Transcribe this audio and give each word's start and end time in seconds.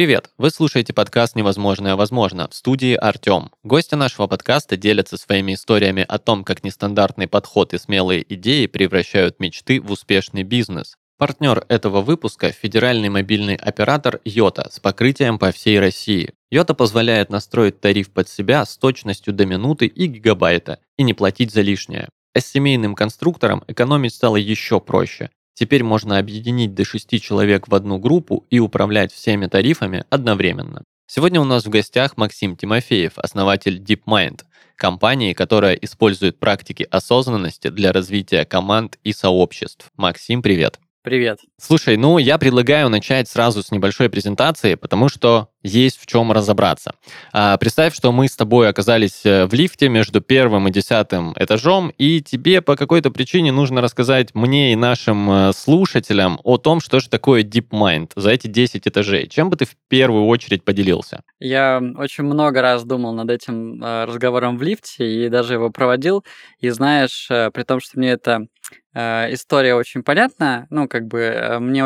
Привет! 0.00 0.30
Вы 0.38 0.48
слушаете 0.48 0.94
подкаст 0.94 1.36
«Невозможное 1.36 1.94
возможно» 1.94 2.48
в 2.48 2.54
студии 2.54 2.94
Артем. 2.94 3.50
Гости 3.62 3.96
нашего 3.96 4.26
подкаста 4.28 4.78
делятся 4.78 5.18
своими 5.18 5.52
историями 5.52 6.06
о 6.08 6.18
том, 6.18 6.42
как 6.42 6.64
нестандартный 6.64 7.28
подход 7.28 7.74
и 7.74 7.78
смелые 7.78 8.24
идеи 8.32 8.64
превращают 8.64 9.40
мечты 9.40 9.78
в 9.78 9.90
успешный 9.90 10.42
бизнес. 10.42 10.96
Партнер 11.18 11.66
этого 11.68 12.00
выпуска– 12.00 12.50
федеральный 12.62 13.10
мобильный 13.10 13.56
оператор 13.56 14.20
Йота 14.24 14.70
с 14.72 14.80
покрытием 14.80 15.38
по 15.38 15.52
всей 15.52 15.78
России. 15.78 16.32
Йота 16.50 16.72
позволяет 16.72 17.28
настроить 17.28 17.82
тариф 17.82 18.10
под 18.10 18.26
себя 18.26 18.64
с 18.64 18.78
точностью 18.78 19.34
до 19.34 19.44
минуты 19.44 19.84
и 19.84 20.06
гигабайта 20.06 20.78
и 20.96 21.02
не 21.02 21.12
платить 21.12 21.52
за 21.52 21.60
лишнее. 21.60 22.08
А 22.34 22.40
с 22.40 22.46
семейным 22.46 22.94
конструктором 22.94 23.64
экономить 23.68 24.14
стало 24.14 24.36
еще 24.36 24.80
проще. 24.80 25.28
Теперь 25.54 25.82
можно 25.82 26.18
объединить 26.18 26.74
до 26.74 26.84
6 26.84 27.20
человек 27.22 27.68
в 27.68 27.74
одну 27.74 27.98
группу 27.98 28.46
и 28.50 28.58
управлять 28.58 29.12
всеми 29.12 29.46
тарифами 29.46 30.04
одновременно. 30.10 30.84
Сегодня 31.06 31.40
у 31.40 31.44
нас 31.44 31.64
в 31.64 31.68
гостях 31.68 32.16
Максим 32.16 32.56
Тимофеев, 32.56 33.18
основатель 33.18 33.78
DeepMind, 33.82 34.42
компании, 34.76 35.32
которая 35.32 35.74
использует 35.74 36.38
практики 36.38 36.86
осознанности 36.90 37.68
для 37.68 37.92
развития 37.92 38.44
команд 38.44 38.98
и 39.04 39.12
сообществ. 39.12 39.90
Максим, 39.96 40.40
привет. 40.40 40.78
Привет. 41.02 41.40
Слушай, 41.58 41.96
ну 41.96 42.18
я 42.18 42.36
предлагаю 42.36 42.90
начать 42.90 43.26
сразу 43.26 43.62
с 43.62 43.70
небольшой 43.70 44.10
презентации, 44.10 44.74
потому 44.74 45.08
что 45.08 45.48
есть 45.62 46.00
в 46.00 46.06
чем 46.06 46.32
разобраться. 46.32 46.94
А, 47.32 47.56
представь, 47.58 47.94
что 47.94 48.12
мы 48.12 48.28
с 48.28 48.36
тобой 48.36 48.68
оказались 48.68 49.24
э, 49.24 49.46
в 49.46 49.52
лифте 49.52 49.88
между 49.88 50.20
первым 50.20 50.68
и 50.68 50.70
десятым 50.70 51.34
этажом, 51.36 51.92
и 51.98 52.20
тебе 52.22 52.62
по 52.62 52.76
какой-то 52.76 53.10
причине 53.10 53.52
нужно 53.52 53.80
рассказать 53.80 54.34
мне 54.34 54.72
и 54.72 54.76
нашим 54.76 55.30
э, 55.30 55.52
слушателям 55.52 56.40
о 56.44 56.56
том, 56.56 56.80
что 56.80 57.00
же 57.00 57.08
такое 57.08 57.42
DeepMind 57.42 58.12
за 58.16 58.30
эти 58.30 58.46
10 58.46 58.86
этажей. 58.88 59.28
Чем 59.28 59.50
бы 59.50 59.56
ты 59.56 59.66
в 59.66 59.76
первую 59.88 60.26
очередь 60.26 60.64
поделился? 60.64 61.22
Я 61.38 61.80
очень 61.96 62.24
много 62.24 62.62
раз 62.62 62.84
думал 62.84 63.12
над 63.14 63.30
этим 63.30 63.82
э, 63.82 64.04
разговором 64.06 64.56
в 64.56 64.62
лифте 64.62 65.26
и 65.26 65.28
даже 65.28 65.54
его 65.54 65.70
проводил. 65.70 66.24
И 66.60 66.70
знаешь, 66.70 67.28
при 67.28 67.62
том, 67.62 67.80
что 67.80 67.98
мне 67.98 68.10
эта 68.10 68.46
история 68.94 69.74
очень 69.74 70.02
понятна, 70.02 70.66
ну, 70.70 70.88
как 70.88 71.06
бы 71.06 71.58
мне 71.60 71.84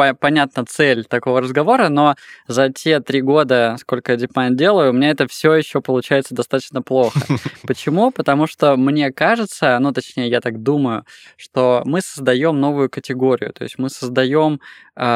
очень-очень 0.00 0.14
понятна 0.14 0.64
цель 0.64 1.04
такого 1.04 1.40
разговора, 1.40 1.88
но 1.88 2.14
за 2.46 2.70
те 2.70 3.00
три 3.00 3.20
года, 3.20 3.76
сколько 3.80 4.12
я 4.12 4.18
DeepMind 4.18 4.54
делаю, 4.54 4.90
у 4.90 4.92
меня 4.92 5.10
это 5.10 5.26
все 5.28 5.54
еще 5.54 5.80
получается 5.80 6.34
достаточно 6.34 6.82
плохо. 6.82 7.20
Почему? 7.66 8.10
Потому 8.10 8.46
что 8.46 8.76
мне 8.76 9.12
кажется, 9.12 9.78
ну 9.80 9.92
точнее 9.92 10.28
я 10.28 10.40
так 10.40 10.62
думаю, 10.62 11.04
что 11.36 11.82
мы 11.84 12.00
создаем 12.00 12.60
новую 12.60 12.88
категорию, 12.88 13.52
то 13.52 13.64
есть 13.64 13.78
мы 13.78 13.90
создаем 13.90 14.60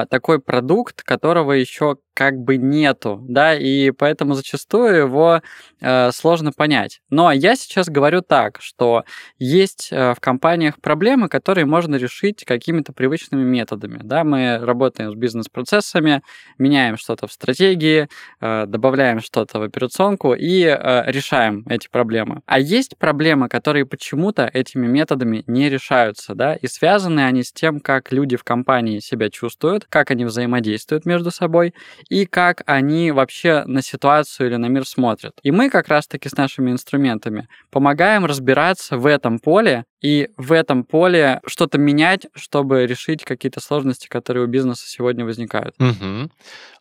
такой 0.08 0.40
продукт, 0.40 1.02
которого 1.02 1.52
еще 1.52 1.96
как 2.14 2.38
бы 2.38 2.56
нету, 2.56 3.18
да, 3.28 3.54
и 3.54 3.90
поэтому 3.90 4.34
зачастую 4.34 4.94
его 4.96 5.42
э, 5.80 6.12
сложно 6.12 6.52
понять. 6.52 7.00
Но 7.10 7.32
я 7.32 7.56
сейчас 7.56 7.88
говорю 7.88 8.22
так, 8.22 8.58
что 8.60 9.02
есть 9.38 9.88
э, 9.90 10.14
в 10.14 10.20
компаниях 10.20 10.80
проблемы, 10.80 11.28
которые 11.28 11.66
можно 11.66 11.96
решить 11.96 12.44
какими-то 12.44 12.92
привычными 12.92 13.42
методами, 13.42 13.98
да, 14.02 14.22
мы 14.22 14.58
работаем 14.58 15.10
с 15.10 15.16
бизнес-процессами, 15.16 16.22
меняем 16.56 16.96
что-то 16.96 17.26
в 17.26 17.32
стратегии, 17.32 18.08
э, 18.40 18.66
добавляем 18.66 19.20
что-то 19.20 19.58
в 19.58 19.62
операционку 19.62 20.34
и 20.34 20.62
э, 20.62 21.10
решаем 21.10 21.64
эти 21.68 21.88
проблемы. 21.88 22.42
А 22.46 22.60
есть 22.60 22.96
проблемы, 22.96 23.48
которые 23.48 23.86
почему-то 23.86 24.48
этими 24.52 24.86
методами 24.86 25.42
не 25.48 25.68
решаются, 25.68 26.36
да, 26.36 26.54
и 26.54 26.68
связаны 26.68 27.26
они 27.26 27.42
с 27.42 27.52
тем, 27.52 27.80
как 27.80 28.12
люди 28.12 28.36
в 28.36 28.44
компании 28.44 29.00
себя 29.00 29.30
чувствуют, 29.30 29.73
как 29.88 30.12
они 30.12 30.24
взаимодействуют 30.24 31.06
между 31.06 31.32
собой, 31.32 31.74
и 32.08 32.26
как 32.26 32.62
они 32.66 33.10
вообще 33.10 33.64
на 33.66 33.82
ситуацию 33.82 34.48
или 34.48 34.56
на 34.56 34.66
мир 34.66 34.86
смотрят. 34.86 35.34
И 35.42 35.50
мы 35.50 35.70
как 35.70 35.88
раз-таки 35.88 36.28
с 36.28 36.36
нашими 36.36 36.70
инструментами 36.70 37.48
помогаем 37.70 38.24
разбираться 38.24 38.96
в 38.96 39.06
этом 39.06 39.40
поле 39.40 39.84
и 40.04 40.28
в 40.36 40.52
этом 40.52 40.84
поле 40.84 41.40
что-то 41.46 41.78
менять, 41.78 42.26
чтобы 42.34 42.86
решить 42.86 43.24
какие-то 43.24 43.60
сложности, 43.60 44.06
которые 44.06 44.44
у 44.44 44.46
бизнеса 44.46 44.84
сегодня 44.86 45.24
возникают. 45.24 45.74
Угу. 45.78 46.30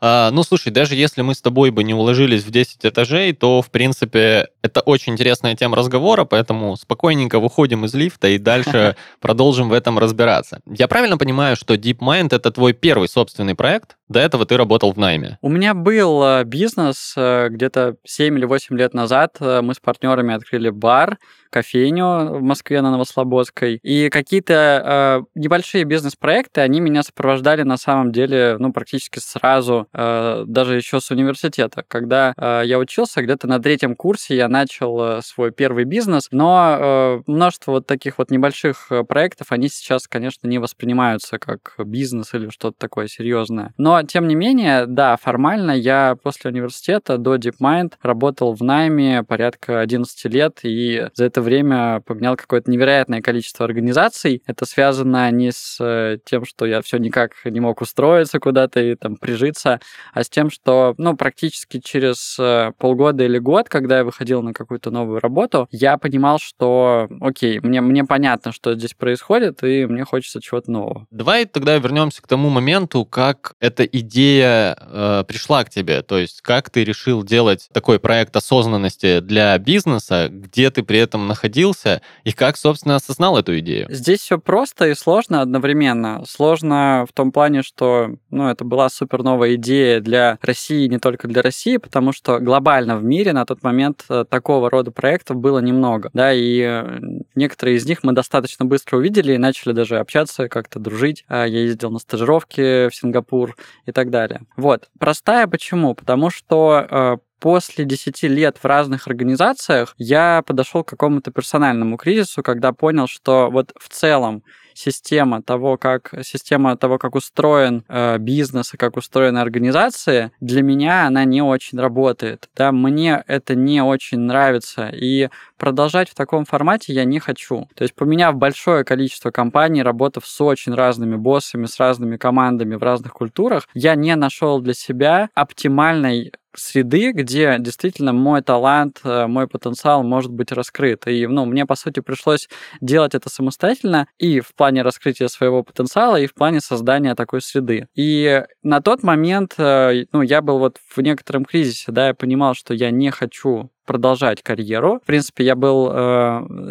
А, 0.02 0.30
ну, 0.32 0.44
слушай, 0.44 0.74
даже 0.74 0.96
если 0.96 1.22
мы 1.22 1.34
с 1.34 1.42
тобой 1.42 1.72
бы 1.72 1.86
не 1.86 1.94
уложились 1.94 2.44
в 2.44 2.52
10 2.52 2.86
этажей, 2.86 3.32
то, 3.32 3.62
в 3.62 3.72
принципе, 3.72 4.50
это 4.62 4.82
очень 4.82 5.14
интересная 5.14 5.56
тема 5.56 5.78
разговора, 5.78 6.26
поэтому 6.26 6.76
спокойненько 6.76 7.40
выходим 7.40 7.86
из 7.86 7.94
лифта 7.94 8.28
и 8.28 8.38
дальше 8.38 8.98
продолжим 9.22 9.70
в 9.70 9.74
этом 9.74 9.98
разбираться. 10.00 10.60
Я 10.66 10.90
правильно 10.90 11.18
понимаю, 11.18 11.56
что 11.56 11.76
DeepMind— 11.76 12.28
это 12.36 12.52
твой 12.52 12.74
первый 12.74 13.08
собственный 13.08 13.56
проект? 13.56 13.96
До 14.10 14.20
этого 14.20 14.46
ты 14.46 14.58
работал 14.58 14.92
в 14.92 14.98
найме. 14.98 15.38
У 15.42 15.50
меня 15.50 15.74
был 15.74 16.24
э, 16.24 16.44
бизнес 16.44 17.14
э, 17.16 17.48
где-то 17.50 17.96
7 18.06 18.38
или 18.38 18.46
8 18.46 18.78
лет 18.78 18.94
назад. 18.94 19.38
Э, 19.40 19.62
мы 19.62 19.74
с 19.74 19.80
партнерами 19.80 20.34
открыли 20.34 20.70
бар, 20.70 21.18
кофейню 21.50 22.40
в 22.40 22.42
Москве 22.42 22.82
на 22.82 22.92
Новослободской. 22.92 23.80
И 23.84 24.10
какие-то 24.10 25.24
э, 25.36 25.40
небольшие 25.40 25.84
бизнес-проекты, 25.84 26.62
они 26.62 26.82
меня 26.82 27.04
сопровождали 27.04 27.62
на 27.62 27.78
самом 27.78 28.12
деле, 28.12 28.58
ну, 28.60 28.74
практически 28.74 29.20
сразу, 29.20 29.88
э, 29.94 30.44
даже 30.48 30.76
еще 30.76 31.00
с 31.00 31.12
университета. 31.12 31.86
Когда 31.88 32.34
э, 32.36 32.64
я 32.66 32.80
учился, 32.80 33.22
где-то 33.22 33.48
на 33.48 33.60
третьем 33.60 33.96
курсе 33.96 34.36
я 34.36 34.48
начал 34.48 35.22
свой 35.22 35.52
первый 35.52 35.86
бизнес, 35.86 36.28
но 36.32 36.78
э, 36.80 37.22
множество 37.28 37.72
вот 37.72 37.88
таких 37.88 38.18
вот 38.18 38.32
небольших 38.32 38.92
проектов, 39.08 39.52
они 39.52 39.70
сейчас, 39.70 40.08
конечно, 40.08 40.48
не 40.48 40.58
воспринимаются 40.58 41.38
как 41.38 41.76
бизнес 41.78 42.34
или 42.34 42.50
что-то 42.50 42.76
такое 42.80 43.08
серьезное. 43.08 43.74
Но, 43.78 43.93
тем 44.02 44.28
не 44.28 44.36
менее, 44.36 44.86
да, 44.88 45.18
формально 45.18 45.72
я 45.72 46.16
после 46.22 46.52
университета 46.52 47.18
до 47.18 47.36
DeepMind 47.36 47.94
работал 48.02 48.54
в 48.54 48.64
найме 48.64 49.24
порядка 49.24 49.82
11 49.82 50.26
лет, 50.26 50.60
и 50.64 51.08
за 51.14 51.26
это 51.26 51.42
время 51.42 52.02
поменял 52.02 52.36
какое-то 52.36 52.72
невероятное 52.72 53.22
количество 53.22 53.66
организаций. 53.66 54.42
Это 54.48 54.66
связано 54.66 55.30
не 55.32 55.52
с 55.52 55.78
э, 55.80 56.18
тем, 56.26 56.46
что 56.46 56.66
я 56.66 56.82
все 56.82 56.98
никак 56.98 57.34
не 57.46 57.60
мог 57.60 57.82
устроиться 57.82 58.40
куда-то 58.40 58.80
и 58.80 58.96
там 58.96 59.18
прижиться, 59.18 59.80
а 60.14 60.24
с 60.24 60.30
тем, 60.30 60.50
что, 60.50 60.96
ну, 60.98 61.16
практически 61.16 61.80
через 61.80 62.38
э, 62.40 62.72
полгода 62.78 63.24
или 63.24 63.38
год, 63.38 63.70
когда 63.70 64.00
я 64.00 64.04
выходил 64.04 64.42
на 64.42 64.54
какую-то 64.54 64.92
новую 64.92 65.20
работу, 65.20 65.68
я 65.72 65.98
понимал, 65.98 66.40
что, 66.40 67.08
окей, 67.22 67.60
мне, 67.60 67.82
мне 67.82 68.04
понятно, 68.04 68.52
что 68.52 68.76
здесь 68.76 68.94
происходит, 68.94 69.64
и 69.64 69.86
мне 69.86 70.06
хочется 70.06 70.42
чего-то 70.42 70.72
нового. 70.72 71.08
Давай 71.12 71.46
тогда 71.46 71.78
вернемся 71.78 72.22
к 72.22 72.28
тому 72.28 72.50
моменту, 72.50 73.06
как 73.06 73.56
эта 73.84 73.98
идея 73.98 74.78
э, 74.80 75.24
пришла 75.28 75.64
к 75.64 75.70
тебе, 75.70 76.02
то 76.02 76.18
есть 76.18 76.42
как 76.42 76.70
ты 76.70 76.84
решил 76.84 77.24
делать 77.24 77.70
такой 77.72 78.00
проект 78.00 78.36
осознанности 78.36 79.20
для 79.20 79.58
бизнеса, 79.58 80.30
где 80.32 80.70
ты 80.70 80.84
при 80.84 81.00
этом 81.00 81.28
находился 81.28 82.02
и 82.24 82.32
как, 82.32 82.58
собственно, 82.58 82.96
осознал 82.96 83.38
эту 83.38 83.58
идею? 83.60 83.88
Здесь 83.90 84.22
все 84.22 84.40
просто 84.40 84.90
и 84.90 84.96
сложно 84.96 85.42
одновременно. 85.42 86.24
Сложно 86.28 87.06
в 87.10 87.14
том 87.14 87.32
плане, 87.32 87.64
что 87.64 88.16
ну, 88.30 88.50
это 88.50 88.64
была 88.64 88.90
супер 88.90 89.24
новая 89.24 89.56
идея 89.56 90.00
для 90.00 90.38
России, 90.42 90.88
не 90.88 91.00
только 91.00 91.28
для 91.28 91.42
России, 91.42 91.78
потому 91.78 92.12
что 92.12 92.40
глобально 92.40 92.98
в 92.98 93.04
мире 93.04 93.34
на 93.34 93.46
тот 93.46 93.64
момент 93.64 94.06
э, 94.10 94.26
такого 94.30 94.70
рода 94.70 94.92
проектов 94.92 95.38
было 95.38 95.60
немного. 95.60 96.10
Да, 96.14 96.34
и 96.34 96.60
э, 96.60 97.00
некоторые 97.36 97.78
из 97.78 97.86
них 97.86 98.04
мы 98.04 98.14
достаточно 98.14 98.66
быстро 98.66 98.98
увидели 98.98 99.34
и 99.34 99.38
начали 99.38 99.74
даже 99.74 100.00
общаться, 100.00 100.48
как-то 100.48 100.80
дружить. 100.80 101.26
А, 101.28 101.46
я 101.46 101.62
ездил 101.62 101.92
на 101.92 102.00
стажировки 102.00 102.90
в 102.90 102.96
Сингапур 102.96 103.56
и 103.86 103.92
так 103.92 104.10
далее. 104.10 104.42
Вот. 104.58 104.90
Простая 105.00 105.48
почему? 105.48 105.96
Потому 105.96 106.30
что 106.30 106.88
э, 106.90 107.18
после 107.40 107.86
10 107.86 108.24
лет 108.24 108.58
в 108.58 108.66
разных 108.66 109.08
организациях 109.08 109.96
я 109.98 110.44
подошел 110.46 110.84
к 110.84 110.90
какому-то 110.90 111.32
персональному 111.32 111.98
кризису, 111.98 112.42
когда 112.42 112.72
понял, 112.72 113.08
что 113.08 113.50
вот 113.52 113.74
в 113.78 113.90
целом 113.90 114.44
система 114.76 115.42
того, 115.42 115.78
как 115.78 116.14
система 116.24 116.78
того, 116.78 116.98
как 116.98 117.16
устроен 117.16 117.84
э, 117.88 118.18
бизнес 118.18 118.74
и 118.74 118.78
как 118.78 118.98
устроены 118.98 119.40
организации, 119.40 120.32
для 120.40 120.62
меня 120.62 121.08
она 121.08 121.26
не 121.26 121.42
очень 121.42 121.80
работает. 121.80 122.50
Да, 122.56 122.72
мне 122.72 123.24
это 123.28 123.56
не 123.56 123.82
очень 123.82 124.20
нравится, 124.20 124.90
и 124.90 125.30
продолжать 125.58 126.10
в 126.10 126.16
таком 126.16 126.46
формате 126.46 126.94
я 126.94 127.06
не 127.06 127.20
хочу. 127.20 127.68
То 127.76 127.84
есть, 127.84 127.96
поменяв 127.96 128.36
большое 128.36 128.84
количество 128.84 129.32
компаний, 129.32 129.84
работав 129.84 130.26
с 130.26 130.42
очень 130.42 130.74
разными 130.74 131.16
боссами, 131.16 131.66
с 131.66 131.80
разными 131.80 132.18
командами 132.18 132.76
в 132.76 132.84
разных 132.84 133.14
культурах, 133.14 133.68
я 133.74 133.96
не 133.96 134.16
нашел 134.16 134.60
для 134.60 134.74
себя 134.74 135.30
оптимальной 135.36 136.34
среды, 136.56 137.12
где 137.12 137.58
действительно 137.60 138.14
мой 138.14 138.42
талант, 138.42 139.02
э, 139.04 139.28
мой 139.28 139.48
потенциал 139.48 140.04
может 140.04 140.32
быть 140.32 140.52
раскрыт. 140.52 141.08
И, 141.08 141.28
ну, 141.28 141.46
мне, 141.46 141.66
по 141.66 141.76
сути, 141.76 142.00
пришлось 142.00 142.48
делать 142.82 143.16
это 143.16 143.30
самостоятельно 143.30 144.08
и 144.18 144.40
в 144.40 144.54
плане 144.56 144.82
раскрытия 144.82 145.28
своего 145.28 145.64
потенциала, 145.64 146.20
и 146.20 146.28
в 146.28 146.34
плане 146.34 146.62
создания 146.62 147.16
такой 147.16 147.42
среды. 147.42 147.88
И 147.96 148.44
на 148.62 148.82
тот 148.82 149.04
момент, 149.04 149.56
э, 149.58 150.06
ну, 150.12 150.22
я 150.22 150.42
был 150.42 150.60
вот 150.60 150.78
в 150.96 151.02
некотором 151.02 151.46
кризисе, 151.46 151.92
да, 151.92 152.08
я 152.08 152.14
понимал, 152.14 152.54
что 152.54 152.74
я 152.74 152.92
не 152.92 153.12
хочу 153.12 153.70
продолжать 153.86 154.42
карьеру. 154.42 155.00
В 155.04 155.06
принципе, 155.06 155.44
я 155.44 155.56
был 155.56 155.90
э, 155.92 155.94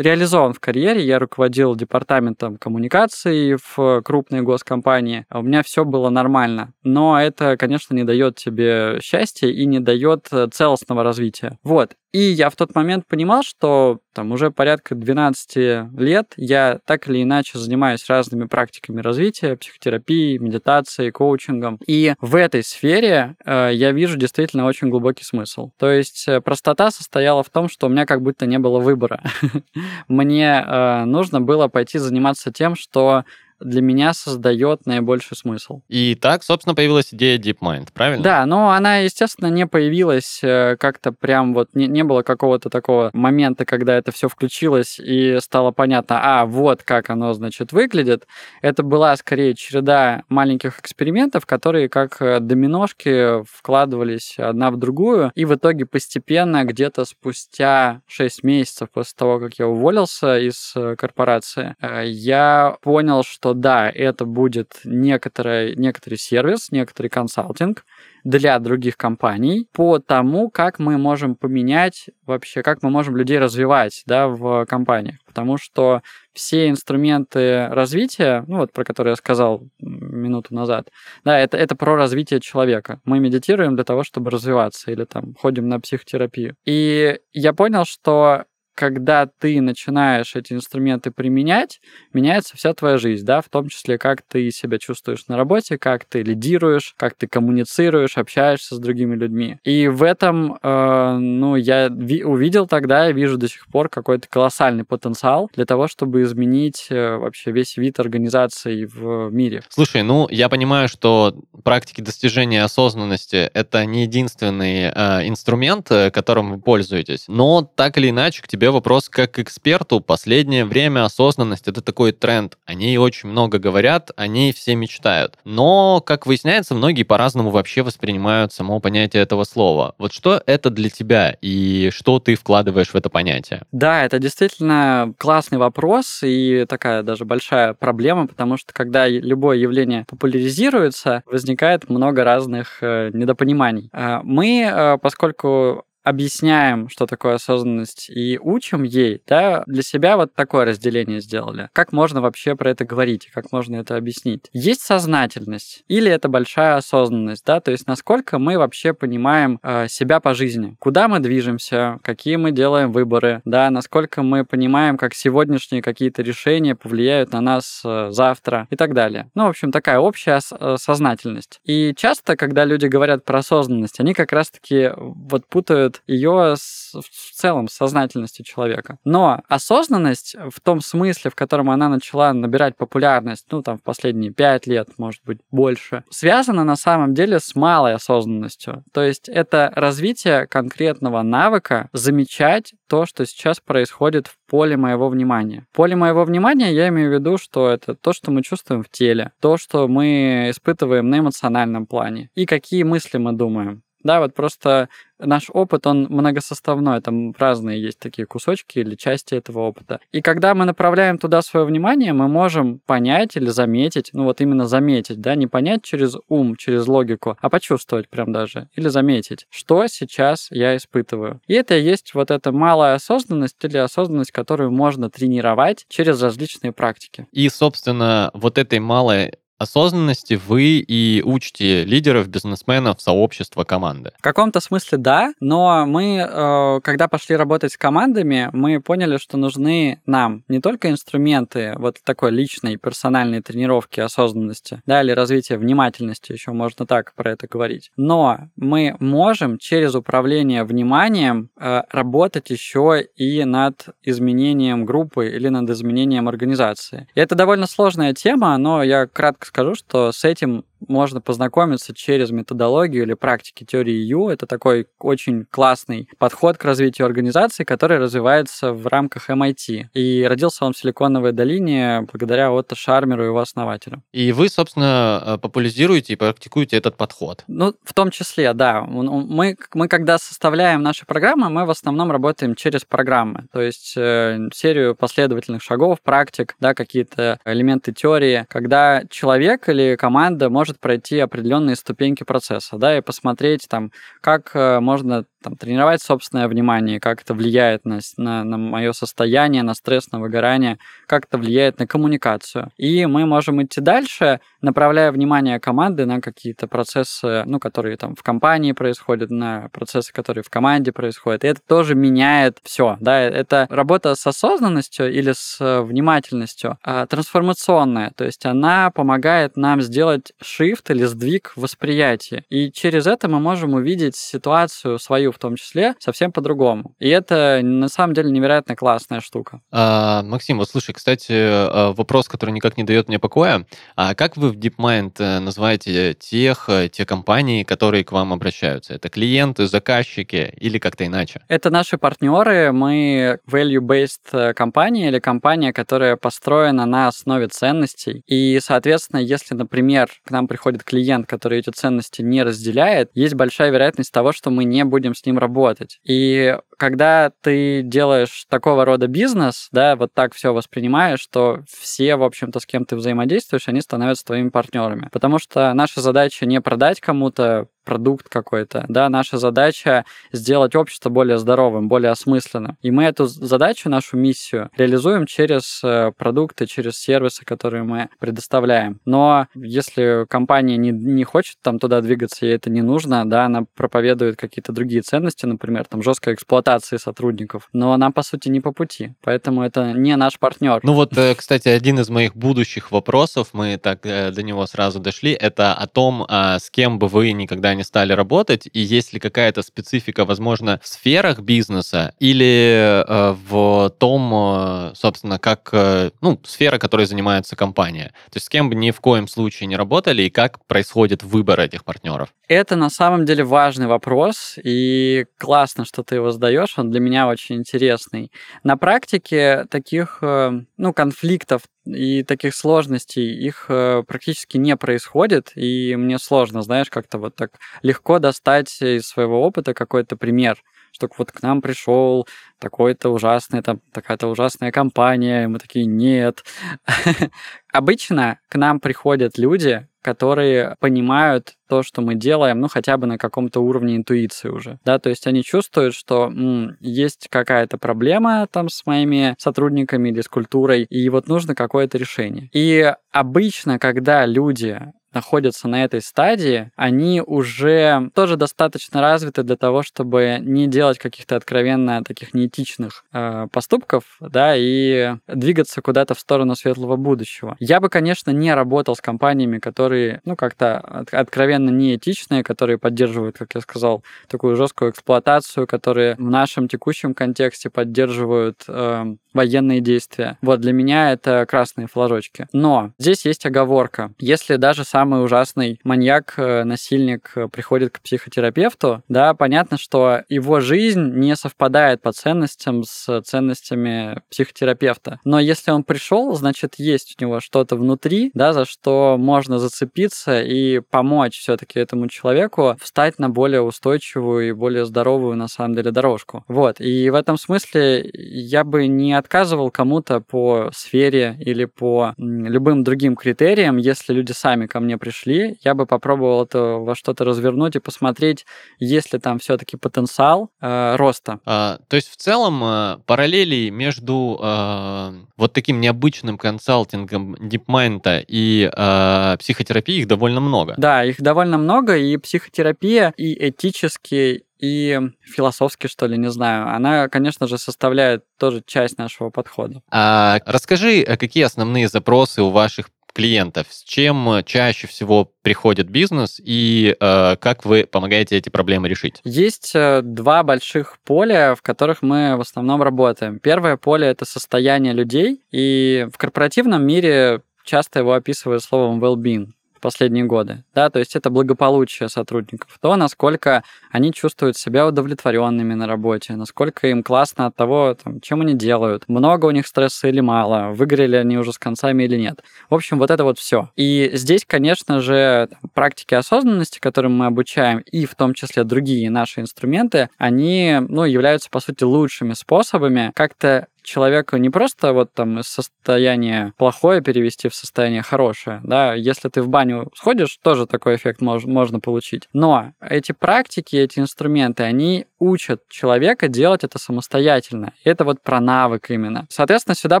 реализован 0.02 0.52
в 0.52 0.60
карьере, 0.60 1.04
я 1.04 1.18
руководил 1.18 1.74
департаментом 1.74 2.56
коммуникации 2.56 3.56
в 3.74 4.02
крупной 4.02 4.42
госкомпании. 4.42 5.26
У 5.32 5.42
меня 5.42 5.62
все 5.62 5.84
было 5.84 6.10
нормально. 6.10 6.72
Но 6.82 7.20
это, 7.20 7.56
конечно, 7.56 7.94
не 7.94 8.04
дает 8.04 8.36
тебе 8.36 8.98
счастья 9.02 9.48
и 9.48 9.66
не 9.66 9.80
дает 9.80 10.28
э, 10.32 10.48
целостного 10.52 11.02
развития. 11.02 11.58
Вот. 11.62 11.94
И 12.12 12.18
я 12.18 12.50
в 12.50 12.56
тот 12.56 12.74
момент 12.74 13.06
понимал, 13.06 13.42
что 13.42 14.00
там 14.12 14.32
уже 14.32 14.50
порядка 14.50 14.94
12 14.94 15.90
лет 15.96 16.32
я 16.36 16.80
так 16.84 17.08
или 17.08 17.22
иначе 17.22 17.58
занимаюсь 17.58 18.06
разными 18.08 18.46
практиками 18.46 19.00
развития, 19.00 19.56
психотерапией, 19.56 20.38
медитацией, 20.38 21.12
коучингом. 21.12 21.78
И 21.86 22.14
в 22.20 22.34
этой 22.34 22.64
сфере 22.64 23.36
э, 23.44 23.70
я 23.72 23.92
вижу 23.92 24.16
действительно 24.16 24.66
очень 24.66 24.88
глубокий 24.88 25.24
смысл. 25.24 25.70
То 25.78 25.90
есть 25.90 26.26
э, 26.26 26.40
простота 26.40 26.90
состояла 26.90 27.44
в 27.44 27.50
том, 27.50 27.68
что 27.68 27.86
у 27.86 27.90
меня 27.90 28.06
как 28.06 28.22
будто 28.22 28.46
не 28.46 28.58
было 28.58 28.80
выбора. 28.80 29.22
Мне 30.08 30.64
э, 30.66 31.04
нужно 31.04 31.40
было 31.40 31.68
пойти 31.68 31.98
заниматься 31.98 32.52
тем, 32.52 32.74
что 32.74 33.24
для 33.60 33.82
меня 33.82 34.14
создает 34.14 34.86
наибольший 34.86 35.36
смысл. 35.36 35.82
И 35.88 36.14
так, 36.14 36.42
собственно, 36.42 36.74
появилась 36.74 37.12
идея 37.12 37.38
DeepMind, 37.38 37.88
правильно? 37.92 38.22
Да, 38.22 38.46
но 38.46 38.70
она, 38.70 38.98
естественно, 38.98 39.48
не 39.48 39.66
появилась 39.66 40.40
э, 40.42 40.76
как-то 40.78 41.12
прям 41.12 41.54
вот, 41.54 41.68
не, 41.74 41.86
не 41.86 42.02
было 42.02 42.22
какого-то 42.22 42.70
такого 42.70 43.10
момента, 43.12 43.64
когда 43.64 43.96
это 43.96 44.12
все 44.12 44.28
включилось 44.28 44.98
и 44.98 45.38
стало 45.40 45.70
понятно, 45.72 46.20
а, 46.22 46.46
вот 46.46 46.82
как 46.82 47.10
оно, 47.10 47.32
значит, 47.34 47.72
выглядит. 47.72 48.26
Это 48.62 48.82
была 48.82 49.16
скорее 49.16 49.54
череда 49.54 50.22
маленьких 50.28 50.78
экспериментов, 50.78 51.46
которые 51.46 51.88
как 51.88 52.20
э, 52.20 52.40
доминошки 52.40 53.44
вкладывались 53.44 54.36
одна 54.38 54.70
в 54.70 54.78
другую, 54.78 55.32
и 55.34 55.44
в 55.44 55.54
итоге 55.54 55.86
постепенно 55.86 56.64
где-то 56.64 57.04
спустя 57.04 58.00
6 58.06 58.42
месяцев 58.42 58.88
после 58.90 59.14
того, 59.16 59.38
как 59.38 59.54
я 59.58 59.68
уволился 59.68 60.38
из 60.38 60.72
э, 60.74 60.96
корпорации, 60.96 61.76
я 62.04 62.76
понял, 62.82 63.22
что 63.22 63.49
что 63.50 63.54
да, 63.54 63.90
это 63.90 64.26
будет 64.26 64.80
некоторый, 64.84 65.74
некоторый 65.74 66.16
сервис, 66.16 66.70
некоторый 66.70 67.08
консалтинг 67.08 67.84
для 68.22 68.58
других 68.58 68.96
компаний 68.96 69.66
по 69.72 69.98
тому, 69.98 70.50
как 70.50 70.78
мы 70.78 70.98
можем 70.98 71.34
поменять 71.34 72.10
вообще, 72.26 72.62
как 72.62 72.82
мы 72.82 72.90
можем 72.90 73.16
людей 73.16 73.38
развивать 73.38 74.02
да, 74.06 74.28
в 74.28 74.66
компаниях. 74.66 75.16
Потому 75.26 75.56
что 75.56 76.02
все 76.32 76.68
инструменты 76.68 77.66
развития, 77.68 78.44
ну 78.46 78.58
вот 78.58 78.72
про 78.72 78.84
которые 78.84 79.12
я 79.12 79.16
сказал 79.16 79.62
минуту 79.80 80.54
назад, 80.54 80.90
да, 81.24 81.38
это, 81.38 81.56
это 81.56 81.74
про 81.74 81.96
развитие 81.96 82.40
человека. 82.40 83.00
Мы 83.04 83.18
медитируем 83.18 83.74
для 83.74 83.84
того, 83.84 84.04
чтобы 84.04 84.30
развиваться, 84.30 84.92
или 84.92 85.04
там 85.04 85.34
ходим 85.34 85.68
на 85.68 85.80
психотерапию. 85.80 86.54
И 86.64 87.18
я 87.32 87.52
понял, 87.52 87.84
что 87.84 88.44
когда 88.80 89.26
ты 89.26 89.60
начинаешь 89.60 90.34
эти 90.34 90.54
инструменты 90.54 91.10
применять, 91.10 91.82
меняется 92.14 92.56
вся 92.56 92.72
твоя 92.72 92.96
жизнь, 92.96 93.26
да, 93.26 93.42
в 93.42 93.50
том 93.50 93.68
числе, 93.68 93.98
как 93.98 94.22
ты 94.22 94.50
себя 94.50 94.78
чувствуешь 94.78 95.26
на 95.28 95.36
работе, 95.36 95.76
как 95.76 96.06
ты 96.06 96.22
лидируешь, 96.22 96.94
как 96.96 97.14
ты 97.14 97.26
коммуницируешь, 97.26 98.16
общаешься 98.16 98.76
с 98.76 98.78
другими 98.78 99.14
людьми. 99.14 99.58
И 99.64 99.86
в 99.86 100.02
этом, 100.02 100.58
э, 100.62 101.16
ну, 101.18 101.56
я 101.56 101.88
ви- 101.88 102.24
увидел 102.24 102.66
тогда 102.66 103.10
и 103.10 103.12
вижу 103.12 103.36
до 103.36 103.48
сих 103.48 103.66
пор 103.66 103.90
какой-то 103.90 104.26
колоссальный 104.30 104.84
потенциал 104.84 105.50
для 105.54 105.66
того, 105.66 105.86
чтобы 105.86 106.22
изменить 106.22 106.86
э, 106.88 107.16
вообще 107.18 107.52
весь 107.52 107.76
вид 107.76 108.00
организации 108.00 108.86
в 108.86 109.28
мире. 109.30 109.62
Слушай, 109.68 110.02
ну, 110.04 110.26
я 110.30 110.48
понимаю, 110.48 110.88
что 110.88 111.34
практики 111.64 112.00
достижения 112.00 112.64
осознанности— 112.64 113.50
это 113.52 113.84
не 113.84 114.04
единственный 114.04 114.84
э, 114.84 115.28
инструмент, 115.28 115.90
э, 115.90 116.10
которым 116.10 116.52
вы 116.52 116.58
пользуетесь, 116.62 117.24
но 117.28 117.60
так 117.60 117.98
или 117.98 118.08
иначе 118.08 118.40
к 118.40 118.48
тебе 118.48 118.69
вопрос 118.70 119.08
как 119.08 119.38
эксперту. 119.38 120.00
Последнее 120.00 120.64
время 120.64 121.04
осознанность— 121.04 121.68
это 121.68 121.80
такой 121.80 122.12
тренд. 122.12 122.58
О 122.64 122.74
ней 122.74 122.96
очень 122.96 123.28
много 123.28 123.58
говорят, 123.58 124.10
о 124.16 124.26
ней 124.26 124.52
все 124.52 124.74
мечтают. 124.74 125.38
Но, 125.44 126.00
как 126.00 126.26
выясняется, 126.26 126.74
многие 126.74 127.02
по-разному 127.02 127.50
вообще 127.50 127.82
воспринимают 127.82 128.52
само 128.52 128.80
понятие 128.80 129.22
этого 129.22 129.44
слова. 129.44 129.94
Вот 129.98 130.12
что 130.12 130.42
это 130.46 130.70
для 130.70 130.90
тебя 130.90 131.36
и 131.40 131.90
что 131.92 132.18
ты 132.18 132.34
вкладываешь 132.34 132.90
в 132.90 132.94
это 132.94 133.10
понятие? 133.10 133.62
Да, 133.72 134.04
это 134.04 134.18
действительно 134.18 135.12
классный 135.18 135.58
вопрос 135.58 136.20
и 136.22 136.64
такая 136.68 137.02
даже 137.02 137.24
большая 137.24 137.74
проблема, 137.74 138.26
потому 138.26 138.56
что 138.56 138.72
когда 138.72 139.08
любое 139.08 139.56
явление 139.56 140.04
популяризируется, 140.08 141.22
возникает 141.26 141.88
много 141.88 142.24
разных 142.24 142.78
э, 142.82 143.10
недопониманий. 143.12 143.90
А 143.92 144.22
мы, 144.22 144.62
э, 144.70 144.98
поскольку 144.98 145.84
объясняем, 146.02 146.88
что 146.88 147.06
такое 147.06 147.34
осознанность, 147.34 148.10
и 148.10 148.38
учим 148.40 148.82
ей, 148.82 149.22
да, 149.26 149.62
для 149.66 149.82
себя 149.82 150.16
вот 150.16 150.34
такое 150.34 150.64
разделение 150.64 151.20
сделали. 151.20 151.68
Как 151.72 151.92
можно 151.92 152.20
вообще 152.20 152.56
про 152.56 152.70
это 152.70 152.84
говорить, 152.84 153.28
как 153.32 153.52
можно 153.52 153.76
это 153.76 153.96
объяснить? 153.96 154.48
Есть 154.52 154.82
сознательность 154.82 155.84
или 155.88 156.10
это 156.10 156.28
большая 156.28 156.76
осознанность, 156.76 157.44
да, 157.44 157.60
то 157.60 157.70
есть 157.70 157.86
насколько 157.86 158.38
мы 158.38 158.58
вообще 158.58 158.92
понимаем 158.92 159.58
э, 159.62 159.88
себя 159.88 160.20
по 160.20 160.34
жизни, 160.34 160.76
куда 160.78 161.08
мы 161.08 161.20
движемся, 161.20 161.98
какие 162.02 162.36
мы 162.36 162.52
делаем 162.52 162.92
выборы, 162.92 163.42
да, 163.44 163.70
насколько 163.70 164.22
мы 164.22 164.44
понимаем, 164.44 164.96
как 164.96 165.14
сегодняшние 165.14 165.82
какие-то 165.82 166.22
решения 166.22 166.74
повлияют 166.74 167.32
на 167.32 167.40
нас 167.40 167.82
э, 167.84 168.08
завтра 168.10 168.66
и 168.70 168.76
так 168.76 168.94
далее. 168.94 169.30
Ну, 169.34 169.46
в 169.46 169.50
общем, 169.50 169.72
такая 169.72 169.98
общая 169.98 170.40
э, 170.50 170.76
сознательность. 170.78 171.60
И 171.64 171.94
часто, 171.96 172.36
когда 172.36 172.64
люди 172.64 172.86
говорят 172.86 173.24
про 173.24 173.38
осознанность, 173.38 174.00
они 174.00 174.14
как 174.14 174.32
раз-таки 174.32 174.90
вот 174.96 175.46
путают 175.46 175.89
делает 175.90 176.02
ее 176.06 176.56
с, 176.56 176.92
в 176.94 177.32
целом 177.32 177.68
с 177.68 177.74
сознательностью 177.74 178.44
человека. 178.44 178.98
Но 179.04 179.42
осознанность 179.48 180.36
в 180.50 180.60
том 180.60 180.80
смысле, 180.80 181.30
в 181.30 181.34
котором 181.34 181.70
она 181.70 181.88
начала 181.88 182.32
набирать 182.32 182.76
популярность, 182.76 183.46
ну, 183.50 183.62
там, 183.62 183.78
в 183.78 183.82
последние 183.82 184.32
пять 184.32 184.66
лет, 184.66 184.88
может 184.98 185.22
быть, 185.24 185.38
больше, 185.50 186.04
связана 186.10 186.64
на 186.64 186.76
самом 186.76 187.14
деле 187.14 187.40
с 187.40 187.54
малой 187.54 187.94
осознанностью. 187.94 188.84
То 188.92 189.02
есть 189.02 189.28
это 189.28 189.72
развитие 189.74 190.46
конкретного 190.46 191.22
навыка 191.22 191.88
замечать 191.92 192.74
то, 192.88 193.06
что 193.06 193.24
сейчас 193.26 193.60
происходит 193.60 194.26
в 194.26 194.36
поле 194.48 194.76
моего 194.76 195.08
внимания. 195.08 195.66
Поле 195.72 195.96
моего 195.96 196.24
внимания 196.24 196.72
я 196.72 196.88
имею 196.88 197.10
в 197.10 197.14
виду, 197.14 197.38
что 197.38 197.70
это 197.70 197.94
то, 197.94 198.12
что 198.12 198.30
мы 198.30 198.42
чувствуем 198.42 198.82
в 198.82 198.88
теле, 198.88 199.32
то, 199.40 199.56
что 199.56 199.88
мы 199.88 200.48
испытываем 200.50 201.08
на 201.08 201.18
эмоциональном 201.20 201.86
плане 201.86 202.30
и 202.34 202.46
какие 202.46 202.82
мысли 202.82 203.18
мы 203.18 203.32
думаем. 203.32 203.82
Да, 204.02 204.20
вот 204.20 204.34
просто 204.34 204.88
наш 205.18 205.50
опыт, 205.52 205.86
он 205.86 206.06
многосоставной, 206.08 207.00
там 207.00 207.34
разные 207.38 207.82
есть 207.82 207.98
такие 207.98 208.26
кусочки 208.26 208.78
или 208.78 208.94
части 208.94 209.34
этого 209.34 209.60
опыта. 209.60 210.00
И 210.12 210.22
когда 210.22 210.54
мы 210.54 210.64
направляем 210.64 211.18
туда 211.18 211.42
свое 211.42 211.66
внимание, 211.66 212.12
мы 212.12 212.28
можем 212.28 212.80
понять 212.86 213.36
или 213.36 213.48
заметить, 213.48 214.10
ну 214.12 214.24
вот 214.24 214.40
именно 214.40 214.66
заметить, 214.66 215.20
да, 215.20 215.34
не 215.34 215.46
понять 215.46 215.82
через 215.82 216.16
ум, 216.28 216.56
через 216.56 216.86
логику, 216.86 217.36
а 217.40 217.50
почувствовать 217.50 218.08
прям 218.08 218.32
даже, 218.32 218.68
или 218.74 218.88
заметить, 218.88 219.46
что 219.50 219.86
сейчас 219.86 220.48
я 220.50 220.76
испытываю. 220.76 221.40
И 221.46 221.54
это 221.54 221.76
и 221.76 221.82
есть 221.82 222.14
вот 222.14 222.30
эта 222.30 222.52
малая 222.52 222.94
осознанность 222.94 223.56
или 223.62 223.76
осознанность, 223.76 224.32
которую 224.32 224.70
можно 224.70 225.10
тренировать 225.10 225.84
через 225.88 226.22
различные 226.22 226.72
практики. 226.72 227.26
И, 227.32 227.48
собственно, 227.48 228.30
вот 228.34 228.58
этой 228.58 228.78
малой 228.78 229.34
осознанности 229.60 230.40
вы 230.48 230.78
и 230.78 231.22
учите 231.22 231.84
лидеров, 231.84 232.28
бизнесменов, 232.28 233.00
сообщества, 233.00 233.64
команды? 233.64 234.12
В 234.18 234.22
каком-то 234.22 234.58
смысле 234.60 234.96
да, 234.96 235.34
но 235.38 235.84
мы, 235.86 236.26
э, 236.26 236.80
когда 236.82 237.08
пошли 237.08 237.36
работать 237.36 237.72
с 237.72 237.76
командами, 237.76 238.48
мы 238.54 238.80
поняли, 238.80 239.18
что 239.18 239.36
нужны 239.36 240.00
нам 240.06 240.44
не 240.48 240.60
только 240.60 240.90
инструменты 240.90 241.74
вот 241.76 241.98
такой 242.02 242.30
личной, 242.30 242.78
персональной 242.78 243.42
тренировки 243.42 244.00
осознанности, 244.00 244.80
да, 244.86 245.02
или 245.02 245.12
развития 245.12 245.58
внимательности, 245.58 246.32
еще 246.32 246.52
можно 246.52 246.86
так 246.86 247.14
про 247.14 247.32
это 247.32 247.46
говорить, 247.46 247.90
но 247.98 248.48
мы 248.56 248.96
можем 248.98 249.58
через 249.58 249.94
управление 249.94 250.64
вниманием 250.64 251.50
э, 251.60 251.82
работать 251.90 252.48
еще 252.48 253.06
и 253.14 253.44
над 253.44 253.88
изменением 254.02 254.86
группы 254.86 255.28
или 255.28 255.48
над 255.48 255.68
изменением 255.68 256.28
организации. 256.28 257.08
И 257.14 257.20
это 257.20 257.34
довольно 257.34 257.66
сложная 257.66 258.14
тема, 258.14 258.56
но 258.56 258.82
я 258.82 259.06
кратко 259.06 259.49
скажу, 259.50 259.74
что 259.74 260.12
с 260.12 260.24
этим 260.24 260.64
можно 260.88 261.20
познакомиться 261.20 261.94
через 261.94 262.30
методологию 262.30 263.04
или 263.04 263.14
практики 263.14 263.64
теории 263.64 263.94
Ю. 263.94 264.28
Это 264.28 264.46
такой 264.46 264.86
очень 264.98 265.46
классный 265.50 266.08
подход 266.18 266.58
к 266.58 266.64
развитию 266.64 267.06
организации, 267.06 267.64
который 267.64 267.98
развивается 267.98 268.72
в 268.72 268.86
рамках 268.86 269.30
MIT. 269.30 269.86
И 269.94 270.26
родился 270.28 270.64
он 270.64 270.72
в 270.72 270.78
Силиконовой 270.78 271.32
долине 271.32 272.06
благодаря 272.10 272.52
Отто 272.52 272.74
Шармеру, 272.74 273.24
его 273.24 273.38
основателю. 273.38 274.02
И 274.12 274.32
вы, 274.32 274.48
собственно, 274.48 275.22
э, 275.24 275.38
популяризируете 275.38 276.12
и 276.12 276.16
практикуете 276.16 276.76
этот 276.76 276.96
подход? 276.96 277.44
Ну, 277.48 277.74
в 277.82 277.94
том 277.94 278.10
числе, 278.10 278.52
да. 278.52 278.82
Мы, 278.82 279.56
мы 279.74 279.88
когда 279.88 280.18
составляем 280.18 280.82
наши 280.82 281.06
программы, 281.06 281.50
мы 281.50 281.66
в 281.66 281.70
основном 281.70 282.10
работаем 282.10 282.54
через 282.54 282.84
программы. 282.84 283.46
То 283.52 283.60
есть 283.60 283.94
э, 283.96 284.38
серию 284.52 284.94
последовательных 284.94 285.62
шагов, 285.62 286.00
практик, 286.02 286.54
да, 286.60 286.74
какие-то 286.74 287.38
элементы 287.44 287.92
теории, 287.92 288.46
когда 288.48 289.02
человек 289.10 289.68
или 289.68 289.96
команда 289.96 290.50
может 290.50 290.69
может 290.70 290.80
пройти 290.80 291.18
определенные 291.18 291.74
ступеньки 291.74 292.22
процесса, 292.22 292.76
да, 292.76 292.96
и 292.96 293.00
посмотреть 293.00 293.66
там, 293.68 293.90
как 294.20 294.52
э, 294.54 294.78
можно 294.78 295.24
там, 295.42 295.56
тренировать 295.56 296.02
собственное 296.02 296.48
внимание, 296.48 297.00
как 297.00 297.22
это 297.22 297.34
влияет 297.34 297.84
на, 297.84 297.98
на, 298.16 298.44
на 298.44 298.56
мое 298.58 298.92
состояние, 298.92 299.62
на 299.62 299.74
стресс, 299.74 300.12
на 300.12 300.20
выгорание, 300.20 300.78
как 301.06 301.24
это 301.24 301.38
влияет 301.38 301.78
на 301.78 301.86
коммуникацию. 301.86 302.70
И 302.76 303.06
мы 303.06 303.26
можем 303.26 303.62
идти 303.62 303.80
дальше, 303.80 304.40
направляя 304.60 305.10
внимание 305.12 305.58
команды 305.58 306.06
на 306.06 306.20
какие-то 306.20 306.68
процессы, 306.68 307.42
ну, 307.46 307.58
которые 307.58 307.96
там 307.96 308.14
в 308.14 308.22
компании 308.22 308.72
происходят, 308.72 309.30
на 309.30 309.68
процессы, 309.72 310.12
которые 310.12 310.44
в 310.44 310.50
команде 310.50 310.92
происходят. 310.92 311.44
И 311.44 311.48
это 311.48 311.60
тоже 311.66 311.94
меняет 311.94 312.58
все, 312.62 312.96
да, 313.00 313.20
это 313.20 313.66
работа 313.70 314.14
с 314.14 314.26
осознанностью 314.26 315.12
или 315.12 315.32
с 315.32 315.56
э, 315.60 315.80
внимательностью 315.80 316.78
а, 316.82 317.06
трансформационная, 317.06 318.12
то 318.14 318.24
есть 318.24 318.44
она 318.46 318.90
помогает 318.90 319.56
нам 319.56 319.80
сделать 319.80 320.32
shift 320.60 320.92
или 320.92 321.04
сдвиг 321.04 321.52
в 321.56 321.62
восприятии. 321.62 322.44
И 322.48 322.70
через 322.70 323.06
это 323.06 323.28
мы 323.28 323.40
можем 323.40 323.74
увидеть 323.74 324.16
ситуацию 324.16 324.98
свою 324.98 325.32
в 325.32 325.38
том 325.38 325.56
числе, 325.56 325.94
совсем 325.98 326.32
по-другому. 326.32 326.94
И 326.98 327.08
это 327.08 327.60
на 327.62 327.88
самом 327.88 328.14
деле 328.14 328.30
невероятно 328.30 328.76
классная 328.76 329.20
штука. 329.20 329.60
А, 329.70 330.22
Максим, 330.22 330.58
вот 330.58 330.68
слушай, 330.68 330.92
кстати, 330.92 331.32
э, 331.32 331.92
вопрос, 331.92 332.28
который 332.28 332.50
никак 332.50 332.76
не 332.76 332.84
дает 332.84 333.08
мне 333.08 333.18
покоя. 333.18 333.66
А 333.96 334.14
как 334.14 334.36
вы 334.36 334.50
в 334.50 334.56
DeepMind 334.56 335.14
э, 335.18 335.38
называете 335.38 336.14
тех, 336.14 336.68
э, 336.68 336.88
те 336.88 337.04
компании, 337.04 337.62
которые 337.62 338.04
к 338.04 338.12
вам 338.12 338.32
обращаются? 338.32 338.94
Это 338.94 339.08
клиенты, 339.08 339.66
заказчики 339.66 340.52
или 340.56 340.78
как-то 340.78 341.06
иначе? 341.06 341.42
Это 341.48 341.70
наши 341.70 341.98
партнеры. 341.98 342.72
Мы 342.72 343.38
value-based 343.50 344.54
компания 344.54 345.08
или 345.08 345.18
компания, 345.18 345.72
которая 345.72 346.16
построена 346.16 346.86
на 346.86 347.08
основе 347.08 347.48
ценностей. 347.48 348.22
И, 348.26 348.58
соответственно, 348.60 349.20
если, 349.20 349.54
например, 349.54 350.08
к 350.24 350.30
нам 350.30 350.46
приходит 350.50 350.82
клиент, 350.82 351.28
который 351.28 351.60
эти 351.60 351.70
ценности 351.70 352.22
не 352.22 352.42
разделяет, 352.42 353.12
есть 353.14 353.34
большая 353.34 353.70
вероятность 353.70 354.12
того, 354.12 354.32
что 354.32 354.50
мы 354.50 354.64
не 354.64 354.84
будем 354.84 355.14
с 355.14 355.24
ним 355.24 355.38
работать. 355.38 356.00
И 356.02 356.58
когда 356.76 357.30
ты 357.40 357.82
делаешь 357.84 358.46
такого 358.48 358.84
рода 358.84 359.06
бизнес, 359.06 359.68
да, 359.70 359.94
вот 359.94 360.12
так 360.12 360.34
все 360.34 360.52
воспринимаешь, 360.52 361.20
что 361.20 361.60
все, 361.68 362.16
в 362.16 362.24
общем-то, 362.24 362.58
с 362.58 362.66
кем 362.66 362.84
ты 362.84 362.96
взаимодействуешь, 362.96 363.68
они 363.68 363.80
становятся 363.80 364.24
твоими 364.24 364.48
партнерами. 364.48 365.08
Потому 365.12 365.38
что 365.38 365.72
наша 365.72 366.00
задача 366.00 366.46
не 366.46 366.60
продать 366.60 367.00
кому-то 367.00 367.68
продукт 367.84 368.28
какой-то, 368.28 368.84
да, 368.88 369.08
наша 369.08 369.38
задача 369.38 370.04
сделать 370.32 370.74
общество 370.74 371.10
более 371.10 371.38
здоровым, 371.38 371.88
более 371.88 372.10
осмысленным. 372.10 372.76
И 372.82 372.90
мы 372.90 373.04
эту 373.04 373.26
задачу, 373.26 373.88
нашу 373.88 374.16
миссию 374.16 374.70
реализуем 374.76 375.26
через 375.26 375.80
э, 375.82 376.12
продукты, 376.16 376.66
через 376.66 376.98
сервисы, 376.98 377.44
которые 377.44 377.82
мы 377.82 378.08
предоставляем. 378.18 379.00
Но 379.04 379.46
если 379.54 380.26
компания 380.28 380.76
не, 380.76 380.90
не 380.90 381.24
хочет 381.24 381.56
там 381.62 381.78
туда 381.78 382.00
двигаться, 382.00 382.46
ей 382.46 382.54
это 382.54 382.70
не 382.70 382.82
нужно, 382.82 383.28
да, 383.28 383.46
она 383.46 383.64
проповедует 383.74 384.36
какие-то 384.36 384.72
другие 384.72 385.02
ценности, 385.02 385.46
например, 385.46 385.84
там 385.86 386.02
жесткая 386.02 386.34
эксплуатация 386.34 386.98
сотрудников, 386.98 387.68
но 387.72 387.92
она, 387.92 388.10
по 388.10 388.22
сути, 388.22 388.48
не 388.48 388.60
по 388.60 388.72
пути. 388.72 389.14
Поэтому 389.22 389.62
это 389.62 389.92
не 389.92 390.16
наш 390.16 390.38
партнер. 390.38 390.80
Ну 390.82 390.94
вот, 390.94 391.16
э, 391.16 391.34
кстати, 391.34 391.68
один 391.68 391.98
из 391.98 392.08
моих 392.08 392.36
будущих 392.36 392.92
вопросов, 392.92 393.48
мы 393.52 393.76
так 393.76 394.04
э, 394.04 394.30
до 394.30 394.42
него 394.42 394.66
сразу 394.66 395.00
дошли, 395.00 395.32
это 395.32 395.74
о 395.74 395.86
том, 395.86 396.24
а, 396.28 396.58
с 396.58 396.70
кем 396.70 396.98
бы 396.98 397.08
вы 397.08 397.32
никогда 397.32 397.69
они 397.70 397.84
стали 397.84 398.12
работать, 398.12 398.68
и 398.72 398.80
есть 398.80 399.12
ли 399.12 399.20
какая-то 399.20 399.62
специфика, 399.62 400.24
возможно, 400.24 400.80
в 400.82 400.86
сферах 400.86 401.40
бизнеса 401.40 402.14
или 402.18 403.02
э, 403.06 403.36
в 403.48 403.90
том, 403.98 404.32
э, 404.34 404.92
собственно, 404.94 405.38
как, 405.38 405.70
э, 405.72 406.10
ну, 406.20 406.40
сфера, 406.44 406.78
которой 406.78 407.06
занимается 407.06 407.56
компания. 407.56 408.12
То 408.30 408.36
есть 408.36 408.46
с 408.46 408.48
кем 408.48 408.68
бы 408.68 408.74
ни 408.74 408.90
в 408.90 409.00
коем 409.00 409.28
случае 409.28 409.66
не 409.66 409.76
работали, 409.76 410.22
и 410.22 410.30
как 410.30 410.64
происходит 410.66 411.22
выбор 411.22 411.60
этих 411.60 411.84
партнеров? 411.84 412.28
Это 412.48 412.76
на 412.76 412.90
самом 412.90 413.24
деле 413.24 413.44
важный 413.44 413.86
вопрос, 413.86 414.56
и 414.62 415.26
классно, 415.38 415.84
что 415.84 416.02
ты 416.02 416.16
его 416.16 416.30
задаешь, 416.30 416.74
он 416.76 416.90
для 416.90 417.00
меня 417.00 417.28
очень 417.28 417.56
интересный. 417.56 418.32
На 418.64 418.76
практике 418.76 419.66
таких, 419.70 420.18
э, 420.22 420.60
ну, 420.76 420.92
конфликтов 420.92 421.62
и 421.86 422.22
таких 422.22 422.54
сложностей 422.54 423.32
их 423.32 423.66
э, 423.68 424.02
практически 424.06 424.56
не 424.56 424.76
происходит, 424.76 425.52
и 425.54 425.96
мне 425.96 426.18
сложно, 426.18 426.62
знаешь, 426.62 426.90
как-то 426.90 427.18
вот 427.18 427.36
так 427.36 427.52
легко 427.82 428.18
достать 428.18 428.80
из 428.82 429.06
своего 429.06 429.42
опыта 429.42 429.74
какой-то 429.74 430.16
пример, 430.16 430.58
что 430.92 431.08
вот 431.16 431.32
к 431.32 431.42
нам 431.42 431.62
пришел 431.62 432.26
такой-то 432.58 433.10
ужасный, 433.10 433.62
там, 433.62 433.80
такая-то 433.92 434.28
ужасная 434.28 434.72
компания, 434.72 435.44
и 435.44 435.46
мы 435.46 435.58
такие, 435.58 435.86
нет. 435.86 436.44
Обычно 437.72 438.40
к 438.48 438.56
нам 438.56 438.80
приходят 438.80 439.38
люди, 439.38 439.86
которые 440.02 440.76
понимают 440.80 441.54
то, 441.68 441.82
что 441.82 442.02
мы 442.02 442.14
делаем, 442.14 442.60
ну, 442.60 442.68
хотя 442.68 442.96
бы 442.96 443.06
на 443.06 443.18
каком-то 443.18 443.60
уровне 443.60 443.96
интуиции 443.96 444.48
уже, 444.48 444.78
да, 444.84 444.98
то 444.98 445.08
есть 445.10 445.26
они 445.26 445.42
чувствуют, 445.44 445.94
что 445.94 446.26
м, 446.26 446.76
есть 446.80 447.28
какая-то 447.30 447.78
проблема 447.78 448.46
там 448.50 448.68
с 448.68 448.84
моими 448.86 449.34
сотрудниками 449.38 450.08
или 450.10 450.20
с 450.20 450.28
культурой, 450.28 450.84
и 450.90 451.08
вот 451.08 451.28
нужно 451.28 451.54
какое-то 451.54 451.98
решение. 451.98 452.48
И 452.52 452.92
обычно, 453.12 453.78
когда 453.78 454.26
люди 454.26 454.80
находятся 455.12 455.68
на 455.68 455.84
этой 455.84 456.00
стадии, 456.00 456.70
они 456.76 457.22
уже 457.24 458.10
тоже 458.14 458.36
достаточно 458.36 459.00
развиты 459.00 459.42
для 459.42 459.56
того, 459.56 459.82
чтобы 459.82 460.38
не 460.40 460.66
делать 460.66 460.98
каких-то 460.98 461.36
откровенно 461.36 462.02
таких 462.04 462.34
неэтичных 462.34 463.04
э, 463.12 463.46
поступков, 463.52 464.04
да, 464.20 464.54
и 464.56 465.14
двигаться 465.26 465.82
куда-то 465.82 466.14
в 466.14 466.20
сторону 466.20 466.54
светлого 466.54 466.96
будущего. 466.96 467.56
Я 467.58 467.80
бы, 467.80 467.88
конечно, 467.88 468.30
не 468.30 468.54
работал 468.54 468.96
с 468.96 469.00
компаниями, 469.00 469.58
которые, 469.58 470.20
ну, 470.24 470.36
как-то 470.36 470.78
откровенно 471.10 471.70
неэтичные, 471.70 472.42
которые 472.42 472.78
поддерживают, 472.78 473.36
как 473.38 473.54
я 473.54 473.60
сказал, 473.60 474.04
такую 474.28 474.56
жесткую 474.56 474.92
эксплуатацию, 474.92 475.66
которые 475.66 476.14
в 476.16 476.20
нашем 476.20 476.68
текущем 476.68 477.14
контексте 477.14 477.70
поддерживают 477.70 478.64
э, 478.68 479.14
военные 479.32 479.80
действия. 479.80 480.38
Вот 480.42 480.60
для 480.60 480.72
меня 480.72 481.12
это 481.12 481.46
красные 481.46 481.86
флажочки. 481.86 482.48
Но 482.52 482.92
здесь 482.98 483.24
есть 483.24 483.46
оговорка. 483.46 484.12
Если 484.18 484.56
даже 484.56 484.84
самый 485.00 485.24
ужасный 485.24 485.80
маньяк, 485.82 486.34
э, 486.36 486.64
насильник 486.64 487.32
э, 487.34 487.48
приходит 487.48 487.90
к 487.90 488.00
психотерапевту, 488.00 489.02
да, 489.08 489.32
понятно, 489.32 489.78
что 489.78 490.24
его 490.28 490.60
жизнь 490.60 491.14
не 491.14 491.36
совпадает 491.36 492.02
по 492.02 492.12
ценностям 492.12 492.84
с 492.84 493.22
ценностями 493.22 494.20
психотерапевта. 494.30 495.18
Но 495.24 495.40
если 495.40 495.70
он 495.70 495.84
пришел, 495.84 496.34
значит, 496.34 496.74
есть 496.76 497.16
у 497.18 497.24
него 497.24 497.40
что-то 497.40 497.76
внутри, 497.76 498.30
да, 498.34 498.52
за 498.52 498.66
что 498.66 499.16
можно 499.18 499.58
зацепиться 499.58 500.42
и 500.42 500.80
помочь 500.80 501.38
все-таки 501.38 501.80
этому 501.80 502.08
человеку 502.08 502.76
встать 502.78 503.18
на 503.18 503.30
более 503.30 503.62
устойчивую 503.62 504.48
и 504.50 504.52
более 504.52 504.84
здоровую, 504.84 505.34
на 505.34 505.48
самом 505.48 505.76
деле, 505.76 505.92
дорожку. 505.92 506.44
Вот. 506.46 506.78
И 506.78 507.08
в 507.08 507.14
этом 507.14 507.38
смысле 507.38 508.10
я 508.12 508.64
бы 508.64 508.86
не 508.86 509.14
отказывал 509.14 509.70
кому-то 509.70 510.20
по 510.20 510.70
сфере 510.74 511.36
или 511.40 511.64
по 511.64 512.12
любым 512.18 512.84
другим 512.84 513.16
критериям, 513.16 513.78
если 513.78 514.12
люди 514.12 514.32
сами 514.32 514.66
ко 514.66 514.80
мне 514.80 514.89
пришли, 514.98 515.58
я 515.62 515.74
бы 515.74 515.86
попробовал 515.86 516.44
это 516.44 516.58
во 516.58 516.94
что-то 516.94 517.24
развернуть 517.24 517.76
и 517.76 517.80
посмотреть, 517.80 518.46
есть 518.78 519.12
ли 519.12 519.18
там 519.18 519.38
все-таки 519.38 519.76
потенциал 519.76 520.50
э, 520.60 520.96
роста. 520.96 521.40
А, 521.44 521.78
то 521.88 521.96
есть 521.96 522.10
в 522.10 522.16
целом 522.16 522.62
э, 522.62 522.98
параллелей 523.06 523.70
между 523.70 524.38
э, 524.42 525.12
вот 525.36 525.52
таким 525.52 525.80
необычным 525.80 526.38
консалтингом 526.38 527.34
DeepMind 527.34 528.24
и 528.26 528.70
э, 528.74 529.36
психотерапией 529.38 530.00
их 530.00 530.08
довольно 530.08 530.40
много. 530.40 530.74
Да, 530.76 531.04
их 531.04 531.20
довольно 531.20 531.58
много, 531.58 531.96
и 531.96 532.16
психотерапия, 532.16 533.12
и 533.16 533.48
этические 533.48 534.42
и 534.60 535.00
философски, 535.22 535.86
что 535.86 536.06
ли, 536.06 536.18
не 536.18 536.30
знаю. 536.30 536.68
Она, 536.74 537.08
конечно 537.08 537.46
же, 537.46 537.58
составляет 537.58 538.24
тоже 538.38 538.62
часть 538.64 538.98
нашего 538.98 539.30
подхода. 539.30 539.82
А 539.90 540.38
расскажи, 540.44 541.00
э, 541.00 541.16
какие 541.16 541.44
основные 541.44 541.88
запросы 541.88 542.42
у 542.42 542.50
ваших 542.50 542.90
клиентов, 543.12 543.66
с 543.70 543.82
чем 543.82 544.42
чаще 544.44 544.86
всего 544.86 545.32
приходит 545.42 545.90
бизнес 545.90 546.40
и 546.42 546.96
э, 546.98 547.36
как 547.36 547.64
вы 547.64 547.84
помогаете 547.84 548.36
эти 548.36 548.48
проблемы 548.48 548.88
решить? 548.88 549.20
Есть 549.24 549.72
э, 549.74 550.02
два 550.02 550.42
больших 550.42 550.98
поля, 551.04 551.54
в 551.54 551.62
которых 551.62 552.02
мы 552.02 552.36
в 552.36 552.40
основном 552.40 552.82
работаем. 552.82 553.38
Первое 553.38 553.76
поле 553.76 554.06
это 554.06 554.24
состояние 554.24 554.92
людей, 554.92 555.42
и 555.50 556.06
в 556.12 556.18
корпоративном 556.18 556.84
мире 556.86 557.42
часто 557.64 558.00
его 558.00 558.12
описывают 558.14 558.62
словом 558.62 559.02
well-being 559.02 559.48
последние 559.80 560.24
годы, 560.24 560.64
да, 560.74 560.90
то 560.90 560.98
есть 560.98 561.16
это 561.16 561.30
благополучие 561.30 562.08
сотрудников, 562.08 562.78
то, 562.80 562.94
насколько 562.96 563.62
они 563.90 564.12
чувствуют 564.12 564.56
себя 564.56 564.86
удовлетворенными 564.86 565.74
на 565.74 565.86
работе, 565.86 566.34
насколько 566.36 566.88
им 566.88 567.02
классно 567.02 567.46
от 567.46 567.56
того, 567.56 567.96
там, 568.02 568.20
чем 568.20 568.42
они 568.42 568.54
делают, 568.54 569.04
много 569.08 569.46
у 569.46 569.50
них 569.50 569.66
стресса 569.66 570.08
или 570.08 570.20
мало, 570.20 570.72
выгорели 570.72 571.16
они 571.16 571.38
уже 571.38 571.52
с 571.52 571.58
концами 571.58 572.04
или 572.04 572.16
нет. 572.16 572.42
В 572.68 572.74
общем, 572.74 572.98
вот 572.98 573.10
это 573.10 573.24
вот 573.24 573.38
все. 573.38 573.70
И 573.76 574.10
здесь, 574.14 574.44
конечно 574.46 575.00
же, 575.00 575.48
практики 575.74 576.14
осознанности, 576.14 576.78
которым 576.78 577.16
мы 577.16 577.26
обучаем, 577.26 577.78
и 577.90 578.06
в 578.06 578.14
том 578.14 578.34
числе 578.34 578.64
другие 578.64 579.10
наши 579.10 579.40
инструменты, 579.40 580.10
они, 580.18 580.78
ну, 580.88 581.04
являются, 581.04 581.50
по 581.50 581.60
сути, 581.60 581.84
лучшими 581.84 582.34
способами 582.34 583.12
как-то 583.14 583.66
человека 583.82 584.38
не 584.38 584.50
просто 584.50 584.92
вот 584.92 585.12
там 585.12 585.40
из 585.40 585.46
состояния 585.46 586.52
плохое 586.56 587.00
перевести 587.00 587.48
в 587.48 587.54
состояние 587.54 588.02
хорошее, 588.02 588.60
да, 588.64 588.94
если 588.94 589.28
ты 589.28 589.42
в 589.42 589.48
баню 589.48 589.90
сходишь, 589.94 590.38
тоже 590.42 590.66
такой 590.66 590.96
эффект 590.96 591.20
мож, 591.20 591.44
можно 591.44 591.80
получить. 591.80 592.28
Но 592.32 592.72
эти 592.80 593.12
практики, 593.12 593.76
эти 593.76 593.98
инструменты, 593.98 594.62
они 594.62 595.06
учат 595.20 595.62
человека 595.68 596.28
делать 596.28 596.64
это 596.64 596.78
самостоятельно. 596.78 597.72
Это 597.84 598.04
вот 598.04 598.22
про 598.22 598.40
навык 598.40 598.90
именно. 598.90 599.26
Соответственно, 599.28 599.74
сюда 599.74 600.00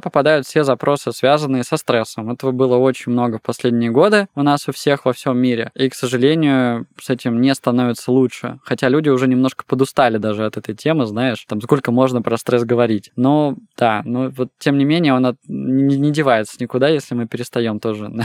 попадают 0.00 0.46
все 0.46 0.64
запросы, 0.64 1.12
связанные 1.12 1.62
со 1.62 1.76
стрессом. 1.76 2.32
Этого 2.32 2.50
было 2.50 2.76
очень 2.76 3.12
много 3.12 3.38
в 3.38 3.42
последние 3.42 3.90
годы 3.90 4.26
у 4.34 4.42
нас 4.42 4.68
у 4.68 4.72
всех 4.72 5.04
во 5.04 5.12
всем 5.12 5.38
мире. 5.38 5.70
И, 5.74 5.88
к 5.88 5.94
сожалению, 5.94 6.86
с 6.98 7.10
этим 7.10 7.40
не 7.40 7.54
становится 7.54 8.10
лучше. 8.10 8.58
Хотя 8.64 8.88
люди 8.88 9.10
уже 9.10 9.28
немножко 9.28 9.64
подустали 9.66 10.16
даже 10.16 10.46
от 10.46 10.56
этой 10.56 10.74
темы, 10.74 11.04
знаешь, 11.06 11.44
там 11.46 11.60
сколько 11.60 11.92
можно 11.92 12.22
про 12.22 12.36
стресс 12.36 12.64
говорить. 12.64 13.12
Но 13.16 13.56
да, 13.76 14.02
но 14.04 14.30
вот 14.30 14.48
тем 14.58 14.78
не 14.78 14.84
менее 14.84 15.14
он 15.14 15.26
от, 15.26 15.36
не, 15.46 15.96
не 15.96 16.10
девается 16.10 16.56
никуда, 16.60 16.88
если 16.88 17.14
мы 17.14 17.26
перестаем 17.26 17.78
тоже 17.78 18.08
на, 18.08 18.24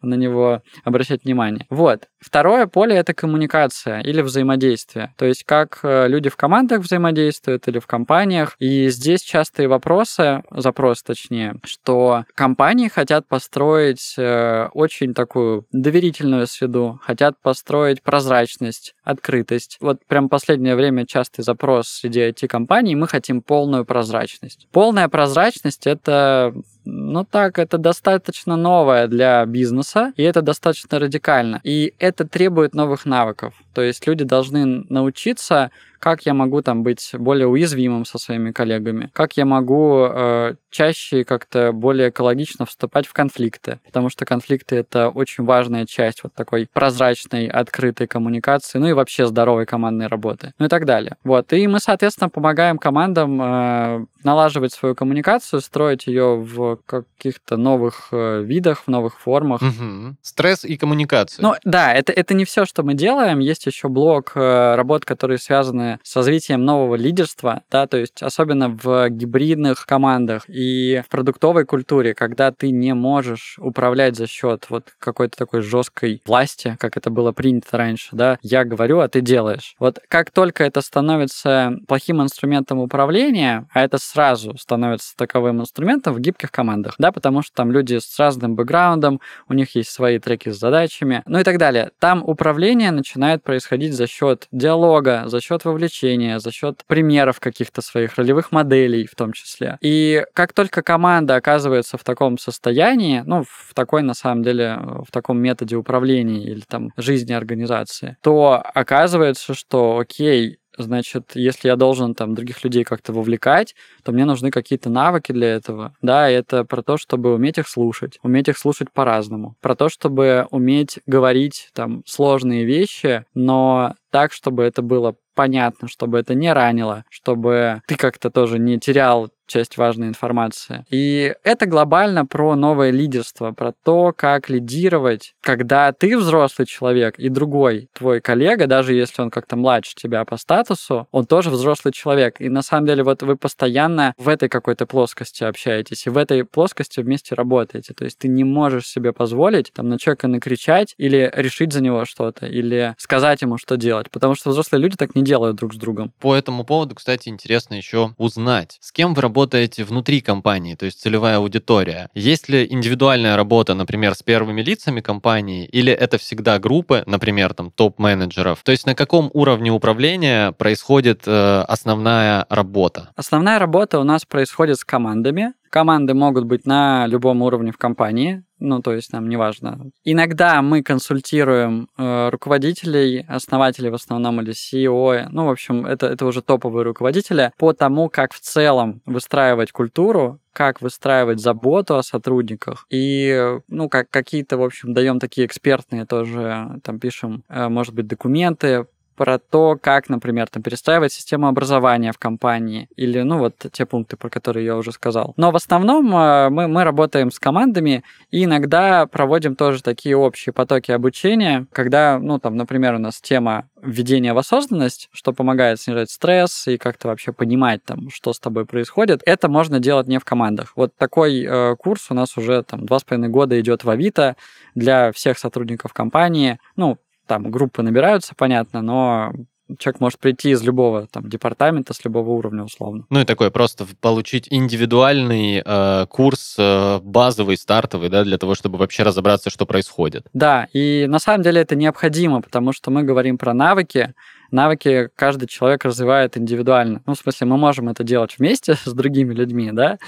на 0.00 0.14
него 0.14 0.62
обращать 0.84 1.24
внимание. 1.24 1.66
Вот. 1.68 2.08
Второе 2.20 2.66
поле— 2.66 2.96
это 2.96 3.12
коммуникация 3.12 4.00
или 4.00 4.22
взаимодействие. 4.22 5.12
То 5.18 5.26
есть 5.26 5.44
как 5.44 5.80
э, 5.82 6.06
люди 6.22 6.30
в 6.30 6.36
командах 6.36 6.82
взаимодействуют 6.82 7.66
или 7.66 7.80
в 7.80 7.86
компаниях. 7.88 8.54
И 8.60 8.88
здесь 8.90 9.22
частые 9.22 9.66
вопросы, 9.66 10.42
запрос 10.52 11.02
точнее, 11.02 11.56
что 11.64 12.24
компании 12.34 12.86
хотят 12.86 13.26
построить 13.26 14.14
э, 14.16 14.68
очень 14.72 15.14
такую 15.14 15.66
доверительную 15.72 16.46
среду, 16.46 17.00
хотят 17.02 17.36
построить 17.42 18.02
прозрачность, 18.02 18.94
открытость. 19.02 19.78
Вот 19.80 19.98
прям 20.06 20.28
последнее 20.28 20.76
время 20.76 21.06
частый 21.06 21.42
запрос 21.42 21.88
среди 21.88 22.20
IT-компаний, 22.20 22.94
мы 22.94 23.08
хотим 23.08 23.42
полную 23.42 23.84
прозрачность. 23.84 24.68
Полная 24.70 25.08
прозрачность— 25.08 25.86
это 25.88 26.54
ну 26.84 27.24
так, 27.24 27.58
это 27.58 27.78
достаточно 27.78 28.56
новое 28.56 29.06
для 29.06 29.44
бизнеса, 29.46 30.12
и 30.16 30.22
это 30.22 30.42
достаточно 30.42 30.98
радикально. 30.98 31.60
И 31.62 31.94
это 31.98 32.26
требует 32.26 32.74
новых 32.74 33.04
навыков. 33.06 33.54
То 33.74 33.82
есть 33.82 34.06
люди 34.06 34.24
должны 34.24 34.84
научиться 34.88 35.70
как 36.02 36.26
я 36.26 36.34
могу 36.34 36.62
там 36.62 36.82
быть 36.82 37.10
более 37.16 37.46
уязвимым 37.46 38.04
со 38.04 38.18
своими 38.18 38.50
коллегами, 38.50 39.08
как 39.12 39.36
я 39.36 39.44
могу 39.44 40.04
э, 40.04 40.54
чаще 40.68 41.24
как-то 41.24 41.70
более 41.70 42.08
экологично 42.08 42.66
вступать 42.66 43.06
в 43.06 43.12
конфликты, 43.12 43.78
потому 43.86 44.08
что 44.08 44.24
конфликты 44.24 44.74
это 44.74 45.10
очень 45.10 45.44
важная 45.44 45.86
часть 45.86 46.24
вот 46.24 46.34
такой 46.34 46.68
прозрачной, 46.72 47.46
открытой 47.46 48.08
коммуникации, 48.08 48.78
ну 48.78 48.88
и 48.88 48.92
вообще 48.94 49.26
здоровой 49.26 49.64
командной 49.64 50.08
работы, 50.08 50.52
ну 50.58 50.66
и 50.66 50.68
так 50.68 50.86
далее. 50.86 51.16
Вот, 51.22 51.52
и 51.52 51.68
мы, 51.68 51.78
соответственно, 51.78 52.28
помогаем 52.28 52.78
командам 52.78 53.40
э, 53.40 54.06
налаживать 54.24 54.72
свою 54.72 54.96
коммуникацию, 54.96 55.60
строить 55.60 56.08
ее 56.08 56.36
в 56.36 56.78
каких-то 56.84 57.56
новых 57.56 58.08
э, 58.10 58.42
видах, 58.42 58.82
в 58.86 58.88
новых 58.88 59.20
формах. 59.20 59.62
Угу. 59.62 60.16
Стресс 60.20 60.64
и 60.64 60.76
коммуникация. 60.76 61.42
Ну 61.42 61.54
да, 61.64 61.92
это, 61.94 62.12
это 62.12 62.34
не 62.34 62.44
все, 62.44 62.64
что 62.64 62.82
мы 62.82 62.94
делаем. 62.94 63.38
Есть 63.38 63.66
еще 63.66 63.88
блок 63.88 64.32
э, 64.34 64.74
работ, 64.74 65.04
которые 65.04 65.38
связаны 65.38 65.91
с 66.02 66.16
развитием 66.16 66.64
нового 66.64 66.94
лидерства, 66.94 67.62
да, 67.70 67.86
то 67.86 67.96
есть 67.96 68.22
особенно 68.22 68.68
в 68.68 69.08
гибридных 69.10 69.86
командах 69.86 70.44
и 70.48 71.02
в 71.06 71.08
продуктовой 71.08 71.64
культуре, 71.64 72.14
когда 72.14 72.50
ты 72.52 72.70
не 72.70 72.94
можешь 72.94 73.56
управлять 73.58 74.16
за 74.16 74.26
счет 74.26 74.66
вот 74.68 74.92
какой-то 74.98 75.36
такой 75.36 75.62
жесткой 75.62 76.22
власти, 76.26 76.76
как 76.78 76.96
это 76.96 77.10
было 77.10 77.32
принято 77.32 77.76
раньше, 77.76 78.08
да, 78.12 78.38
я 78.42 78.64
говорю, 78.64 79.00
а 79.00 79.08
ты 79.08 79.20
делаешь. 79.20 79.74
Вот 79.78 80.00
как 80.08 80.30
только 80.30 80.64
это 80.64 80.80
становится 80.80 81.76
плохим 81.86 82.22
инструментом 82.22 82.78
управления, 82.78 83.66
а 83.72 83.82
это 83.82 83.98
сразу 83.98 84.56
становится 84.58 85.16
таковым 85.16 85.60
инструментом 85.60 86.14
в 86.14 86.20
гибких 86.20 86.50
командах, 86.50 86.94
да, 86.98 87.12
потому 87.12 87.42
что 87.42 87.54
там 87.54 87.70
люди 87.70 87.98
с 87.98 88.18
разным 88.18 88.54
бэкграундом, 88.54 89.20
у 89.48 89.54
них 89.54 89.74
есть 89.74 89.90
свои 89.90 90.18
треки 90.18 90.50
с 90.50 90.58
задачами, 90.58 91.22
ну 91.26 91.40
и 91.40 91.44
так 91.44 91.58
далее. 91.58 91.90
Там 91.98 92.22
управление 92.24 92.90
начинает 92.90 93.42
происходить 93.42 93.94
за 93.94 94.06
счет 94.06 94.48
диалога, 94.52 95.24
за 95.26 95.40
счет 95.40 95.64
вовлечения 95.64 95.81
вовлечения, 95.82 96.38
за 96.38 96.52
счет 96.52 96.82
примеров 96.86 97.40
каких-то 97.40 97.82
своих 97.82 98.16
ролевых 98.16 98.52
моделей 98.52 99.06
в 99.06 99.14
том 99.14 99.32
числе. 99.32 99.78
И 99.80 100.24
как 100.32 100.52
только 100.52 100.82
команда 100.82 101.36
оказывается 101.36 101.98
в 101.98 102.04
таком 102.04 102.38
состоянии, 102.38 103.22
ну, 103.26 103.42
в 103.42 103.74
такой, 103.74 104.02
на 104.02 104.14
самом 104.14 104.42
деле, 104.42 104.78
в 105.06 105.10
таком 105.10 105.40
методе 105.40 105.76
управления 105.76 106.44
или 106.44 106.62
там 106.68 106.90
жизни 106.96 107.32
организации, 107.32 108.16
то 108.22 108.62
оказывается, 108.74 109.54
что, 109.54 109.98
окей, 109.98 110.58
Значит, 110.78 111.32
если 111.34 111.68
я 111.68 111.76
должен 111.76 112.14
там 112.14 112.34
других 112.34 112.64
людей 112.64 112.84
как-то 112.84 113.12
вовлекать, 113.12 113.74
то 114.04 114.12
мне 114.12 114.24
нужны 114.24 114.50
какие-то 114.50 114.88
навыки 114.88 115.32
для 115.32 115.54
этого. 115.54 115.94
Да, 116.00 116.28
это 116.30 116.64
про 116.64 116.82
то, 116.82 116.96
чтобы 116.96 117.34
уметь 117.34 117.58
их 117.58 117.68
слушать, 117.68 118.18
уметь 118.22 118.48
их 118.48 118.56
слушать 118.56 118.90
по-разному. 118.90 119.56
Про 119.60 119.74
то, 119.74 119.88
чтобы 119.88 120.46
уметь 120.50 120.98
говорить 121.06 121.68
там 121.74 122.02
сложные 122.06 122.64
вещи, 122.64 123.24
но 123.34 123.94
так, 124.10 124.32
чтобы 124.32 124.62
это 124.62 124.82
было 124.82 125.14
понятно, 125.34 125.88
чтобы 125.88 126.18
это 126.18 126.34
не 126.34 126.52
ранило, 126.52 127.04
чтобы 127.10 127.82
ты 127.86 127.96
как-то 127.96 128.30
тоже 128.30 128.58
не 128.58 128.78
терял 128.78 129.30
часть 129.52 129.76
важной 129.76 130.08
информации. 130.08 130.84
И 130.90 131.34
это 131.44 131.66
глобально 131.66 132.24
про 132.24 132.54
новое 132.54 132.90
лидерство, 132.90 133.52
про 133.52 133.72
то, 133.84 134.12
как 134.16 134.48
лидировать, 134.48 135.34
когда 135.42 135.92
ты 135.92 136.16
взрослый 136.16 136.66
человек 136.66 137.18
и 137.18 137.28
другой 137.28 137.88
твой 137.92 138.20
коллега, 138.20 138.66
даже 138.66 138.94
если 138.94 139.20
он 139.20 139.30
как-то 139.30 139.56
младше 139.56 139.94
тебя 139.94 140.24
по 140.24 140.36
статусу, 140.36 141.06
он 141.10 141.26
тоже 141.26 141.50
взрослый 141.50 141.92
человек. 141.92 142.40
И 142.40 142.48
на 142.48 142.62
самом 142.62 142.86
деле 142.86 143.02
вот 143.02 143.22
вы 143.22 143.36
постоянно 143.36 144.14
в 144.16 144.28
этой 144.28 144.48
какой-то 144.48 144.86
плоскости 144.86 145.44
общаетесь, 145.44 146.06
и 146.06 146.10
в 146.10 146.16
этой 146.16 146.44
плоскости 146.44 147.00
вместе 147.00 147.34
работаете. 147.34 147.92
То 147.94 148.04
есть 148.04 148.18
ты 148.18 148.28
не 148.28 148.44
можешь 148.44 148.86
себе 148.86 149.12
позволить 149.12 149.72
там 149.74 149.88
на 149.88 149.98
человека 149.98 150.28
накричать 150.28 150.94
или 150.96 151.30
решить 151.34 151.72
за 151.72 151.82
него 151.82 152.04
что-то, 152.06 152.46
или 152.46 152.94
сказать 152.96 153.42
ему, 153.42 153.58
что 153.58 153.76
делать, 153.76 154.10
потому 154.10 154.34
что 154.34 154.50
взрослые 154.50 154.80
люди 154.80 154.96
так 154.96 155.14
не 155.14 155.21
делают 155.24 155.56
друг 155.56 155.74
с 155.74 155.76
другом. 155.76 156.12
По 156.20 156.34
этому 156.34 156.64
поводу, 156.64 156.94
кстати, 156.94 157.28
интересно 157.28 157.74
еще 157.74 158.14
узнать, 158.18 158.78
с 158.80 158.92
кем 158.92 159.14
вы 159.14 159.22
работаете 159.22 159.42
работаете 159.42 159.84
внутри 159.84 160.20
компании, 160.20 160.74
то 160.74 160.86
есть 160.86 161.00
целевая 161.00 161.36
аудитория. 161.38 162.08
Есть 162.14 162.48
ли 162.48 162.66
индивидуальная 162.70 163.36
работа, 163.36 163.74
например, 163.74 164.14
с 164.14 164.22
первыми 164.22 164.62
лицами 164.62 165.00
компании, 165.00 165.66
или 165.66 165.92
это 165.92 166.18
всегда 166.18 166.58
группы, 166.58 167.02
например, 167.06 167.54
там 167.54 167.70
топ-менеджеров? 167.70 168.62
То 168.62 168.72
есть 168.72 168.86
на 168.86 168.94
каком 168.94 169.30
уровне 169.32 169.70
управления 169.70 170.52
происходит 170.52 171.22
э, 171.26 171.64
основная 171.68 172.46
работа? 172.48 173.10
Основная 173.16 173.58
работа 173.58 173.98
у 173.98 174.04
нас 174.04 174.24
происходит 174.24 174.78
с 174.78 174.84
командами, 174.84 175.54
Команды 175.72 176.12
могут 176.12 176.44
быть 176.44 176.66
на 176.66 177.06
любом 177.06 177.40
уровне 177.40 177.72
в 177.72 177.78
компании, 177.78 178.44
ну, 178.58 178.82
то 178.82 178.92
есть 178.92 179.10
нам 179.14 179.26
неважно. 179.30 179.90
Иногда 180.04 180.60
мы 180.60 180.82
консультируем 180.82 181.88
э, 181.96 182.28
руководителей, 182.28 183.24
основателей 183.26 183.88
в 183.88 183.94
основном 183.94 184.38
или 184.42 184.52
CEO, 184.52 185.28
ну, 185.30 185.46
в 185.46 185.50
общем, 185.50 185.86
это, 185.86 186.08
это 186.08 186.26
уже 186.26 186.42
топовые 186.42 186.84
руководители, 186.84 187.52
по 187.56 187.72
тому, 187.72 188.10
как 188.10 188.34
в 188.34 188.40
целом 188.40 189.00
выстраивать 189.06 189.72
культуру, 189.72 190.40
как 190.52 190.82
выстраивать 190.82 191.40
заботу 191.40 191.96
о 191.96 192.02
сотрудниках 192.02 192.84
и, 192.90 193.56
ну, 193.68 193.88
как 193.88 194.10
какие-то, 194.10 194.58
в 194.58 194.62
общем, 194.62 194.92
даем 194.92 195.18
такие 195.20 195.46
экспертные 195.46 196.04
тоже, 196.04 196.80
там 196.84 197.00
пишем, 197.00 197.44
э, 197.48 197.68
может 197.68 197.94
быть, 197.94 198.06
документы 198.06 198.84
про 199.16 199.38
то, 199.38 199.78
как, 199.80 200.08
например, 200.08 200.48
там, 200.48 200.62
перестраивать 200.62 201.12
систему 201.12 201.48
образования 201.48 202.12
в 202.12 202.18
компании, 202.18 202.88
или, 202.96 203.20
ну, 203.22 203.38
вот 203.38 203.54
те 203.72 203.86
пункты, 203.86 204.16
про 204.16 204.28
которые 204.28 204.66
я 204.66 204.76
уже 204.76 204.92
сказал. 204.92 205.34
Но 205.36 205.50
в 205.50 205.56
основном 205.56 206.14
э, 206.14 206.48
мы, 206.48 206.68
мы 206.68 206.84
работаем 206.84 207.30
с 207.30 207.38
командами 207.38 208.04
и 208.30 208.44
иногда 208.44 209.06
проводим 209.06 209.56
тоже 209.56 209.82
такие 209.82 210.16
общие 210.16 210.52
потоки 210.52 210.90
обучения, 210.92 211.66
когда, 211.72 212.18
ну, 212.18 212.38
там, 212.38 212.56
например, 212.56 212.94
у 212.94 212.98
нас 212.98 213.20
тема 213.20 213.68
введения 213.82 214.32
в 214.32 214.38
осознанность, 214.38 215.08
что 215.12 215.32
помогает 215.32 215.80
снижать 215.80 216.10
стресс 216.10 216.68
и 216.68 216.78
как-то 216.78 217.08
вообще 217.08 217.32
понимать, 217.32 217.84
там, 217.84 218.10
что 218.10 218.32
с 218.32 218.38
тобой 218.38 218.64
происходит, 218.64 219.22
это 219.26 219.48
можно 219.48 219.80
делать 219.80 220.06
не 220.06 220.18
в 220.18 220.24
командах. 220.24 220.72
Вот 220.76 220.94
такой 220.96 221.44
э, 221.44 221.76
курс 221.76 222.06
у 222.10 222.14
нас 222.14 222.36
уже 222.36 222.62
там 222.62 222.86
два 222.86 222.98
с 222.98 223.04
половиной 223.04 223.28
года 223.28 223.60
идет 223.60 223.84
в 223.84 223.90
Авито 223.90 224.36
для 224.74 225.12
всех 225.12 225.38
сотрудников 225.38 225.92
компании. 225.92 226.58
Ну, 226.76 226.98
там 227.26 227.50
группы 227.50 227.82
набираются, 227.82 228.34
понятно, 228.36 228.82
но 228.82 229.32
человек 229.78 230.00
может 230.00 230.18
прийти 230.18 230.50
из 230.50 230.62
любого 230.62 231.06
там 231.06 231.28
департамента, 231.28 231.94
с 231.94 232.04
любого 232.04 232.30
уровня 232.30 232.64
условно. 232.64 233.04
Ну 233.10 233.20
и 233.20 233.24
такое 233.24 233.50
просто 233.50 233.86
получить 234.00 234.48
индивидуальный 234.50 235.62
э, 235.64 236.06
курс 236.08 236.56
э, 236.58 237.00
базовый, 237.02 237.56
стартовый, 237.56 238.08
да, 238.08 238.24
для 238.24 238.38
того, 238.38 238.54
чтобы 238.54 238.78
вообще 238.78 239.02
разобраться, 239.02 239.50
что 239.50 239.66
происходит. 239.66 240.26
Да, 240.32 240.68
и 240.72 241.06
на 241.08 241.18
самом 241.18 241.42
деле 241.42 241.60
это 241.60 241.76
необходимо, 241.76 242.42
потому 242.42 242.72
что 242.72 242.90
мы 242.90 243.02
говорим 243.02 243.38
про 243.38 243.54
навыки, 243.54 244.14
навыки 244.50 245.08
каждый 245.14 245.48
человек 245.48 245.84
развивает 245.84 246.36
индивидуально. 246.36 247.02
Ну, 247.06 247.14
в 247.14 247.18
смысле, 247.18 247.46
мы 247.46 247.56
можем 247.56 247.88
это 247.88 248.04
делать 248.04 248.38
вместе 248.38 248.74
с 248.84 248.92
другими 248.92 249.32
людьми, 249.32 249.70
да, 249.72 249.98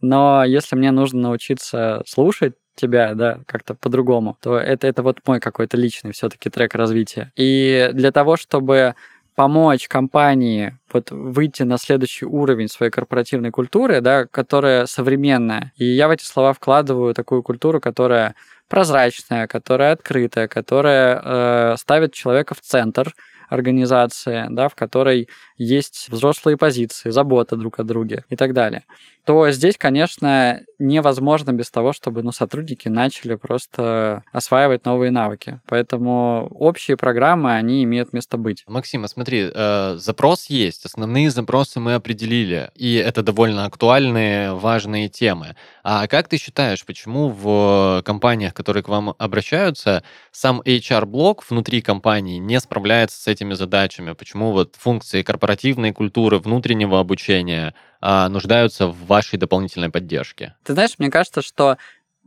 но 0.00 0.44
если 0.44 0.76
мне 0.76 0.90
нужно 0.90 1.20
научиться 1.22 2.02
слушать, 2.06 2.54
тебя, 2.78 3.14
да, 3.14 3.40
как-то 3.46 3.74
по-другому, 3.74 4.36
то 4.40 4.58
это, 4.58 4.86
это 4.86 5.02
вот 5.02 5.20
мой 5.26 5.40
какой-то 5.40 5.76
личный 5.76 6.12
все-таки 6.12 6.50
трек 6.50 6.74
развития. 6.74 7.32
И 7.36 7.90
для 7.92 8.12
того, 8.12 8.36
чтобы 8.36 8.94
помочь 9.34 9.86
компании 9.86 10.76
вот 10.92 11.10
выйти 11.12 11.62
на 11.62 11.78
следующий 11.78 12.26
уровень 12.26 12.68
своей 12.68 12.90
корпоративной 12.90 13.50
культуры, 13.50 14.00
да, 14.00 14.26
которая 14.26 14.86
современная. 14.86 15.72
И 15.76 15.84
я 15.84 16.08
в 16.08 16.10
эти 16.10 16.24
слова 16.24 16.52
вкладываю 16.52 17.14
такую 17.14 17.42
культуру, 17.42 17.80
которая 17.80 18.34
прозрачная, 18.68 19.46
которая 19.46 19.92
открытая, 19.92 20.48
которая 20.48 21.22
э, 21.22 21.76
ставит 21.76 22.14
человека 22.14 22.54
в 22.54 22.60
центр, 22.60 23.14
организации, 23.48 24.46
да, 24.50 24.68
в 24.68 24.74
которой 24.74 25.28
есть 25.58 26.08
взрослые 26.08 26.56
позиции, 26.56 27.10
забота 27.10 27.56
друг 27.56 27.78
о 27.80 27.84
друге 27.84 28.24
и 28.30 28.36
так 28.36 28.54
далее, 28.54 28.84
то 29.24 29.50
здесь, 29.50 29.76
конечно, 29.76 30.62
невозможно 30.78 31.52
без 31.52 31.70
того, 31.70 31.92
чтобы 31.92 32.22
ну, 32.22 32.32
сотрудники 32.32 32.88
начали 32.88 33.34
просто 33.34 34.22
осваивать 34.32 34.86
новые 34.86 35.10
навыки. 35.10 35.60
Поэтому 35.66 36.48
общие 36.50 36.96
программы, 36.96 37.54
они 37.54 37.84
имеют 37.84 38.12
место 38.12 38.38
быть. 38.38 38.64
Максим, 38.66 39.04
а 39.04 39.08
смотри, 39.08 39.50
э, 39.52 39.96
запрос 39.98 40.46
есть, 40.46 40.86
основные 40.86 41.30
запросы 41.30 41.80
мы 41.80 41.94
определили, 41.94 42.70
и 42.74 42.94
это 42.94 43.22
довольно 43.22 43.66
актуальные, 43.66 44.54
важные 44.54 45.08
темы. 45.08 45.56
А 45.82 46.06
как 46.06 46.28
ты 46.28 46.38
считаешь, 46.38 46.84
почему 46.86 47.28
в 47.28 48.02
компаниях, 48.04 48.54
которые 48.54 48.82
к 48.82 48.88
вам 48.88 49.14
обращаются, 49.18 50.02
сам 50.30 50.60
HR-блок 50.60 51.44
внутри 51.50 51.82
компании 51.82 52.38
не 52.38 52.60
справляется 52.60 53.20
с 53.20 53.26
этими 53.26 53.54
задачами? 53.54 54.12
Почему 54.12 54.52
вот 54.52 54.76
функции 54.78 55.22
корпоративной 55.48 55.92
культуры, 55.92 56.38
внутреннего 56.38 57.00
обучения 57.00 57.74
а, 58.02 58.28
нуждаются 58.28 58.86
в 58.86 59.06
вашей 59.06 59.38
дополнительной 59.38 59.88
поддержке? 59.88 60.54
Ты 60.62 60.74
знаешь, 60.74 60.98
мне 60.98 61.10
кажется, 61.10 61.40
что 61.40 61.78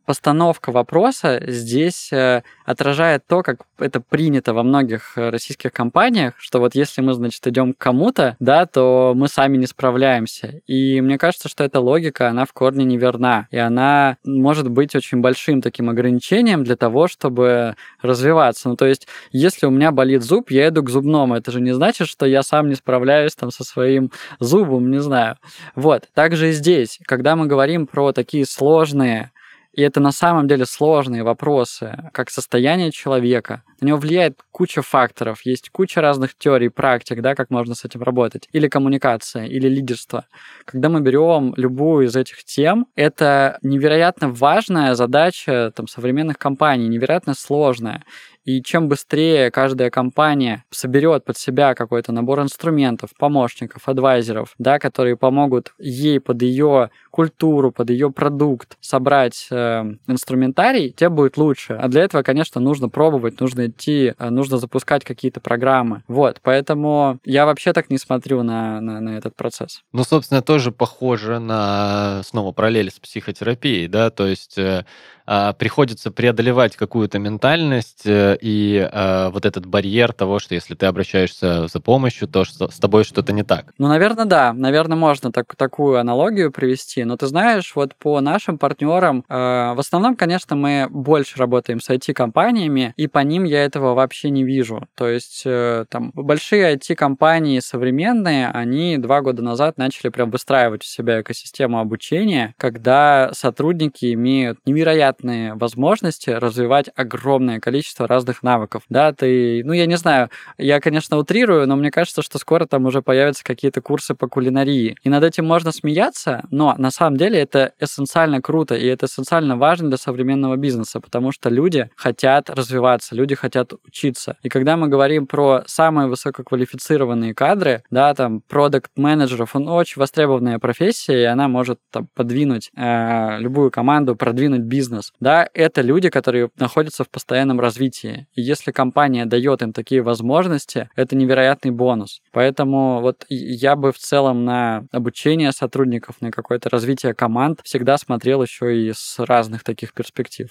постановка 0.06 0.72
вопроса 0.72 1.42
здесь 1.48 2.12
э, 2.12 2.44
отражает 2.66 3.24
то, 3.28 3.44
как 3.44 3.62
это 3.78 4.02
принято 4.02 4.54
во 4.54 4.64
многих 4.64 5.18
э, 5.18 5.30
российских 5.30 5.72
компаниях, 5.72 6.34
что 6.38 6.60
вот 6.60 6.76
если 6.76 7.02
мы, 7.02 7.14
значит, 7.14 7.46
идем 7.48 7.74
к 7.74 7.78
кому-то, 7.78 8.36
да, 8.40 8.66
то 8.66 9.14
мы 9.16 9.28
сами 9.28 9.58
не 9.58 9.68
справляемся. 9.68 10.62
И 10.68 11.02
мне 11.02 11.18
кажется, 11.18 11.50
что 11.50 11.64
эта 11.64 11.80
логика, 11.80 12.30
она 12.30 12.46
в 12.46 12.54
корне 12.54 12.86
неверна. 12.86 13.48
И 13.52 13.58
она 13.58 14.18
может 14.24 14.70
быть 14.70 14.96
очень 14.96 15.22
большим 15.22 15.62
таким 15.62 15.90
ограничением 15.90 16.64
для 16.64 16.76
того, 16.76 17.08
чтобы 17.08 17.76
развиваться. 18.02 18.70
Ну, 18.70 18.76
то 18.76 18.86
есть, 18.86 19.08
если 19.32 19.66
у 19.66 19.72
меня 19.72 19.92
болит 19.92 20.24
зуб, 20.24 20.52
я 20.52 20.70
иду 20.70 20.84
к 20.84 20.90
зубному. 20.90 21.36
Это 21.36 21.52
же 21.52 21.62
не 21.62 21.74
значит, 21.74 22.08
что 22.08 22.26
я 22.26 22.44
сам 22.44 22.70
не 22.70 22.76
справляюсь 22.76 23.36
там 23.36 23.52
со 23.52 23.64
своим 23.64 24.12
зубом, 24.40 24.90
не 24.92 25.00
знаю. 25.00 25.38
Вот. 25.76 26.08
Также 26.14 26.50
и 26.50 26.52
здесь, 26.52 27.00
когда 27.06 27.36
мы 27.36 27.48
говорим 27.48 27.88
про 27.88 28.12
такие 28.12 28.46
сложные 28.46 29.32
и 29.74 29.82
это 29.82 30.00
на 30.00 30.12
самом 30.12 30.48
деле 30.48 30.66
сложные 30.66 31.24
вопросы, 31.24 32.10
как 32.14 32.30
состояние 32.30 32.92
человека. 32.92 33.64
На 33.82 33.88
него 33.88 33.98
влияет 33.98 34.40
куча 34.52 34.84
факторов, 34.84 35.42
есть 35.44 35.72
куча 35.72 36.02
разных 36.02 36.38
теорий, 36.38 36.70
практик, 36.70 37.20
да, 37.22 37.34
как 37.34 37.50
можно 37.50 37.74
с 37.74 37.84
этим 37.84 38.04
работать. 38.04 38.48
Или 38.52 38.68
коммуникация, 38.68 39.46
или 39.46 39.68
лидерство. 39.68 40.26
Когда 40.66 40.88
мы 40.88 41.02
берем 41.02 41.56
любую 41.58 42.06
из 42.06 42.16
этих 42.16 42.44
тем, 42.44 42.86
это 42.96 43.58
невероятно 43.64 44.30
важная 44.30 44.94
задача 44.94 45.74
там, 45.76 45.88
современных 45.88 46.38
компаний, 46.38 46.88
невероятно 46.88 47.34
сложная. 47.34 48.04
И 48.44 48.64
чем 48.64 48.88
быстрее 48.90 49.52
каждая 49.52 49.92
компания 49.92 50.66
соберет 50.72 51.26
под 51.26 51.38
себя 51.38 51.76
какой-то 51.76 52.12
набор 52.12 52.42
инструментов, 52.42 53.12
помощников, 53.18 53.88
адвайзеров, 53.88 54.56
да, 54.58 54.80
которые 54.80 55.16
помогут 55.16 55.74
ей 55.78 56.20
под 56.20 56.42
ее 56.42 56.90
культуру, 57.12 57.72
под 57.72 57.92
ее 57.92 58.12
продукт 58.12 58.78
собрать 58.82 59.48
э, 59.52 59.84
инструментарий, 60.08 60.92
тем 60.92 61.16
будет 61.16 61.38
лучше. 61.38 61.74
А 61.74 61.88
для 61.88 62.02
этого, 62.02 62.24
конечно, 62.24 62.60
нужно 62.60 62.90
пробовать, 62.90 63.40
нужно 63.40 63.71
идти, 63.72 64.14
э, 64.18 64.30
нужно 64.30 64.58
запускать 64.58 65.04
какие-то 65.04 65.40
программы. 65.40 66.04
Вот, 66.08 66.40
поэтому 66.42 67.20
я 67.26 67.46
вообще 67.46 67.74
так 67.74 67.90
не 67.90 67.98
смотрю 67.98 68.44
на, 68.44 68.80
на, 68.80 69.02
на 69.02 69.18
этот 69.18 69.36
процесс. 69.36 69.82
Ну, 69.92 70.04
собственно, 70.04 70.42
тоже 70.42 70.72
похоже 70.72 71.40
на, 71.40 72.22
снова, 72.24 72.52
параллель 72.52 72.92
с 72.92 73.00
психотерапией, 73.00 73.88
да, 73.88 74.10
то 74.10 74.28
есть 74.28 74.58
э, 74.58 74.86
а, 75.34 75.54
приходится 75.54 76.12
преодолевать 76.12 76.76
какую-то 76.76 77.18
ментальность 77.18 78.06
э, 78.06 78.38
и 78.42 78.76
э, 78.92 79.30
вот 79.30 79.46
этот 79.46 79.66
барьер 79.66 80.12
того, 80.14 80.40
что 80.40 80.56
если 80.56 80.76
ты 80.76 80.88
обращаешься 80.88 81.68
за 81.68 81.80
помощью, 81.80 82.28
то 82.28 82.44
что 82.44 82.70
с 82.70 82.80
тобой 82.80 83.06
что-то 83.06 83.32
не 83.32 83.44
так. 83.44 83.74
Ну, 83.78 83.88
наверное, 83.88 84.26
да. 84.26 84.52
Наверное, 84.52 84.98
можно 84.98 85.32
так, 85.32 85.56
такую 85.56 86.00
аналогию 86.00 86.52
привести. 86.52 87.06
Но 87.06 87.18
ты 87.18 87.28
знаешь, 87.28 87.72
вот 87.76 87.96
по 87.96 88.20
нашим 88.20 88.58
партнерам, 88.58 89.24
э, 89.30 89.34
в 89.34 89.80
основном, 89.80 90.16
конечно, 90.16 90.58
мы 90.58 90.88
больше 90.90 91.38
работаем 91.38 91.80
с 91.80 91.90
IT-компаниями, 91.90 92.94
и 92.98 93.08
по 93.08 93.20
ним 93.20 93.46
я 93.46 93.61
этого 93.66 93.94
вообще 93.94 94.30
не 94.30 94.44
вижу. 94.44 94.88
То 94.96 95.08
есть 95.08 95.44
там 95.44 96.12
большие 96.14 96.76
IT-компании 96.76 97.60
современные, 97.60 98.50
они 98.50 98.98
два 98.98 99.22
года 99.22 99.42
назад 99.42 99.78
начали 99.78 100.10
прям 100.10 100.32
выстраивать 100.32 100.84
у 100.84 100.88
себя 100.88 101.22
экосистему 101.22 101.80
обучения, 101.80 102.54
когда 102.58 103.32
сотрудники 103.34 104.14
имеют 104.14 104.60
невероятные 104.66 105.54
возможности 105.56 106.30
развивать 106.30 106.90
огромное 106.96 107.60
количество 107.60 108.08
разных 108.08 108.44
навыков. 108.44 108.84
Да, 108.90 109.14
ты, 109.14 109.64
ну, 109.64 109.74
я 109.74 109.86
не 109.86 109.98
знаю, 109.98 110.30
я, 110.58 110.80
конечно, 110.80 111.18
утрирую, 111.18 111.68
но 111.68 111.76
мне 111.76 111.92
кажется, 111.92 112.22
что 112.22 112.38
скоро 112.40 112.66
там 112.66 112.86
уже 112.86 113.02
появятся 113.02 113.44
какие-то 113.44 113.82
курсы 113.82 114.16
по 114.16 114.28
кулинарии. 114.28 114.98
И 115.04 115.10
над 115.10 115.24
этим 115.24 115.46
можно 115.46 115.72
смеяться, 115.72 116.44
но 116.52 116.76
на 116.78 116.92
самом 116.92 117.18
деле 117.18 117.40
это 117.40 117.74
эссенциально 117.80 118.42
круто, 118.42 118.76
и 118.76 118.86
это 118.86 119.06
эссенциально 119.06 119.58
важно 119.58 119.90
для 119.90 119.98
современного 119.98 120.56
бизнеса, 120.56 121.00
потому 121.00 121.32
что 121.32 121.50
люди 121.50 121.90
хотят 121.96 122.50
развиваться, 122.50 123.16
люди 123.16 123.36
хотят 123.36 123.51
учиться. 123.86 124.38
И 124.44 124.50
когда 124.50 124.78
мы 124.78 124.88
говорим 124.88 125.28
про 125.28 125.64
самые 125.66 126.08
высококвалифицированные 126.08 127.34
кадры, 127.34 127.84
да, 127.90 128.14
там, 128.14 128.42
продукт 128.42 128.92
менеджеров 128.96 129.56
он 129.56 129.68
очень 129.68 130.00
востребованная 130.00 130.60
профессия, 130.60 131.22
и 131.22 131.26
она 131.26 131.48
может 131.48 131.80
там, 131.92 132.08
подвинуть 132.14 132.72
э, 132.76 133.40
любую 133.40 133.72
команду, 133.72 134.16
продвинуть 134.16 134.62
бизнес 134.62 135.12
да, 135.22 135.48
это 135.54 135.82
люди, 135.82 136.10
которые 136.10 136.50
находятся 136.58 137.04
в 137.04 137.10
постоянном 137.10 137.60
развитии. 137.60 138.28
И 138.34 138.42
если 138.42 138.72
компания 138.72 139.26
дает 139.26 139.62
им 139.62 139.72
такие 139.72 140.02
возможности, 140.02 140.90
это 140.96 141.16
невероятный 141.16 141.72
бонус. 141.72 142.22
Поэтому 142.32 143.02
вот 143.02 143.26
я 143.30 143.76
бы 143.76 143.92
в 143.92 143.98
целом 143.98 144.44
на 144.46 144.86
обучение 144.92 145.52
сотрудников, 145.52 146.22
на 146.22 146.32
какое-то 146.32 146.70
развитие 146.70 147.14
команд 147.14 147.60
всегда 147.64 147.98
смотрел 147.98 148.42
еще 148.42 148.76
и 148.76 148.92
с 148.94 149.20
разных 149.20 149.64
таких 149.64 149.94
перспектив. 149.94 150.50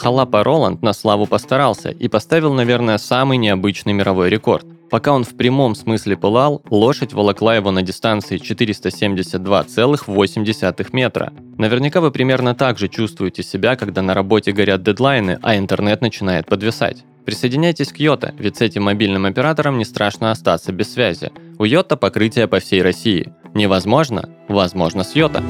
Халапа 0.00 0.42
Роланд 0.42 0.82
на 0.82 0.92
славу 0.92 1.26
постарался 1.26 1.90
и 1.90 2.08
поставил, 2.08 2.54
наверное, 2.54 2.98
самый 2.98 3.38
необычный 3.38 3.92
мировой 3.92 4.30
рекорд– 4.30 4.66
Пока 4.90 5.12
он 5.12 5.22
в 5.22 5.36
прямом 5.36 5.76
смысле 5.76 6.16
пылал, 6.16 6.62
лошадь 6.68 7.12
волокла 7.12 7.54
его 7.54 7.70
на 7.70 7.82
дистанции 7.82 8.40
472,8 8.40 10.86
метра. 10.92 11.32
Наверняка 11.56 12.00
вы 12.00 12.10
примерно 12.10 12.56
так 12.56 12.76
же 12.76 12.88
чувствуете 12.88 13.44
себя, 13.44 13.76
когда 13.76 14.02
на 14.02 14.14
работе 14.14 14.50
горят 14.50 14.82
дедлайны, 14.82 15.38
а 15.42 15.56
интернет 15.56 16.00
начинает 16.00 16.46
подвисать. 16.46 17.04
Присоединяйтесь 17.24 17.92
к 17.92 17.98
Йота, 17.98 18.34
ведь 18.36 18.56
с 18.56 18.62
этим 18.62 18.82
мобильным 18.84 19.26
оператором 19.26 19.76
не 19.78 19.84
страшно 19.84 20.32
остаться 20.32 20.72
без 20.72 20.92
связи. 20.92 21.30
У 21.58 21.64
Йота 21.64 21.96
покрытие 21.96 22.48
по 22.48 22.58
всей 22.58 22.82
России. 22.82 23.32
Невозможно? 23.54 24.28
Возможно 24.48 25.04
с 25.04 25.14
Йота. 25.14 25.44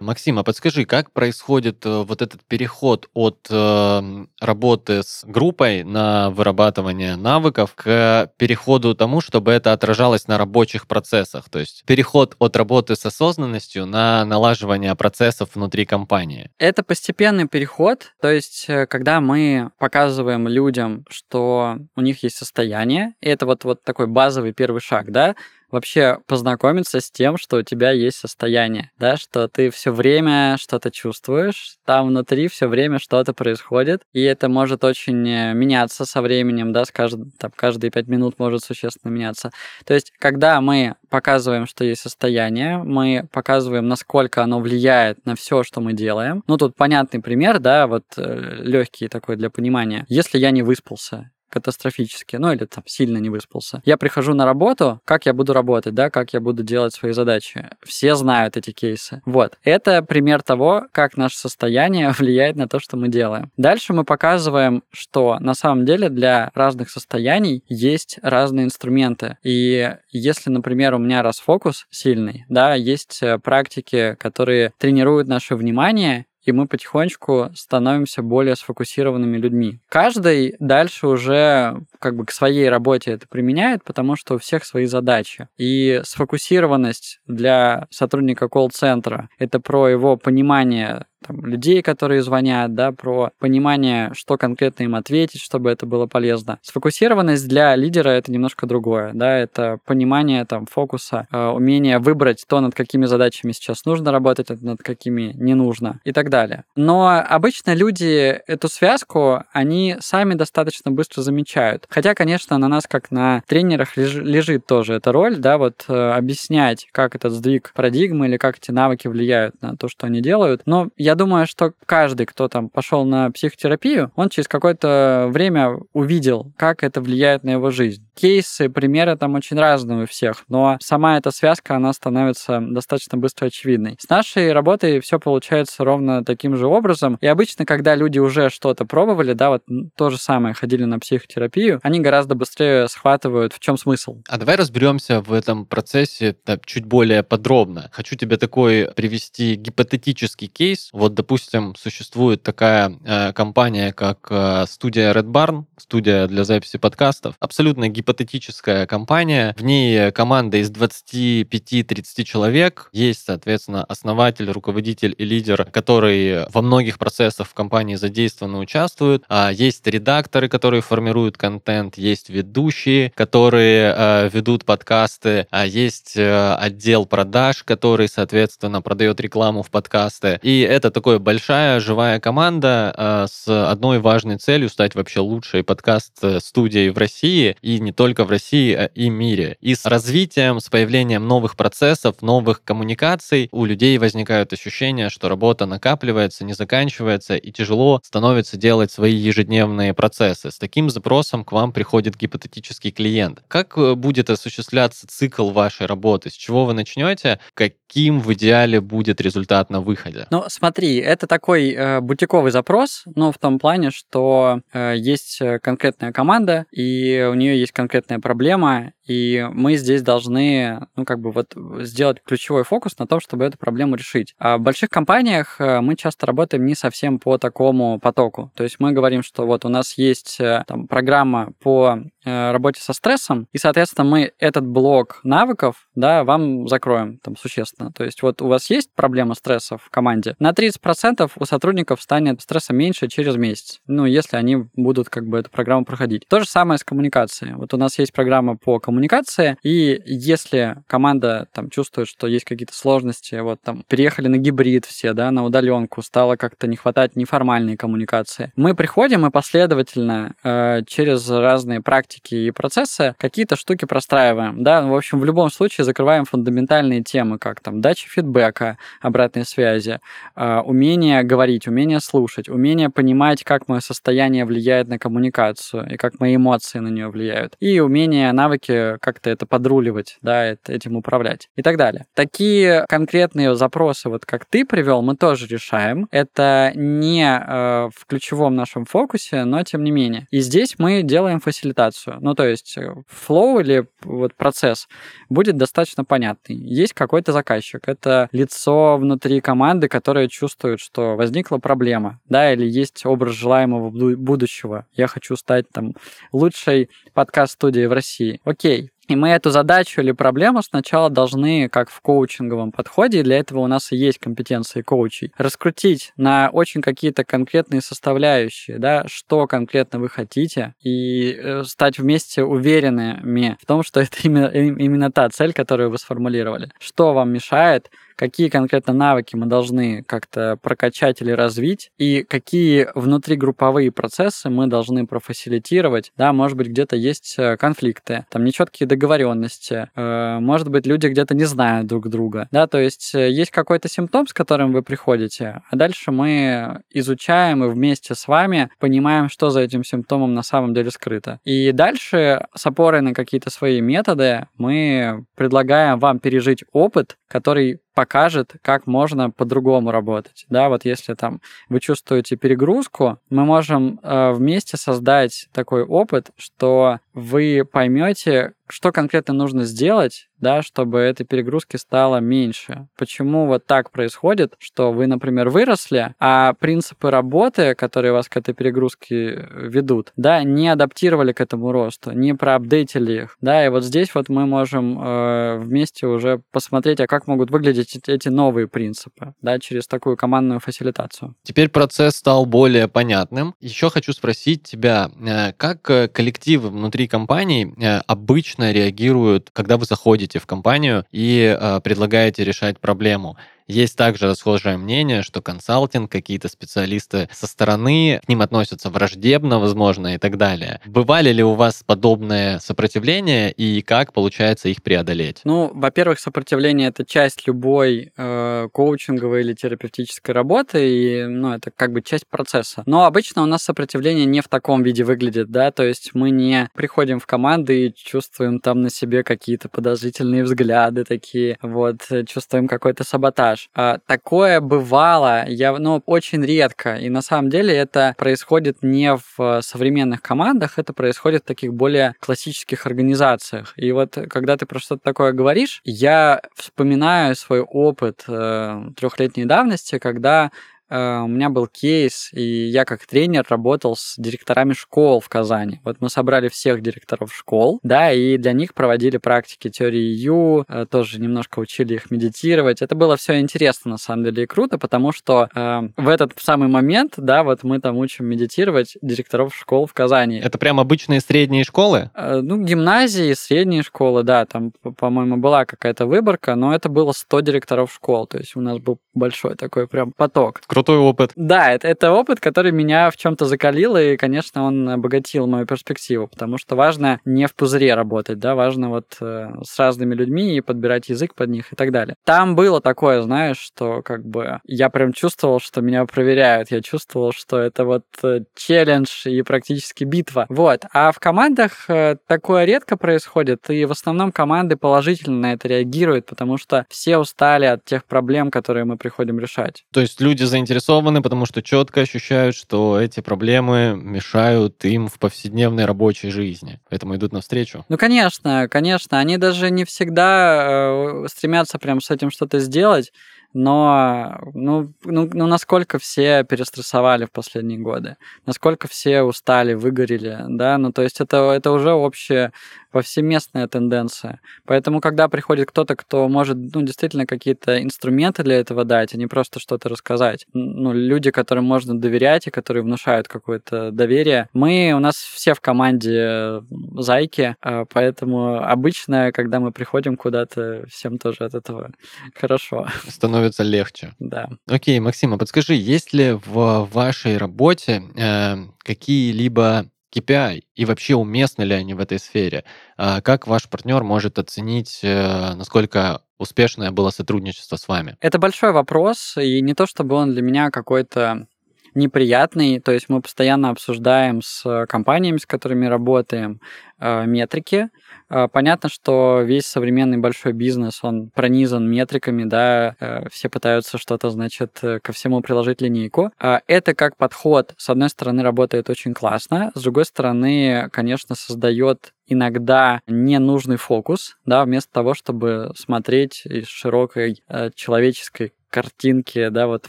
Максим, 0.00 0.38
а 0.38 0.42
подскажи, 0.42 0.84
как 0.84 1.12
происходит 1.12 1.84
э, 1.84 2.02
вот 2.02 2.22
этот 2.22 2.42
переход 2.44 3.08
от 3.14 3.46
э, 3.50 4.24
работы 4.40 5.02
с 5.02 5.24
группой 5.24 5.84
на 5.84 6.30
вырабатывание 6.30 7.16
навыков 7.16 7.74
к 7.74 8.32
переходу 8.36 8.94
тому, 8.94 9.20
чтобы 9.20 9.52
это 9.52 9.72
отражалось 9.72 10.26
на 10.26 10.38
рабочих 10.38 10.86
процессах? 10.86 11.48
То 11.50 11.58
есть 11.58 11.84
переход 11.86 12.34
от 12.38 12.56
работы 12.56 12.96
с 12.96 13.04
осознанностью 13.04 13.86
на 13.86 14.24
налаживание 14.24 14.94
процессов 14.94 15.50
внутри 15.54 15.84
компании. 15.84 16.50
Это 16.58 16.82
постепенный 16.82 17.46
переход, 17.46 18.12
то 18.20 18.30
есть 18.30 18.66
э, 18.68 18.86
когда 18.86 19.20
мы 19.20 19.70
показываем 19.78 20.48
людям, 20.48 21.04
что 21.08 21.78
у 21.96 22.00
них 22.00 22.22
есть 22.22 22.36
состояние, 22.36 23.14
и 23.20 23.28
это 23.28 23.46
вот, 23.46 23.64
вот 23.64 23.82
такой 23.82 24.06
базовый 24.06 24.52
первый 24.52 24.80
шаг, 24.80 25.10
да, 25.10 25.34
вообще 25.70 26.18
познакомиться 26.26 27.00
с 27.00 27.10
тем, 27.10 27.36
что 27.36 27.58
у 27.58 27.62
тебя 27.62 27.90
есть 27.90 28.18
состояние, 28.18 28.90
да, 28.98 29.16
что 29.16 29.48
ты 29.48 29.70
все 29.70 29.92
время 29.92 30.56
что-то 30.58 30.90
чувствуешь, 30.90 31.76
там 31.84 32.08
внутри 32.08 32.48
все 32.48 32.68
время 32.68 32.98
что-то 32.98 33.32
происходит, 33.34 34.02
и 34.12 34.22
это 34.22 34.48
может 34.48 34.84
очень 34.84 35.28
э, 35.28 35.54
меняться 35.54 36.04
со 36.04 36.22
временем, 36.22 36.72
да, 36.72 36.84
с 36.84 36.90
кажд... 36.90 37.18
там, 37.38 37.52
каждые 37.54 37.90
пять 37.90 38.08
минут 38.08 38.38
может 38.38 38.64
существенно 38.64 39.10
меняться. 39.10 39.50
То 39.84 39.94
есть, 39.94 40.12
когда 40.18 40.60
мы 40.60 40.94
показываем, 41.08 41.66
что 41.66 41.84
есть 41.84 42.02
состояние, 42.02 42.78
мы 42.78 43.28
показываем, 43.32 43.88
насколько 43.88 44.42
оно 44.42 44.60
влияет 44.60 45.24
на 45.26 45.34
все, 45.34 45.62
что 45.62 45.80
мы 45.80 45.92
делаем. 45.92 46.42
Ну, 46.46 46.56
тут 46.56 46.76
понятный 46.76 47.20
пример, 47.20 47.58
да, 47.58 47.86
вот 47.86 48.04
э, 48.16 48.60
легкий 48.62 49.08
такой 49.08 49.36
для 49.36 49.50
понимания. 49.50 50.04
Если 50.08 50.38
я 50.38 50.50
не 50.50 50.62
выспался, 50.62 51.30
катастрофически, 51.50 52.36
ну 52.36 52.52
или 52.52 52.64
там 52.64 52.84
сильно 52.86 53.18
не 53.18 53.28
выспался. 53.28 53.82
Я 53.84 53.96
прихожу 53.96 54.34
на 54.34 54.44
работу, 54.44 55.00
как 55.04 55.26
я 55.26 55.32
буду 55.32 55.52
работать, 55.52 55.94
да, 55.94 56.10
как 56.10 56.32
я 56.32 56.40
буду 56.40 56.62
делать 56.62 56.94
свои 56.94 57.12
задачи. 57.12 57.68
Все 57.82 58.14
знают 58.14 58.56
эти 58.56 58.70
кейсы. 58.70 59.20
Вот. 59.26 59.58
Это 59.64 60.02
пример 60.02 60.42
того, 60.42 60.86
как 60.92 61.16
наше 61.16 61.36
состояние 61.36 62.10
влияет 62.18 62.56
на 62.56 62.68
то, 62.68 62.78
что 62.78 62.96
мы 62.96 63.08
делаем. 63.08 63.50
Дальше 63.56 63.92
мы 63.92 64.04
показываем, 64.04 64.82
что 64.92 65.38
на 65.40 65.54
самом 65.54 65.84
деле 65.84 66.08
для 66.08 66.50
разных 66.54 66.90
состояний 66.90 67.64
есть 67.68 68.18
разные 68.22 68.64
инструменты. 68.64 69.36
И 69.42 69.94
если, 70.10 70.50
например, 70.50 70.94
у 70.94 70.98
меня 70.98 71.22
расфокус 71.22 71.86
сильный, 71.90 72.44
да, 72.48 72.74
есть 72.74 73.22
э, 73.22 73.38
практики, 73.38 74.16
которые 74.18 74.72
тренируют 74.78 75.28
наше 75.28 75.56
внимание 75.56 76.26
и 76.42 76.52
мы 76.52 76.66
потихонечку 76.66 77.50
становимся 77.54 78.22
более 78.22 78.56
сфокусированными 78.56 79.36
людьми. 79.36 79.80
Каждый 79.88 80.56
дальше 80.58 81.06
уже 81.06 81.82
как 82.00 82.16
бы 82.16 82.24
к 82.24 82.32
своей 82.32 82.68
работе 82.68 83.12
это 83.12 83.28
применяет, 83.28 83.84
потому 83.84 84.16
что 84.16 84.34
у 84.34 84.38
всех 84.38 84.64
свои 84.64 84.86
задачи. 84.86 85.48
И 85.56 86.00
сфокусированность 86.04 87.20
для 87.26 87.86
сотрудника 87.90 88.48
колл-центра— 88.48 89.28
это 89.38 89.60
про 89.60 89.88
его 89.88 90.16
понимание 90.16 91.04
там, 91.26 91.44
людей, 91.44 91.82
которые 91.82 92.22
звонят, 92.22 92.74
да, 92.74 92.92
про 92.92 93.30
понимание, 93.38 94.10
что 94.14 94.36
конкретно 94.36 94.84
им 94.84 94.94
ответить, 94.94 95.40
чтобы 95.40 95.70
это 95.70 95.86
было 95.86 96.06
полезно. 96.06 96.58
Сфокусированность 96.62 97.46
для 97.46 97.76
лидера 97.76 98.08
это 98.10 98.32
немножко 98.32 98.66
другое, 98.66 99.12
да, 99.14 99.36
это 99.36 99.78
понимание 99.84 100.44
там 100.44 100.66
фокуса, 100.66 101.26
э, 101.30 101.46
умение 101.48 101.98
выбрать 101.98 102.44
то, 102.48 102.60
над 102.60 102.74
какими 102.74 103.06
задачами 103.06 103.52
сейчас 103.52 103.84
нужно 103.84 104.12
работать, 104.12 104.50
а 104.50 104.56
над 104.60 104.82
какими 104.82 105.32
не 105.34 105.54
нужно 105.54 106.00
и 106.04 106.12
так 106.12 106.30
далее. 106.30 106.64
Но 106.74 107.08
обычно 107.08 107.74
люди 107.74 108.40
эту 108.46 108.68
связку, 108.68 109.44
они 109.52 109.96
сами 110.00 110.34
достаточно 110.34 110.90
быстро 110.90 111.22
замечают. 111.22 111.86
Хотя, 111.90 112.14
конечно, 112.14 112.56
на 112.56 112.68
нас, 112.68 112.84
как 112.88 113.10
на 113.10 113.42
тренерах, 113.46 113.96
леж, 113.96 114.14
лежит 114.14 114.66
тоже 114.66 114.94
эта 114.94 115.10
роль, 115.10 115.36
да, 115.36 115.58
вот 115.58 115.84
э, 115.88 115.92
объяснять, 116.12 116.86
как 116.92 117.16
этот 117.16 117.32
сдвиг 117.32 117.72
парадигмы 117.74 118.28
или 118.28 118.36
как 118.36 118.58
эти 118.58 118.70
навыки 118.70 119.08
влияют 119.08 119.60
на 119.60 119.76
то, 119.76 119.88
что 119.88 120.06
они 120.06 120.20
делают. 120.20 120.62
Но 120.66 120.88
я 120.96 121.16
думаю, 121.16 121.46
что 121.46 121.72
каждый, 121.86 122.26
кто 122.26 122.48
там 122.48 122.68
пошел 122.68 123.04
на 123.04 123.30
психотерапию, 123.32 124.12
он 124.14 124.28
через 124.28 124.46
какое-то 124.46 125.26
время 125.30 125.78
увидел, 125.92 126.52
как 126.56 126.84
это 126.84 127.00
влияет 127.00 127.42
на 127.42 127.50
его 127.50 127.70
жизнь. 127.70 128.06
Кейсы, 128.14 128.68
примеры 128.68 129.16
там 129.16 129.34
очень 129.34 129.58
разные 129.58 130.04
у 130.04 130.06
всех, 130.06 130.44
но 130.48 130.76
сама 130.80 131.16
эта 131.16 131.32
связка, 131.32 131.74
она 131.74 131.92
становится 131.92 132.60
достаточно 132.60 133.18
быстро 133.18 133.46
очевидной. 133.46 133.96
С 133.98 134.08
нашей 134.08 134.52
работой 134.52 135.00
все 135.00 135.18
получается 135.18 135.84
ровно 135.84 136.24
таким 136.24 136.56
же 136.56 136.66
образом. 136.66 137.18
И 137.20 137.26
обычно, 137.26 137.64
когда 137.66 137.96
люди 137.96 138.18
уже 138.18 138.50
что-то 138.50 138.84
пробовали, 138.84 139.32
да, 139.32 139.50
вот 139.50 139.64
то 139.96 140.10
же 140.10 140.18
самое, 140.18 140.54
ходили 140.54 140.84
на 140.84 140.98
психотерапию, 140.98 141.79
они 141.82 142.00
гораздо 142.00 142.34
быстрее 142.34 142.88
схватывают, 142.88 143.52
в 143.52 143.60
чем 143.60 143.76
смысл. 143.78 144.18
А 144.28 144.38
давай 144.38 144.56
разберемся 144.56 145.20
в 145.20 145.32
этом 145.32 145.66
процессе 145.66 146.32
так, 146.32 146.66
чуть 146.66 146.84
более 146.84 147.22
подробно. 147.22 147.90
Хочу 147.92 148.16
тебе 148.16 148.36
такой 148.36 148.90
привести 148.94 149.54
гипотетический 149.54 150.48
кейс, 150.48 150.90
вот, 150.92 151.14
допустим, 151.14 151.74
существует 151.76 152.42
такая 152.42 152.98
э, 153.04 153.32
компания, 153.32 153.92
как 153.92 154.26
э, 154.30 154.64
студия 154.68 155.12
Red 155.12 155.26
Barn, 155.26 155.64
студия 155.76 156.26
для 156.26 156.44
записи 156.44 156.78
подкастов. 156.78 157.34
Абсолютно 157.40 157.88
гипотетическая 157.88 158.86
компания. 158.86 159.54
В 159.58 159.62
ней 159.62 160.10
команда 160.12 160.58
из 160.58 160.70
25-30 160.70 162.24
человек. 162.24 162.88
Есть, 162.92 163.24
соответственно, 163.26 163.84
основатель, 163.84 164.50
руководитель 164.50 165.14
и 165.16 165.24
лидер, 165.24 165.64
который 165.64 166.48
во 166.50 166.62
многих 166.62 166.98
процессах 166.98 167.48
в 167.48 167.54
компании 167.54 167.94
задействованы, 167.94 168.58
участвуют. 168.58 169.24
А 169.28 169.50
есть 169.50 169.86
редакторы, 169.86 170.48
которые 170.48 170.82
формируют 170.82 171.36
контент, 171.36 171.69
есть 171.96 172.28
ведущие, 172.28 173.12
которые 173.14 173.94
э, 173.96 174.30
ведут 174.32 174.64
подкасты, 174.64 175.46
а 175.50 175.66
есть 175.66 176.16
э, 176.16 176.54
отдел 176.54 177.06
продаж, 177.06 177.62
который, 177.64 178.08
соответственно, 178.08 178.82
продает 178.82 179.20
рекламу 179.20 179.62
в 179.62 179.70
подкасты. 179.70 180.38
И 180.42 180.60
это 180.60 180.90
такая 180.90 181.18
большая 181.18 181.80
живая 181.80 182.20
команда 182.20 182.94
э, 182.96 183.26
с 183.30 183.70
одной 183.70 183.98
важной 183.98 184.38
целью 184.38 184.68
стать 184.68 184.94
вообще 184.94 185.20
лучшей 185.20 185.62
подкаст-студией 185.62 186.90
в 186.90 186.98
России, 186.98 187.56
и 187.62 187.78
не 187.80 187.92
только 187.92 188.24
в 188.24 188.30
России, 188.30 188.74
а 188.74 188.86
и 188.86 189.10
мире. 189.10 189.56
И 189.60 189.74
с 189.74 189.86
развитием, 189.86 190.60
с 190.60 190.68
появлением 190.68 191.26
новых 191.28 191.56
процессов, 191.56 192.22
новых 192.22 192.62
коммуникаций 192.64 193.48
у 193.52 193.64
людей 193.64 193.98
возникают 193.98 194.52
ощущения, 194.52 195.10
что 195.10 195.28
работа 195.28 195.66
накапливается, 195.66 196.44
не 196.44 196.54
заканчивается, 196.54 197.36
и 197.36 197.52
тяжело 197.52 198.00
становится 198.02 198.56
делать 198.56 198.90
свои 198.90 199.14
ежедневные 199.14 199.94
процессы. 199.94 200.50
С 200.50 200.58
таким 200.58 200.90
запросом 200.90 201.44
к 201.44 201.52
вам 201.52 201.59
приходит 201.68 202.16
гипотетический 202.16 202.90
клиент. 202.90 203.42
Как 203.48 203.78
э, 203.78 203.94
будет 203.94 204.28
осуществляться 204.28 205.06
цикл 205.06 205.50
вашей 205.50 205.86
работы? 205.86 206.30
С 206.30 206.34
чего 206.34 206.64
вы 206.64 206.72
начнете? 206.72 207.38
Каким 207.54 208.20
в 208.20 208.32
идеале 208.34 208.80
будет 208.80 209.20
результат 209.20 209.70
на 209.70 209.80
выходе? 209.80 210.26
Ну, 210.30 210.44
смотри, 210.48 210.80
смотри, 210.80 210.96
это 210.96 211.26
такой 211.26 211.72
э, 211.72 212.00
бутиковый 212.00 212.52
запрос, 212.52 213.02
но 213.14 213.32
в 213.32 213.38
том 213.38 213.58
плане, 213.58 213.90
что 213.90 214.60
э, 214.72 214.94
есть 214.96 215.40
э, 215.40 215.58
конкретная 215.58 216.12
команда, 216.12 216.64
и 216.72 217.28
у 217.30 217.34
нее 217.34 217.58
есть 217.58 217.72
конкретная 217.72 218.18
проблема, 218.18 218.92
и 219.10 219.48
мы 219.52 219.74
здесь 219.74 220.02
должны, 220.02 220.86
ну, 220.94 221.04
как 221.04 221.18
бы 221.18 221.32
вот 221.32 221.56
сделать 221.80 222.18
ключевой 222.24 222.62
фокус 222.62 222.96
на 222.96 223.08
том, 223.08 223.18
чтобы 223.18 223.44
эту 223.44 223.58
проблему 223.58 223.96
решить. 223.96 224.36
А 224.38 224.56
в 224.56 224.60
больших 224.60 224.88
компаниях 224.88 225.56
э, 225.58 225.80
мы 225.80 225.96
часто 225.96 226.26
работаем 226.26 226.64
не 226.64 226.76
совсем 226.76 227.18
по 227.18 227.36
такому 227.36 227.98
потоку. 227.98 228.52
То 228.54 228.62
есть 228.62 228.76
мы 228.78 228.92
говорим, 228.92 229.24
что 229.24 229.46
вот 229.46 229.64
у 229.64 229.68
нас 229.68 229.98
есть 229.98 230.38
э, 230.38 230.62
там 230.68 230.86
программа 230.86 231.52
по 231.60 231.98
работе 232.24 232.80
со 232.80 232.92
стрессом, 232.92 233.48
и, 233.52 233.58
соответственно, 233.58 234.08
мы 234.08 234.32
этот 234.38 234.66
блок 234.66 235.20
навыков, 235.24 235.88
да, 235.94 236.24
вам 236.24 236.68
закроем 236.68 237.18
там 237.18 237.36
существенно. 237.36 237.92
То 237.92 238.04
есть 238.04 238.22
вот 238.22 238.42
у 238.42 238.48
вас 238.48 238.70
есть 238.70 238.90
проблема 238.94 239.34
стресса 239.34 239.78
в 239.78 239.90
команде, 239.90 240.36
на 240.38 240.50
30% 240.50 241.30
у 241.34 241.44
сотрудников 241.44 242.02
станет 242.02 242.40
стресса 242.40 242.72
меньше 242.72 243.08
через 243.08 243.36
месяц, 243.36 243.80
ну, 243.86 244.04
если 244.04 244.36
они 244.36 244.64
будут 244.74 245.08
как 245.08 245.26
бы 245.26 245.38
эту 245.38 245.50
программу 245.50 245.84
проходить. 245.84 246.26
То 246.28 246.40
же 246.40 246.46
самое 246.46 246.78
с 246.78 246.84
коммуникацией. 246.84 247.54
Вот 247.54 247.74
у 247.74 247.76
нас 247.76 247.98
есть 247.98 248.12
программа 248.12 248.56
по 248.56 248.78
коммуникации, 248.78 249.56
и 249.62 250.00
если 250.04 250.82
команда 250.86 251.48
там 251.52 251.70
чувствует, 251.70 252.08
что 252.08 252.26
есть 252.26 252.44
какие-то 252.44 252.74
сложности, 252.74 253.36
вот 253.36 253.60
там 253.62 253.82
переехали 253.88 254.28
на 254.28 254.36
гибрид 254.36 254.84
все, 254.84 255.12
да, 255.12 255.30
на 255.30 255.44
удаленку, 255.44 256.02
стало 256.02 256.36
как-то 256.36 256.66
не 256.66 256.76
хватать 256.76 257.16
неформальной 257.16 257.76
коммуникации, 257.76 258.52
мы 258.56 258.74
приходим 258.74 259.26
и 259.26 259.30
последовательно 259.30 260.34
э, 260.42 260.82
через 260.86 261.28
разные 261.28 261.80
практики 261.80 262.09
и 262.30 262.50
процессы 262.50 263.14
какие-то 263.18 263.56
штуки 263.56 263.84
простраиваем, 263.84 264.62
да, 264.62 264.82
в 264.82 264.94
общем, 264.94 265.20
в 265.20 265.24
любом 265.24 265.50
случае 265.50 265.84
закрываем 265.84 266.24
фундаментальные 266.24 267.02
темы, 267.02 267.38
как 267.38 267.60
там 267.60 267.80
дача 267.80 268.08
фидбэка, 268.08 268.78
обратной 269.00 269.44
связи, 269.44 270.00
э, 270.36 270.58
умение 270.58 271.22
говорить, 271.22 271.66
умение 271.66 272.00
слушать, 272.00 272.48
умение 272.48 272.90
понимать, 272.90 273.44
как 273.44 273.68
мое 273.68 273.80
состояние 273.80 274.44
влияет 274.44 274.88
на 274.88 274.98
коммуникацию 274.98 275.92
и 275.92 275.96
как 275.96 276.20
мои 276.20 276.36
эмоции 276.36 276.78
на 276.78 276.88
нее 276.88 277.08
влияют, 277.08 277.54
и 277.60 277.80
умение, 277.80 278.32
навыки 278.32 278.96
как-то 279.00 279.30
это 279.30 279.46
подруливать, 279.46 280.18
да, 280.22 280.56
этим 280.66 280.96
управлять 280.96 281.48
и 281.56 281.62
так 281.62 281.76
далее. 281.76 282.06
Такие 282.14 282.84
конкретные 282.88 283.54
запросы, 283.54 284.08
вот 284.08 284.24
как 284.24 284.44
ты 284.44 284.64
привел, 284.64 285.02
мы 285.02 285.16
тоже 285.16 285.46
решаем. 285.46 286.08
Это 286.10 286.72
не 286.74 287.24
э, 287.24 287.88
в 287.94 288.06
ключевом 288.06 288.54
нашем 288.54 288.84
фокусе, 288.84 289.44
но 289.44 289.62
тем 289.62 289.84
не 289.84 289.90
менее. 289.90 290.26
И 290.30 290.40
здесь 290.40 290.74
мы 290.78 291.02
делаем 291.02 291.40
фасилитацию. 291.40 291.99
Ну, 292.20 292.34
то 292.34 292.46
есть 292.46 292.78
флоу 293.06 293.58
э, 293.58 293.62
или 293.62 293.86
вот 294.02 294.34
процесс 294.34 294.88
будет 295.28 295.56
достаточно 295.56 296.04
понятный. 296.04 296.56
Есть 296.56 296.94
какой-то 296.94 297.32
заказчик, 297.32 297.82
это 297.86 298.28
лицо 298.32 298.96
внутри 298.96 299.40
команды, 299.40 299.88
которое 299.88 300.28
чувствует, 300.28 300.80
что 300.80 301.16
возникла 301.16 301.58
проблема, 301.58 302.20
да, 302.28 302.52
или 302.52 302.66
есть 302.66 303.04
образ 303.04 303.34
желаемого 303.34 303.90
будущего. 303.90 304.86
Я 304.92 305.06
хочу 305.06 305.36
стать 305.36 305.68
там 305.70 305.94
лучшей 306.32 306.90
подкаст-студией 307.14 307.86
в 307.86 307.92
России. 307.92 308.40
Окей, 308.44 308.90
и 309.10 309.16
мы 309.16 309.30
эту 309.30 309.50
задачу 309.50 310.00
или 310.00 310.12
проблему 310.12 310.62
сначала 310.62 311.10
должны, 311.10 311.68
как 311.68 311.90
в 311.90 312.00
коучинговом 312.00 312.72
подходе, 312.72 313.22
для 313.22 313.38
этого 313.38 313.60
у 313.60 313.66
нас 313.66 313.92
и 313.92 313.96
есть 313.96 314.18
компетенции 314.18 314.82
коучей, 314.82 315.32
раскрутить 315.36 316.12
на 316.16 316.50
очень 316.52 316.80
какие-то 316.80 317.24
конкретные 317.24 317.80
составляющие, 317.80 318.78
да, 318.78 319.04
что 319.06 319.46
конкретно 319.46 319.98
вы 319.98 320.08
хотите, 320.08 320.74
и 320.80 321.32
э, 321.32 321.64
стать 321.64 321.98
вместе 321.98 322.44
уверенными 322.44 323.58
в 323.60 323.66
том, 323.66 323.82
что 323.82 324.00
это 324.00 324.16
именно, 324.22 324.46
именно 324.46 325.10
та 325.10 325.28
цель, 325.28 325.52
которую 325.52 325.90
вы 325.90 325.98
сформулировали. 325.98 326.70
Что 326.78 327.12
вам 327.12 327.32
мешает, 327.32 327.90
какие 328.20 328.50
конкретно 328.50 328.92
навыки 328.92 329.34
мы 329.34 329.46
должны 329.46 330.02
как-то 330.02 330.58
прокачать 330.60 331.22
или 331.22 331.30
развить, 331.30 331.90
и 331.96 332.22
какие 332.22 332.88
внутригрупповые 332.94 333.90
процессы 333.90 334.50
мы 334.50 334.66
должны 334.66 335.06
профасилитировать. 335.06 336.12
Да, 336.18 336.34
может 336.34 336.58
быть, 336.58 336.66
где-то 336.66 336.96
есть 336.96 337.36
э, 337.38 337.56
конфликты, 337.56 338.26
там 338.30 338.44
нечеткие 338.44 338.86
договоренности, 338.86 339.88
э, 339.96 340.38
может 340.38 340.68
быть, 340.68 340.86
люди 340.86 341.06
где-то 341.06 341.34
не 341.34 341.46
знают 341.46 341.86
друг 341.86 342.10
друга. 342.10 342.46
Да, 342.52 342.66
то 342.66 342.76
есть 342.76 343.14
э, 343.14 343.30
есть 343.30 343.52
какой-то 343.52 343.88
симптом, 343.88 344.26
с 344.26 344.34
которым 344.34 344.74
вы 344.74 344.82
приходите, 344.82 345.62
а 345.70 345.74
дальше 345.74 346.10
мы 346.12 346.82
изучаем 346.90 347.64
и 347.64 347.70
вместе 347.70 348.14
с 348.14 348.28
вами 348.28 348.68
понимаем, 348.78 349.30
что 349.30 349.48
за 349.48 349.60
этим 349.60 349.82
симптомом 349.82 350.34
на 350.34 350.42
самом 350.42 350.74
деле 350.74 350.90
скрыто. 350.90 351.40
И 351.44 351.72
дальше 351.72 352.46
с 352.54 352.66
опорой 352.66 353.00
на 353.00 353.14
какие-то 353.14 353.48
свои 353.48 353.80
методы 353.80 354.46
мы 354.58 355.24
предлагаем 355.36 355.98
вам 355.98 356.18
пережить 356.18 356.64
опыт, 356.72 357.16
который 357.30 357.80
покажет, 357.94 358.54
как 358.60 358.88
можно 358.88 359.30
по-другому 359.30 359.92
работать. 359.92 360.46
Да, 360.48 360.68
вот 360.68 360.84
если 360.84 361.14
там 361.14 361.40
вы 361.68 361.78
чувствуете 361.78 362.34
перегрузку, 362.34 363.18
мы 363.30 363.44
можем 363.44 364.00
э, 364.02 364.32
вместе 364.32 364.76
создать 364.76 365.48
такой 365.52 365.84
опыт, 365.84 366.30
что 366.36 366.98
вы 367.14 367.64
поймете, 367.70 368.54
что 368.68 368.92
конкретно 368.92 369.34
нужно 369.34 369.64
сделать, 369.64 370.28
да, 370.38 370.62
чтобы 370.62 370.98
этой 371.00 371.24
перегрузки 371.24 371.76
стало 371.76 372.18
меньше. 372.18 372.88
Почему 372.96 373.46
вот 373.46 373.66
так 373.66 373.90
происходит, 373.90 374.54
что 374.58 374.92
вы, 374.92 375.06
например, 375.06 375.50
выросли, 375.50 376.14
а 376.18 376.54
принципы 376.54 377.10
работы, 377.10 377.74
которые 377.74 378.12
вас 378.12 378.28
к 378.28 378.36
этой 378.36 378.54
перегрузке 378.54 379.48
ведут, 379.52 380.12
да, 380.16 380.42
не 380.42 380.68
адаптировали 380.68 381.32
к 381.32 381.40
этому 381.40 381.72
росту, 381.72 382.12
не 382.12 382.34
проапдейтили 382.34 383.24
их, 383.24 383.36
да, 383.40 383.64
и 383.64 383.68
вот 383.68 383.84
здесь 383.84 384.14
вот 384.14 384.28
мы 384.28 384.46
можем 384.46 384.98
э, 385.00 385.58
вместе 385.58 386.06
уже 386.06 386.40
посмотреть, 386.52 387.00
а 387.00 387.06
как 387.06 387.26
могут 387.26 387.50
выглядеть 387.50 387.98
эти 388.06 388.28
новые 388.28 388.66
принципы, 388.66 389.34
да, 389.42 389.58
через 389.58 389.86
такую 389.86 390.16
командную 390.16 390.60
фасилитацию. 390.60 391.34
Теперь 391.42 391.68
процесс 391.68 392.16
стал 392.16 392.46
более 392.46 392.88
понятным. 392.88 393.54
Еще 393.60 393.90
хочу 393.90 394.12
спросить 394.12 394.62
тебя, 394.62 395.10
э, 395.20 395.52
как 395.52 395.90
э, 395.90 396.08
коллективы 396.08 396.70
внутри 396.70 397.08
компании 397.10 397.74
э, 397.76 398.00
обычно 398.06 398.72
реагируют, 398.72 399.50
когда 399.52 399.76
вы 399.76 399.84
заходите 399.84 400.38
в 400.38 400.46
компанию 400.46 401.04
и 401.12 401.58
предлагаете 401.84 402.44
решать 402.44 402.80
проблему? 402.80 403.36
Есть 403.70 403.96
также 403.96 404.26
расхожее 404.26 404.76
мнение, 404.76 405.22
что 405.22 405.40
консалтинг, 405.40 406.10
какие-то 406.10 406.48
специалисты 406.48 407.28
со 407.32 407.46
стороны 407.46 408.20
к 408.24 408.28
ним 408.28 408.42
относятся 408.42 408.90
враждебно, 408.90 409.60
возможно, 409.60 410.16
и 410.16 410.18
так 410.18 410.36
далее. 410.36 410.80
Бывали 410.86 411.30
ли 411.30 411.44
у 411.44 411.54
вас 411.54 411.84
подобное 411.86 412.58
сопротивление 412.58 413.52
и 413.52 413.80
как 413.82 414.12
получается 414.12 414.68
их 414.68 414.82
преодолеть? 414.82 415.42
Ну, 415.44 415.70
во-первых, 415.72 416.18
сопротивление 416.18 416.88
это 416.88 417.04
часть 417.04 417.46
любой 417.46 418.12
э, 418.16 418.68
коучинговой 418.72 419.42
или 419.42 419.52
терапевтической 419.54 420.34
работы, 420.34 420.88
и 420.90 421.24
ну, 421.26 421.52
это 421.52 421.70
как 421.70 421.92
бы 421.92 422.02
часть 422.02 422.26
процесса. 422.26 422.82
Но 422.86 423.04
обычно 423.04 423.44
у 423.44 423.46
нас 423.46 423.62
сопротивление 423.62 424.26
не 424.26 424.40
в 424.40 424.48
таком 424.48 424.82
виде 424.82 425.04
выглядит, 425.04 425.48
да, 425.52 425.70
то 425.70 425.84
есть 425.84 426.10
мы 426.14 426.30
не 426.30 426.68
приходим 426.74 427.20
в 427.20 427.26
команды 427.26 427.86
и 427.86 427.94
чувствуем 427.94 428.58
там 428.58 428.80
на 428.80 428.90
себе 428.90 429.22
какие-то 429.22 429.68
подозрительные 429.68 430.42
взгляды 430.42 431.04
такие, 431.04 431.56
вот, 431.62 432.00
чувствуем 432.26 432.66
какой-то 432.66 433.04
саботаж 433.04 433.59
продаж. 433.60 433.70
А, 433.74 433.98
такое 434.06 434.60
бывало, 434.60 435.44
я, 435.46 435.76
ну, 435.78 436.02
очень 436.06 436.44
редко. 436.44 436.96
И 436.96 437.08
на 437.08 437.22
самом 437.22 437.50
деле 437.50 437.74
это 437.74 438.14
происходит 438.18 438.82
не 438.82 439.16
в 439.16 439.22
э, 439.38 439.62
современных 439.62 440.22
командах, 440.22 440.78
это 440.78 440.92
происходит 440.92 441.42
в 441.42 441.46
таких 441.46 441.72
более 441.74 442.14
классических 442.20 442.86
организациях. 442.86 443.72
И 443.76 443.92
вот 443.92 444.16
когда 444.28 444.56
ты 444.56 444.66
про 444.66 444.78
что-то 444.78 445.02
такое 445.02 445.32
говоришь, 445.32 445.80
я 445.84 446.40
вспоминаю 446.54 447.34
свой 447.36 447.60
опыт 447.60 448.24
э, 448.28 448.82
трехлетней 448.96 449.44
давности, 449.44 449.98
когда 449.98 450.50
Э, 450.50 450.79
у 450.90 451.28
меня 451.28 451.50
был 451.50 451.66
кейс, 451.66 452.30
и 452.32 452.42
я 452.42 452.84
как 452.84 453.06
тренер 453.06 453.46
работал 453.48 453.96
с 453.96 454.14
директорами 454.16 454.72
школ 454.72 455.20
в 455.20 455.28
Казани. 455.28 455.80
Вот 455.84 455.96
мы 456.00 456.08
собрали 456.10 456.48
всех 456.48 456.82
директоров 456.82 457.34
школ, 457.34 457.80
да, 457.82 458.12
и 458.12 458.36
для 458.36 458.52
них 458.52 458.74
проводили 458.74 459.16
практики 459.18 459.68
теории 459.68 460.14
Ю, 460.14 460.64
э, 460.68 460.86
тоже 460.90 461.20
немножко 461.20 461.58
учили 461.58 461.94
их 461.94 462.10
медитировать. 462.10 462.82
Это 462.82 462.94
было 462.94 463.16
все 463.16 463.40
интересно, 463.40 463.92
на 463.92 463.98
самом 463.98 464.24
деле, 464.24 464.44
и 464.44 464.46
круто, 464.46 464.78
потому 464.78 465.12
что 465.12 465.48
э, 465.54 465.80
в 465.96 466.08
этот 466.08 466.32
самый 466.38 466.68
момент, 466.68 467.14
да, 467.16 467.42
вот 467.42 467.62
мы 467.62 467.80
там 467.80 467.96
учим 467.98 468.26
медитировать 468.26 468.96
директоров 469.02 469.54
школ 469.54 469.86
в 469.86 469.94
Казани. 469.94 470.38
Это 470.38 470.58
прям 470.58 470.80
обычные 470.80 471.20
средние 471.20 471.64
школы? 471.64 472.10
Э, 472.14 472.40
ну, 472.42 472.62
гимназии, 472.62 473.32
средние 473.34 473.82
школы, 473.82 474.22
да, 474.22 474.46
там, 474.46 474.72
по-моему, 474.98 475.36
была 475.36 475.64
какая-то 475.64 476.06
выборка, 476.06 476.54
но 476.54 476.74
это 476.74 476.88
было 476.88 477.12
100 477.12 477.40
директоров 477.40 477.92
школ, 477.92 478.26
то 478.26 478.38
есть 478.38 478.56
у 478.56 478.60
нас 478.60 478.78
был 478.78 478.98
большой 479.14 479.54
такой 479.54 479.86
прям 479.86 480.12
поток. 480.12 480.60
Круто 480.66 480.79
крутой 480.80 480.98
опыт. 480.98 481.32
Да, 481.36 481.72
это, 481.72 481.88
это 481.88 482.12
опыт, 482.12 482.40
который 482.40 482.72
меня 482.72 483.10
в 483.10 483.16
чем-то 483.16 483.44
закалил, 483.44 483.96
и, 483.96 484.16
конечно, 484.16 484.64
он 484.64 484.88
обогатил 484.88 485.46
мою 485.46 485.66
перспективу, 485.66 486.26
потому 486.26 486.56
что 486.56 486.74
важно 486.74 487.20
не 487.26 487.46
в 487.46 487.54
пузыре 487.54 487.94
работать, 487.94 488.38
да, 488.38 488.54
важно 488.54 488.88
вот 488.88 489.16
э, 489.20 489.50
с 489.62 489.78
разными 489.78 490.14
людьми 490.14 490.56
и 490.56 490.62
подбирать 490.62 491.10
язык 491.10 491.34
под 491.34 491.50
них 491.50 491.70
и 491.72 491.76
так 491.76 491.92
далее. 491.92 492.16
Там 492.24 492.56
было 492.56 492.80
такое, 492.80 493.20
знаешь, 493.20 493.58
что 493.58 494.00
как 494.02 494.24
бы 494.24 494.60
я 494.64 494.88
прям 494.88 495.12
чувствовал, 495.12 495.60
что 495.60 495.82
меня 495.82 496.06
проверяют, 496.06 496.70
я 496.70 496.80
чувствовал, 496.80 497.32
что 497.32 497.58
это 497.58 497.84
вот 497.84 498.04
э, 498.22 498.40
челлендж 498.56 499.26
и 499.28 499.42
практически 499.42 500.04
битва. 500.04 500.46
Вот. 500.48 500.84
А 500.94 501.12
в 501.12 501.18
командах 501.18 501.90
э, 501.90 502.16
такое 502.26 502.64
редко 502.64 502.96
происходит, 502.96 503.68
и 503.68 503.84
в 503.84 503.90
основном 503.90 504.32
команды 504.32 504.76
положительно 504.76 505.40
на 505.40 505.52
это 505.52 505.68
реагируют, 505.68 506.24
потому 506.24 506.56
что 506.56 506.86
все 506.88 507.18
устали 507.18 507.66
от 507.66 507.84
тех 507.84 508.06
проблем, 508.06 508.50
которые 508.50 508.86
мы 508.86 508.96
приходим 508.96 509.38
решать. 509.38 509.84
То 509.92 510.00
есть 510.00 510.22
люди 510.22 510.44
заинтересованы 510.44 510.69
заинтересованы, 510.70 511.22
потому 511.22 511.46
что 511.46 511.62
четко 511.62 512.02
ощущают, 512.02 512.54
что 512.54 513.00
эти 513.00 513.20
проблемы 513.20 513.98
мешают 514.00 514.84
им 514.84 515.08
в 515.08 515.18
повседневной 515.18 515.84
рабочей 515.84 516.30
жизни. 516.30 516.80
Поэтому 516.88 517.16
идут 517.16 517.32
навстречу. 517.32 517.84
Ну, 517.88 517.98
конечно, 517.98 518.68
конечно. 518.68 519.18
Они 519.18 519.36
даже 519.36 519.70
не 519.70 519.84
всегда 519.84 521.24
э, 521.24 521.26
стремятся 521.28 521.78
прям 521.78 522.00
с 522.00 522.10
этим 522.10 522.30
что-то 522.30 522.60
сделать 522.60 523.12
но 523.52 524.38
ну, 524.54 524.92
ну, 525.04 525.28
ну 525.32 525.46
насколько 525.46 525.98
все 525.98 526.44
перестрессовали 526.44 527.24
в 527.24 527.32
последние 527.32 527.78
годы, 527.78 528.16
насколько 528.46 528.88
все 528.88 529.22
устали, 529.22 529.74
выгорели, 529.74 530.44
да, 530.48 530.78
ну 530.78 530.92
то 530.92 531.02
есть 531.02 531.20
это, 531.20 531.50
это 531.52 531.72
уже 531.72 531.92
общая 531.92 532.52
повсеместная 532.90 533.68
тенденция. 533.68 534.40
Поэтому, 534.64 535.00
когда 535.00 535.28
приходит 535.28 535.68
кто-то, 535.68 535.96
кто 535.96 536.28
может, 536.28 536.56
ну, 536.56 536.82
действительно 536.82 537.26
какие-то 537.26 537.82
инструменты 537.82 538.42
для 538.42 538.58
этого 538.58 538.84
дать, 538.84 539.14
а 539.14 539.16
не 539.16 539.26
просто 539.26 539.60
что-то 539.60 539.88
рассказать, 539.88 540.46
ну, 540.52 540.92
люди, 540.92 541.30
которым 541.30 541.64
можно 541.64 541.98
доверять 541.98 542.46
и 542.46 542.50
которые 542.50 542.82
внушают 542.82 543.28
какое-то 543.28 543.92
доверие, 543.92 544.48
мы, 544.52 544.92
у 544.94 544.98
нас 544.98 545.16
все 545.16 545.54
в 545.54 545.60
команде 545.60 546.62
зайки, 546.96 547.56
а 547.62 547.84
поэтому 547.84 548.60
обычно, 548.62 549.30
когда 549.32 549.60
мы 549.60 549.72
приходим 549.72 550.16
куда-то, 550.16 550.84
всем 550.88 551.18
тоже 551.18 551.44
от 551.44 551.54
этого 551.54 551.92
хорошо. 552.34 552.88
Становится 553.08 553.39
становится 553.40 553.62
легче. 553.62 554.12
Да. 554.18 554.48
Окей, 554.68 554.98
Максим, 555.00 555.34
а 555.34 555.38
подскажи, 555.38 555.74
есть 555.74 556.12
ли 556.12 556.32
в 556.32 556.88
вашей 556.92 557.36
работе 557.36 558.02
э, 558.16 558.56
какие-либо 558.78 559.86
KPI 560.14 560.62
и 560.74 560.84
вообще 560.84 561.14
уместны 561.14 561.62
ли 561.62 561.74
они 561.74 561.94
в 561.94 562.00
этой 562.00 562.18
сфере? 562.18 562.64
Э, 562.98 563.20
как 563.22 563.46
ваш 563.46 563.68
партнер 563.68 564.02
может 564.02 564.38
оценить, 564.38 565.00
э, 565.02 565.54
насколько 565.54 566.22
успешное 566.38 566.90
было 566.90 567.10
сотрудничество 567.10 567.76
с 567.76 567.88
вами? 567.88 568.16
Это 568.20 568.38
большой 568.38 568.72
вопрос, 568.72 569.36
и 569.36 569.60
не 569.60 569.74
то 569.74 569.86
чтобы 569.86 570.16
он 570.16 570.32
для 570.32 570.42
меня 570.42 570.70
какой-то 570.70 571.46
неприятный, 571.94 572.80
то 572.80 572.92
есть 572.92 573.08
мы 573.08 573.20
постоянно 573.20 573.70
обсуждаем 573.70 574.42
с 574.42 574.86
компаниями, 574.86 575.38
с 575.38 575.46
которыми 575.46 575.86
работаем, 575.86 576.60
э, 576.98 577.26
метрики, 577.26 577.88
а, 578.30 578.46
понятно, 578.46 578.88
что 578.88 579.42
весь 579.42 579.66
современный 579.66 580.18
большой 580.18 580.52
бизнес, 580.52 581.02
он 581.02 581.30
пронизан 581.30 581.90
метриками, 581.90 582.44
да, 582.44 582.94
э, 583.00 583.28
все 583.30 583.48
пытаются 583.48 583.98
что-то, 583.98 584.30
значит, 584.30 584.78
э, 584.82 585.00
ко 585.00 585.12
всему 585.12 585.40
приложить 585.40 585.80
линейку. 585.80 586.30
А 586.38 586.60
это 586.68 586.94
как 586.94 587.16
подход, 587.16 587.74
с 587.76 587.90
одной 587.90 588.08
стороны, 588.08 588.42
работает 588.42 588.88
очень 588.88 589.14
классно, 589.14 589.72
с 589.74 589.82
другой 589.82 590.04
стороны, 590.04 590.88
конечно, 590.92 591.34
создает 591.34 592.12
иногда 592.28 593.00
ненужный 593.08 593.76
фокус, 593.76 594.36
да, 594.46 594.64
вместо 594.64 594.92
того, 594.92 595.14
чтобы 595.14 595.72
смотреть 595.76 596.42
из 596.46 596.68
широкой 596.68 597.42
э, 597.48 597.70
человеческой 597.74 598.52
картинки, 598.70 599.48
да, 599.48 599.66
вот 599.66 599.88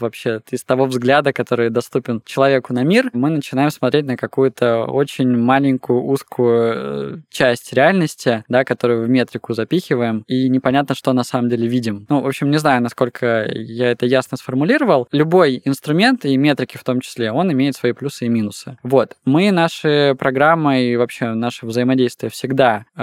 вообще 0.00 0.40
из 0.50 0.64
того 0.64 0.86
взгляда, 0.86 1.32
который 1.32 1.70
доступен 1.70 2.22
человеку 2.24 2.72
на 2.72 2.82
мир, 2.82 3.10
мы 3.12 3.30
начинаем 3.30 3.70
смотреть 3.70 4.06
на 4.06 4.16
какую-то 4.16 4.84
очень 4.84 5.36
маленькую, 5.36 6.04
узкую 6.04 6.74
э, 6.74 7.18
часть 7.30 7.72
реальности, 7.72 8.44
да, 8.48 8.64
которую 8.64 9.06
в 9.06 9.08
метрику 9.08 9.54
запихиваем, 9.54 10.24
и 10.26 10.48
непонятно, 10.48 10.94
что 10.94 11.12
на 11.12 11.24
самом 11.24 11.48
деле 11.48 11.66
видим. 11.68 12.06
Ну, 12.08 12.20
в 12.20 12.26
общем, 12.26 12.50
не 12.50 12.58
знаю, 12.58 12.82
насколько 12.82 13.46
я 13.52 13.90
это 13.90 14.06
ясно 14.06 14.36
сформулировал. 14.36 15.08
Любой 15.12 15.62
инструмент, 15.64 16.24
и 16.24 16.36
метрики 16.36 16.76
в 16.76 16.84
том 16.84 17.00
числе, 17.00 17.32
он 17.32 17.52
имеет 17.52 17.76
свои 17.76 17.92
плюсы 17.92 18.26
и 18.26 18.28
минусы. 18.28 18.78
Вот. 18.82 19.16
Мы 19.24 19.50
наши 19.52 20.14
программы 20.18 20.82
и 20.82 20.96
вообще 20.96 21.34
наше 21.34 21.66
взаимодействие 21.66 22.30
всегда 22.30 22.86
э, 22.96 23.02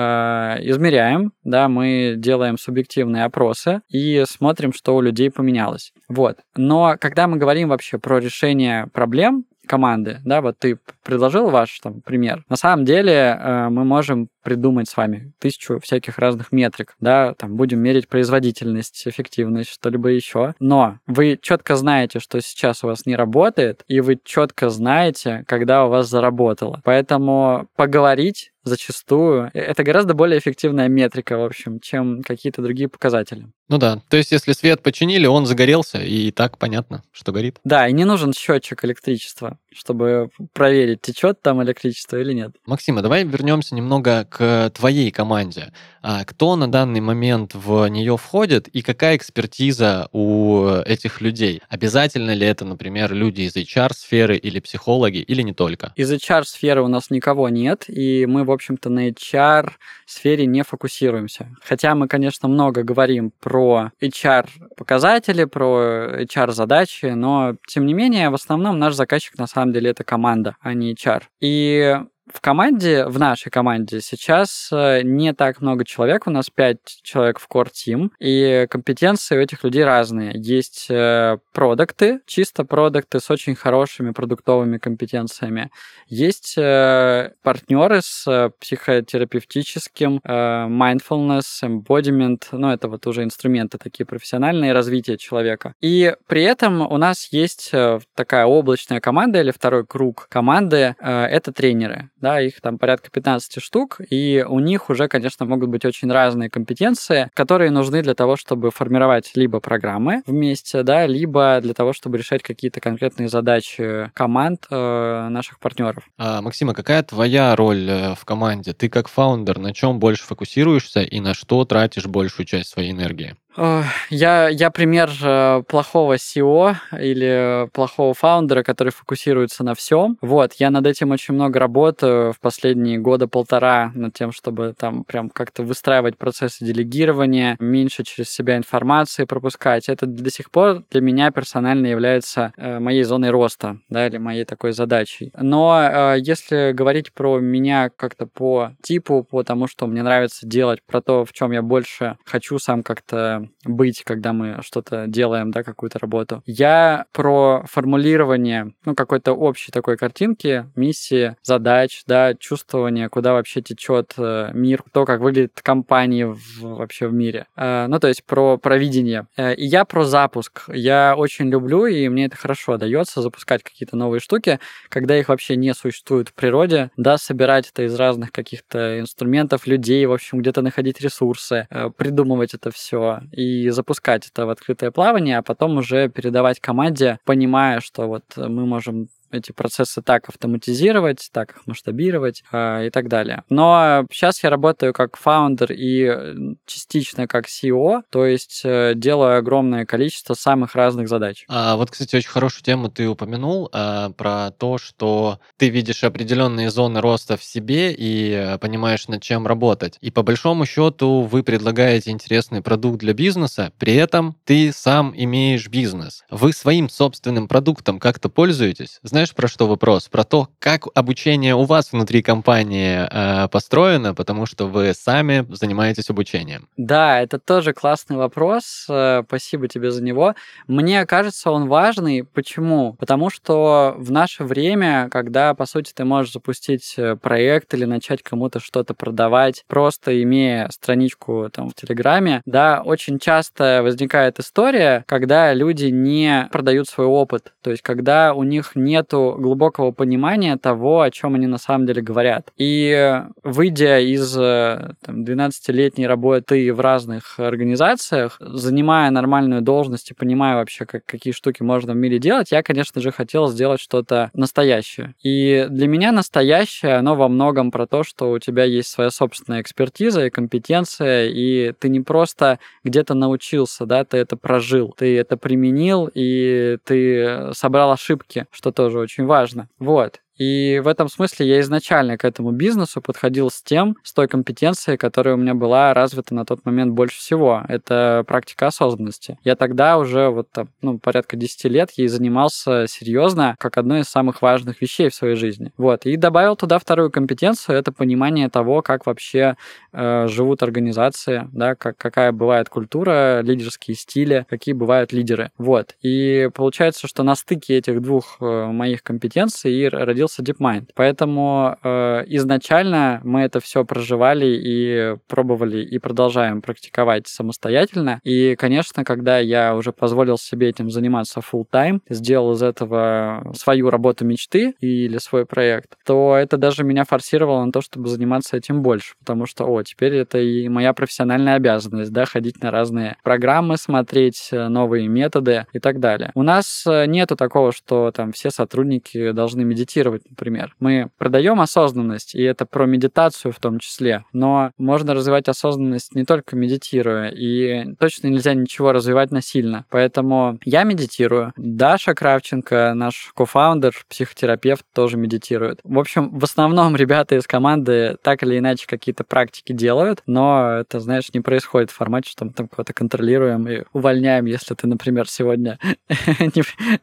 измеряем, 0.70 1.32
да, 1.44 1.68
мы 1.68 2.16
делаем 2.18 2.58
субъективные 2.58 3.24
опросы 3.24 3.82
и 3.90 4.24
смотрим, 4.28 4.74
что 4.74 4.96
у 4.96 5.02
людей 5.02 5.32
поменялось. 5.32 5.69
Вот. 6.08 6.40
Но 6.56 6.96
когда 7.00 7.28
мы 7.28 7.38
говорим 7.38 7.70
вообще 7.70 7.98
про 7.98 8.20
решение 8.20 8.88
проблем, 8.88 9.46
команды, 9.68 10.20
да, 10.26 10.42
вот 10.42 10.58
ты 10.58 10.80
предложил 11.10 11.50
ваш 11.50 11.80
там 11.80 12.02
пример. 12.02 12.44
На 12.50 12.56
самом 12.56 12.86
деле 12.86 13.14
э, 13.14 13.70
мы 13.70 13.84
можем 13.84 14.30
придумать 14.44 14.88
с 14.88 14.96
вами 14.96 15.34
тысячу 15.40 15.80
всяких 15.80 16.20
разных 16.20 16.52
метрик, 16.52 16.96
да, 17.00 17.34
там 17.34 17.56
будем 17.56 17.80
мерить 17.80 18.08
производительность, 18.08 19.08
эффективность, 19.08 19.72
что-либо 19.72 20.10
еще. 20.10 20.54
Но 20.60 21.00
вы 21.08 21.40
четко 21.42 21.76
знаете, 21.76 22.20
что 22.20 22.40
сейчас 22.42 22.84
у 22.84 22.88
вас 22.88 23.08
не 23.08 23.16
работает, 23.16 23.84
и 23.88 24.02
вы 24.02 24.20
четко 24.24 24.70
знаете, 24.70 25.44
когда 25.48 25.86
у 25.86 25.90
вас 25.90 26.08
заработало. 26.08 26.82
Поэтому 26.84 27.68
поговорить 27.76 28.52
зачастую 28.64 29.50
э, 29.54 29.60
это 29.60 29.84
гораздо 29.84 30.14
более 30.14 30.40
эффективная 30.40 30.88
метрика, 30.88 31.38
в 31.38 31.44
общем, 31.44 31.80
чем 31.80 32.22
какие-то 32.22 32.62
другие 32.62 32.88
показатели. 32.88 33.48
Ну 33.68 33.78
да, 33.78 34.02
то 34.10 34.18
есть 34.18 34.32
если 34.32 34.54
свет 34.54 34.82
починили, 34.82 35.26
он 35.26 35.46
загорелся, 35.46 36.00
и 36.00 36.32
так 36.32 36.58
понятно, 36.58 37.04
что 37.12 37.32
горит. 37.32 37.60
Да, 37.64 37.88
и 37.88 37.94
не 37.94 38.06
нужен 38.06 38.34
счетчик 38.34 38.84
электричества, 38.86 39.58
чтобы 39.72 40.30
проверить, 40.54 41.02
течет 41.02 41.42
там 41.42 41.62
электричество 41.64 42.18
или 42.18 42.34
нет. 42.34 42.52
Максима, 42.66 43.02
давай 43.02 43.24
вернемся 43.24 43.76
немного 43.76 44.26
к 44.26 44.72
твоей 44.72 45.12
команде. 45.12 45.72
А 46.02 46.24
кто 46.24 46.56
на 46.56 46.72
данный 46.72 47.02
момент 47.02 47.52
в 47.54 47.88
нее 47.88 48.18
входит 48.18 48.68
и 48.70 48.82
какая 48.82 49.18
экспертиза 49.18 50.10
у 50.12 50.68
этих 50.86 51.22
людей? 51.22 51.62
Обязательно 51.70 52.34
ли 52.34 52.46
это, 52.46 52.66
например, 52.66 53.14
люди 53.14 53.42
из 53.42 53.56
HR-сферы 53.56 54.38
или 54.38 54.60
психологи, 54.60 55.18
или 55.18 55.42
не 55.42 55.54
только? 55.54 55.94
Из 55.96 56.12
HR-сферы 56.12 56.82
у 56.82 56.88
нас 56.88 57.10
никого 57.10 57.50
нет, 57.50 57.86
и 57.88 58.26
мы, 58.26 58.46
в 58.46 58.52
общем-то, 58.52 58.90
на 58.90 59.10
HR-сфере 59.10 60.46
не 60.46 60.64
фокусируемся. 60.64 61.50
Хотя 61.62 61.96
мы, 61.96 62.08
конечно, 62.08 62.48
много 62.48 62.84
говорим 62.84 63.32
про 63.40 63.92
HR-показатели, 64.02 65.44
про 65.44 66.22
HR-задачи, 66.24 67.08
но, 67.08 67.56
тем 67.68 67.86
не 67.86 67.94
менее, 67.94 68.30
в 68.30 68.36
основном 68.36 68.80
наш 68.80 68.94
заказчик 68.94 69.38
на 69.38 69.48
самом 69.48 69.59
деле 69.74 69.92
это 69.92 70.04
команда, 70.04 70.56
а 70.62 70.74
не 70.74 70.94
HR. 70.94 71.24
И 71.42 72.00
в 72.34 72.42
команде, 72.42 73.06
в 73.06 73.20
нашей 73.20 73.50
команде 73.50 74.02
сейчас 74.02 74.70
э, 74.72 75.02
не 75.04 75.34
так 75.34 75.62
много 75.62 75.86
человек, 75.86 76.28
у 76.28 76.32
нас 76.32 76.50
5 76.50 76.78
человек 77.04 77.40
в 77.40 77.48
core 77.50 77.70
team, 77.72 78.10
и 78.20 78.68
компетенции 78.70 79.38
у 79.38 79.42
этих 79.42 79.64
людей 79.64 79.84
разные. 79.84 80.32
Есть 80.36 80.88
э, 80.90 81.38
продукты, 81.54 82.22
чисто 82.26 82.66
продукты 82.66 83.20
с 83.20 83.30
очень 83.32 83.56
хорошими 83.56 84.12
продуктовыми 84.12 84.78
компетенциями. 84.78 85.72
Есть 86.08 86.56
э, 86.58 87.32
партнеры 87.44 88.02
с 88.04 88.52
психотерапевтическим 88.60 90.20
mindfulness, 90.24 91.44
embodiment, 91.64 92.44
ну 92.52 92.70
это 92.70 92.88
вот 92.88 93.06
уже 93.08 93.24
инструменты 93.24 93.78
такие 93.78 94.06
профессиональные, 94.06 94.74
развитие 94.74 95.18
человека. 95.18 95.74
И 95.82 96.16
при 96.28 96.44
этом 96.44 96.82
у 96.82 96.98
нас 96.98 97.30
есть 97.32 97.72
такая 98.16 98.46
облачная 98.46 99.00
команда 99.00 99.42
или 99.42 99.52
второй 99.52 99.86
круг 99.86 100.28
команды, 100.30 100.96
это 101.00 101.52
тренеры 101.52 102.10
да, 102.22 102.42
их 102.42 102.62
там 102.62 102.78
порядка 102.78 103.10
15 103.12 103.62
штук, 103.62 104.00
и 104.10 104.46
у 104.48 104.60
них 104.60 104.90
уже, 104.90 105.08
конечно, 105.08 105.46
могут 105.46 105.70
быть 105.70 105.86
очень 105.86 106.12
разные 106.12 106.50
компетенции, 106.50 107.30
которые 107.34 107.72
нужны 107.72 108.02
для 108.02 108.16
того, 108.16 108.36
чтобы 108.36 108.72
формировать 108.72 109.32
либо 109.36 109.60
программы 109.60 110.22
вместе, 110.26 110.84
да, 110.84 111.06
либо 111.06 111.60
для 111.62 111.74
того, 111.74 111.94
чтобы 111.94 112.18
решать 112.18 112.44
какие-то 112.44 112.82
конкретные 112.82 113.30
задачи 113.30 114.12
команд 114.14 114.66
э, 114.70 115.28
наших 115.30 115.60
партнеров. 115.60 116.04
А, 116.18 116.42
Максима, 116.42 116.74
какая 116.74 117.04
твоя 117.04 117.56
роль 117.56 117.90
э, 117.90 118.16
в 118.16 118.26
команде? 118.26 118.74
Ты 118.74 118.90
как 118.90 119.08
фаундер 119.08 119.60
на 119.60 119.74
чем 119.74 120.00
больше 120.00 120.24
фокусируешься 120.24 121.02
и 121.02 121.20
на 121.20 121.34
что 121.34 121.64
тратишь 121.66 122.06
большую 122.06 122.46
часть 122.46 122.70
своей 122.70 122.92
энергии? 122.92 123.36
Я, 123.58 124.48
я 124.50 124.70
пример 124.70 125.10
э, 125.24 125.64
плохого 125.68 126.16
SEO 126.16 126.76
или 127.00 127.68
плохого 127.74 128.14
фаундера, 128.14 128.64
который 128.64 128.92
фокусируется 128.92 129.64
на 129.64 129.74
всем. 129.74 130.18
Вот, 130.22 130.54
я 130.54 130.70
над 130.70 130.86
этим 130.86 131.12
очень 131.12 131.34
много 131.34 131.60
работаю 131.60 132.32
в 132.32 132.40
последние 132.40 133.00
года 133.00 133.28
полтора 133.28 133.92
над 133.96 134.14
тем, 134.14 134.32
чтобы 134.32 134.76
там 134.78 135.04
прям 135.04 135.30
как-то 135.30 135.64
выстраивать 135.64 136.18
процессы 136.18 136.64
делегирования, 136.64 137.58
меньше 137.60 138.04
через 138.04 138.30
себя 138.30 138.56
информации 138.56 139.26
пропускать. 139.26 139.90
Это 139.90 140.06
до 140.06 140.30
сих 140.30 140.52
пор 140.52 140.84
для 140.92 141.02
меня 141.02 141.32
персонально 141.32 141.88
является 141.88 142.54
э, 142.56 142.80
моей 142.80 143.04
зоной 143.04 143.32
роста, 143.32 143.80
да, 143.90 144.08
или 144.08 144.18
моей 144.18 144.46
такой 144.46 144.74
задачей. 144.74 145.32
Но 145.38 145.80
э, 145.82 146.18
если 146.20 146.72
говорить 146.72 147.14
про 147.14 147.40
меня 147.40 147.90
как-то 147.96 148.28
по 148.28 148.72
типу, 148.82 149.24
по 149.24 149.44
тому, 149.44 149.68
что 149.68 149.88
мне 149.88 150.04
нравится 150.04 150.46
делать, 150.46 150.82
про 150.84 151.02
то, 151.02 151.26
в 151.26 151.34
чем 151.34 151.52
я 151.52 151.62
больше 151.62 152.18
хочу 152.26 152.60
сам 152.60 152.84
как-то 152.84 153.39
быть, 153.66 154.04
когда 154.04 154.34
мы 154.34 154.60
что-то 154.62 155.08
делаем, 155.08 155.52
да, 155.52 155.64
какую-то 155.64 156.00
работу. 156.00 156.42
Я 156.46 157.06
про 157.12 157.64
формулирование, 157.68 158.74
ну, 158.86 158.96
какой-то 158.96 159.34
общей 159.34 159.72
такой 159.72 159.98
картинки, 159.98 160.70
миссии, 160.76 161.36
задач, 161.44 162.04
да, 162.08 162.34
чувствование, 162.34 163.10
куда 163.10 163.34
вообще 163.34 163.62
течет 163.62 164.14
э, 164.18 164.52
мир, 164.54 164.84
то, 164.92 165.06
как 165.06 165.22
выглядит 165.22 165.60
компания 165.62 166.28
в, 166.28 166.62
вообще 166.62 167.08
в 167.08 167.14
мире. 167.14 167.48
Э, 167.56 167.88
ну, 167.88 168.00
то 168.00 168.08
есть 168.08 168.24
про 168.24 168.58
провидение. 168.58 169.28
Э, 169.38 169.54
и 169.54 169.66
я 169.66 169.86
про 169.86 170.04
запуск. 170.04 170.64
Я 170.68 171.16
очень 171.18 171.50
люблю, 171.50 171.86
и 171.86 172.08
мне 172.10 172.26
это 172.26 172.38
хорошо 172.38 172.78
дается, 172.78 173.22
запускать 173.22 173.64
какие-то 173.64 173.96
новые 173.96 174.20
штуки, 174.20 174.60
когда 174.90 175.18
их 175.18 175.30
вообще 175.30 175.56
не 175.56 175.74
существует 175.74 176.30
в 176.30 176.34
природе, 176.34 176.92
да, 176.98 177.18
собирать 177.18 177.70
это 177.70 177.84
из 177.84 177.96
разных 177.96 178.32
каких-то 178.32 179.00
инструментов, 179.00 179.68
людей, 179.68 180.06
в 180.06 180.14
общем, 180.14 180.40
где-то 180.40 180.62
находить 180.62 181.02
ресурсы, 181.02 181.68
придумывать 181.98 182.54
это 182.54 182.72
все 182.72 183.22
и 183.32 183.70
запускать 183.70 184.28
это 184.28 184.46
в 184.46 184.50
открытое 184.50 184.92
плавание, 184.92 185.38
а 185.38 185.44
потом 185.44 185.78
уже 185.78 186.10
передавать 186.10 186.60
команде, 186.60 187.20
понимая, 187.26 187.80
что 187.80 188.08
вот 188.08 188.24
мы 188.36 188.66
можем 188.66 189.10
эти 189.32 189.52
процессы 189.52 190.02
так 190.02 190.30
автоматизировать, 190.30 191.30
так 191.32 191.52
их 191.52 191.68
масштабировать 191.68 192.44
э, 192.52 192.88
и 192.88 192.90
так 192.90 193.08
далее. 193.08 193.44
Но 193.50 194.06
сейчас 194.12 194.44
я 194.44 194.50
работаю 194.50 194.94
как 194.94 195.18
фаундер 195.18 195.72
и 195.72 196.04
э, 196.04 196.36
частично 196.66 197.28
как 197.28 197.48
CEO, 197.48 198.02
то 198.10 198.26
есть 198.26 198.62
э, 198.64 198.94
делаю 198.96 199.38
огромное 199.38 199.86
количество 199.86 200.34
самых 200.34 200.76
разных 200.76 201.10
задач. 201.10 201.46
А 201.48 201.76
вот, 201.76 201.92
кстати, 201.92 202.16
очень 202.16 202.30
хорошую 202.30 202.64
тему 202.64 202.90
ты 202.90 203.08
упомянул 203.08 203.70
э, 203.72 204.10
про 204.18 204.52
то, 204.52 204.78
что 204.78 205.40
ты 205.58 205.70
видишь 205.70 206.04
определенные 206.04 206.70
зоны 206.70 207.02
роста 207.02 207.38
в 207.38 207.44
себе 207.44 207.94
и 207.94 208.32
э, 208.32 208.58
понимаешь, 208.58 209.08
над 209.08 209.22
чем 209.22 209.46
работать. 209.46 209.98
И 210.02 210.12
по 210.12 210.24
большому 210.24 210.66
счету 210.66 211.22
вы 211.22 211.44
предлагаете 211.44 212.12
интересный 212.12 212.62
продукт 212.62 213.00
для 213.00 213.14
бизнеса, 213.14 213.72
при 213.78 213.96
этом 213.96 214.38
ты 214.46 214.72
сам 214.72 215.14
имеешь 215.16 215.68
бизнес. 215.68 216.24
Вы 216.30 216.54
своим 216.54 216.90
собственным 216.90 217.48
продуктом 217.48 218.00
как-то 218.00 218.30
пользуетесь? 218.30 219.00
знаешь, 219.10 219.19
про 219.28 219.48
что 219.48 219.68
вопрос? 219.68 220.08
Про 220.08 220.24
то, 220.24 220.48
как 220.60 220.88
обучение 220.96 221.56
у 221.56 221.64
вас 221.64 221.92
внутри 221.92 222.22
компании 222.22 223.08
э, 223.10 223.48
построено, 223.50 224.14
потому 224.16 224.46
что 224.46 224.68
вы 224.68 224.94
сами 224.94 225.46
занимаетесь 225.50 226.10
обучением. 226.10 226.68
Да, 226.78 227.22
это 227.22 227.40
тоже 227.40 227.74
классный 227.74 228.18
вопрос. 228.18 228.86
Э, 228.90 229.24
спасибо 229.26 229.68
тебе 229.68 229.92
за 229.92 230.04
него. 230.04 230.36
Мне 230.68 231.06
кажется, 231.06 231.52
он 231.52 231.68
важный. 231.68 232.24
Почему? 232.24 232.94
Потому 232.94 233.30
что 233.30 233.96
в 233.98 234.12
наше 234.12 234.44
время, 234.44 235.10
когда, 235.12 235.54
по 235.54 235.66
сути, 235.66 235.92
ты 235.94 236.06
можешь 236.06 236.34
запустить 236.34 236.94
э, 236.98 237.16
проект 237.16 237.74
или 237.74 237.86
начать 237.86 238.24
кому-то 238.24 238.60
что-то 238.60 238.94
продавать, 238.94 239.64
просто 239.68 240.22
имея 240.24 240.70
страничку 240.72 241.50
там 241.52 241.70
в 241.70 241.76
Телеграме, 241.76 242.42
да, 242.46 242.82
очень 242.84 243.20
часто 243.20 243.82
возникает 243.84 244.40
история, 244.40 245.04
когда 245.08 245.54
люди 245.54 245.86
не 245.86 246.48
продают 246.52 246.88
свой 246.88 247.08
опыт. 247.08 247.54
То 247.62 247.72
есть, 247.72 247.84
когда 247.84 248.34
у 248.34 248.44
них 248.44 248.72
нет 248.76 249.09
нету 249.10 249.36
глубокого 249.40 249.92
понимания 249.92 250.58
того, 250.58 251.02
о 251.02 251.12
чем 251.12 251.36
они 251.36 251.48
на 251.48 251.58
самом 251.58 251.86
деле 251.86 252.02
говорят. 252.02 252.52
И 252.58 253.22
выйдя 253.44 254.00
из 254.00 254.38
э, 254.38 254.94
там, 255.04 255.24
12-летней 255.24 256.08
работы 256.08 256.74
в 256.74 256.80
разных 256.80 257.40
организациях, 257.40 258.38
занимая 258.40 259.10
нормальную 259.12 259.62
должность 259.62 260.12
и 260.12 260.14
понимая 260.14 260.56
вообще, 260.56 260.86
как, 260.86 261.06
какие 261.06 261.34
штуки 261.34 261.64
можно 261.64 261.94
в 261.94 261.96
мире 261.96 262.20
делать, 262.20 262.52
я, 262.52 262.62
конечно 262.62 263.02
же, 263.02 263.12
хотел 263.12 263.48
сделать 263.48 263.82
что-то 263.82 264.30
настоящее. 264.34 265.16
И 265.24 265.68
для 265.70 265.88
меня 265.88 266.12
настоящее, 266.12 266.96
оно 266.96 267.16
во 267.16 267.28
многом 267.28 267.72
про 267.72 267.88
то, 267.88 268.04
что 268.04 268.32
у 268.32 268.40
тебя 268.40 268.64
есть 268.64 268.90
своя 268.90 269.10
собственная 269.10 269.62
экспертиза 269.62 270.26
и 270.26 270.30
компетенция, 270.30 271.28
и 271.28 271.74
ты 271.80 271.90
не 271.90 272.02
просто 272.02 272.60
где-то 272.84 273.14
научился, 273.14 273.86
да, 273.86 274.04
ты 274.04 274.18
это 274.18 274.38
прожил, 274.38 274.94
ты 274.98 275.18
это 275.18 275.38
применил, 275.38 276.10
и 276.14 276.78
ты 276.84 277.54
собрал 277.54 277.92
ошибки, 277.92 278.46
что 278.52 278.72
тоже 278.72 278.99
очень 279.00 279.26
важно. 279.26 279.70
Вот. 279.80 280.22
И 280.40 280.82
в 280.84 280.88
этом 280.88 281.10
смысле 281.10 281.48
я 281.48 281.60
изначально 281.60 282.18
к 282.18 282.26
этому 282.26 282.52
бизнесу 282.52 283.02
подходил 283.02 283.52
с 283.52 283.62
тем, 283.62 283.98
с 284.04 284.14
той 284.14 284.28
компетенцией, 284.28 284.98
которая 284.98 285.36
у 285.36 285.38
меня 285.38 285.54
была 285.54 285.94
развита 285.94 286.34
на 286.34 286.46
тот 286.46 286.66
момент 286.66 286.94
больше 286.94 287.18
всего. 287.20 287.64
Это 287.68 288.24
практика 288.26 288.68
осознанности. 288.68 289.38
Я 289.44 289.56
тогда 289.56 289.98
уже 289.98 290.30
вот 290.30 290.50
там, 290.52 290.70
ну, 290.82 290.98
порядка 290.98 291.36
10 291.36 291.66
лет 291.66 291.92
ей 291.98 292.08
занимался 292.08 292.86
серьезно, 292.88 293.56
как 293.60 293.78
одной 293.78 294.02
из 294.02 294.06
самых 294.06 294.42
важных 294.42 294.82
вещей 294.82 295.10
в 295.10 295.16
своей 295.16 295.36
жизни. 295.36 295.74
Вот. 295.78 296.06
И 296.06 296.16
добавил 296.16 296.56
туда 296.56 296.80
вторую 296.80 297.12
компетенцию, 297.12 297.78
это 297.78 297.92
понимание 297.92 298.50
того, 298.50 298.82
как 298.82 299.06
вообще 299.06 299.58
э, 299.92 300.28
живут 300.28 300.64
организации, 300.64 301.50
да, 301.52 301.76
как, 301.76 301.98
какая 301.98 302.32
бывает 302.32 302.70
культура, 302.70 303.42
лидерские 303.42 303.96
стили, 303.96 304.46
какие 304.50 304.74
бывают 304.74 305.12
лидеры. 305.12 305.52
Вот. 305.58 305.96
И 306.02 306.50
получается, 306.54 307.08
что 307.08 307.24
на 307.24 307.36
стыке 307.36 307.78
этих 307.78 308.02
двух 308.02 308.38
э, 308.40 308.66
моих 308.68 309.04
компетенций 309.04 309.90
родился 309.90 310.29
появился 310.30 310.42
DeepMind. 310.42 310.90
Поэтому 310.96 311.78
э, 311.84 312.24
изначально 312.28 313.22
мы 313.24 313.42
это 313.42 313.60
все 313.60 313.84
проживали 313.84 314.46
и 314.46 315.16
пробовали 315.28 315.84
и 315.84 316.00
продолжаем 316.00 316.62
практиковать 316.62 317.28
самостоятельно. 317.28 318.20
И, 318.24 318.56
конечно, 318.58 319.04
когда 319.04 319.40
я 319.40 319.76
уже 319.76 319.92
позволил 319.92 320.38
себе 320.38 320.70
этим 320.70 320.90
заниматься 320.90 321.40
full 321.40 321.66
time, 321.72 322.00
сделал 322.10 322.54
из 322.54 322.64
этого 322.64 323.52
свою 323.56 323.90
работу 323.90 324.26
мечты 324.26 324.76
или 324.80 325.18
свой 325.18 325.46
проект, 325.46 325.96
то 326.06 326.36
это 326.36 326.58
даже 326.58 326.84
меня 326.84 327.04
форсировало 327.06 327.66
на 327.66 327.72
то, 327.72 327.82
чтобы 327.82 328.08
заниматься 328.08 328.58
этим 328.58 328.82
больше, 328.82 329.14
потому 329.20 329.46
что, 329.46 329.66
о, 329.66 329.84
теперь 329.84 330.16
это 330.16 330.38
и 330.40 330.68
моя 330.70 330.94
профессиональная 330.94 331.56
обязанность, 331.56 332.12
да, 332.12 332.26
ходить 332.26 332.62
на 332.62 332.72
разные 332.72 333.18
программы, 333.24 333.78
смотреть 333.78 334.50
э, 334.52 334.68
новые 334.68 335.08
методы 335.08 335.66
и 335.74 335.80
так 335.80 336.00
далее. 336.00 336.32
У 336.36 336.44
нас 336.44 336.86
э, 336.88 337.06
нету 337.06 337.36
такого, 337.36 337.72
что 337.72 338.12
там 338.12 338.32
все 338.32 338.50
сотрудники 338.50 339.32
должны 339.32 339.64
медитировать 339.64 340.19
делать, 340.20 340.30
например. 340.30 340.76
Мы 340.80 341.10
продаем 341.18 341.62
осознанность, 341.62 342.36
и 342.36 342.42
это 342.42 342.66
про 342.66 342.86
медитацию 342.86 343.52
в 343.52 343.60
том 343.60 343.80
числе, 343.80 344.26
но 344.34 344.72
можно 344.78 345.14
развивать 345.14 345.48
осознанность 345.48 346.16
не 346.16 346.26
только 346.26 346.56
медитируя, 346.56 347.30
и 347.30 347.94
точно 347.96 348.28
нельзя 348.28 348.54
ничего 348.54 348.92
развивать 348.92 349.32
насильно. 349.32 349.86
Поэтому 349.90 350.60
я 350.66 350.84
медитирую. 350.84 351.54
Даша 351.58 352.14
Кравченко, 352.14 352.94
наш 352.96 353.32
кофаундер, 353.36 353.94
психотерапевт, 354.10 354.86
тоже 354.94 355.18
медитирует. 355.18 355.80
В 355.84 356.00
общем, 356.00 356.38
в 356.38 356.44
основном 356.44 356.96
ребята 357.00 357.36
из 357.36 357.48
команды 357.48 358.18
так 358.22 358.44
или 358.44 358.58
иначе 358.58 358.88
какие-то 358.88 359.24
практики 359.24 359.74
делают, 359.74 360.22
но 360.26 360.80
это, 360.80 361.00
знаешь, 361.00 361.34
не 361.34 361.42
происходит 361.42 361.92
в 361.92 361.96
формате, 361.96 362.30
что 362.30 362.46
мы 362.46 362.52
там 362.52 362.68
кого-то 362.68 362.94
контролируем 362.94 363.68
и 363.68 363.84
увольняем, 363.94 364.46
если 364.46 364.74
ты, 364.74 364.88
например, 364.88 365.28
сегодня 365.28 365.80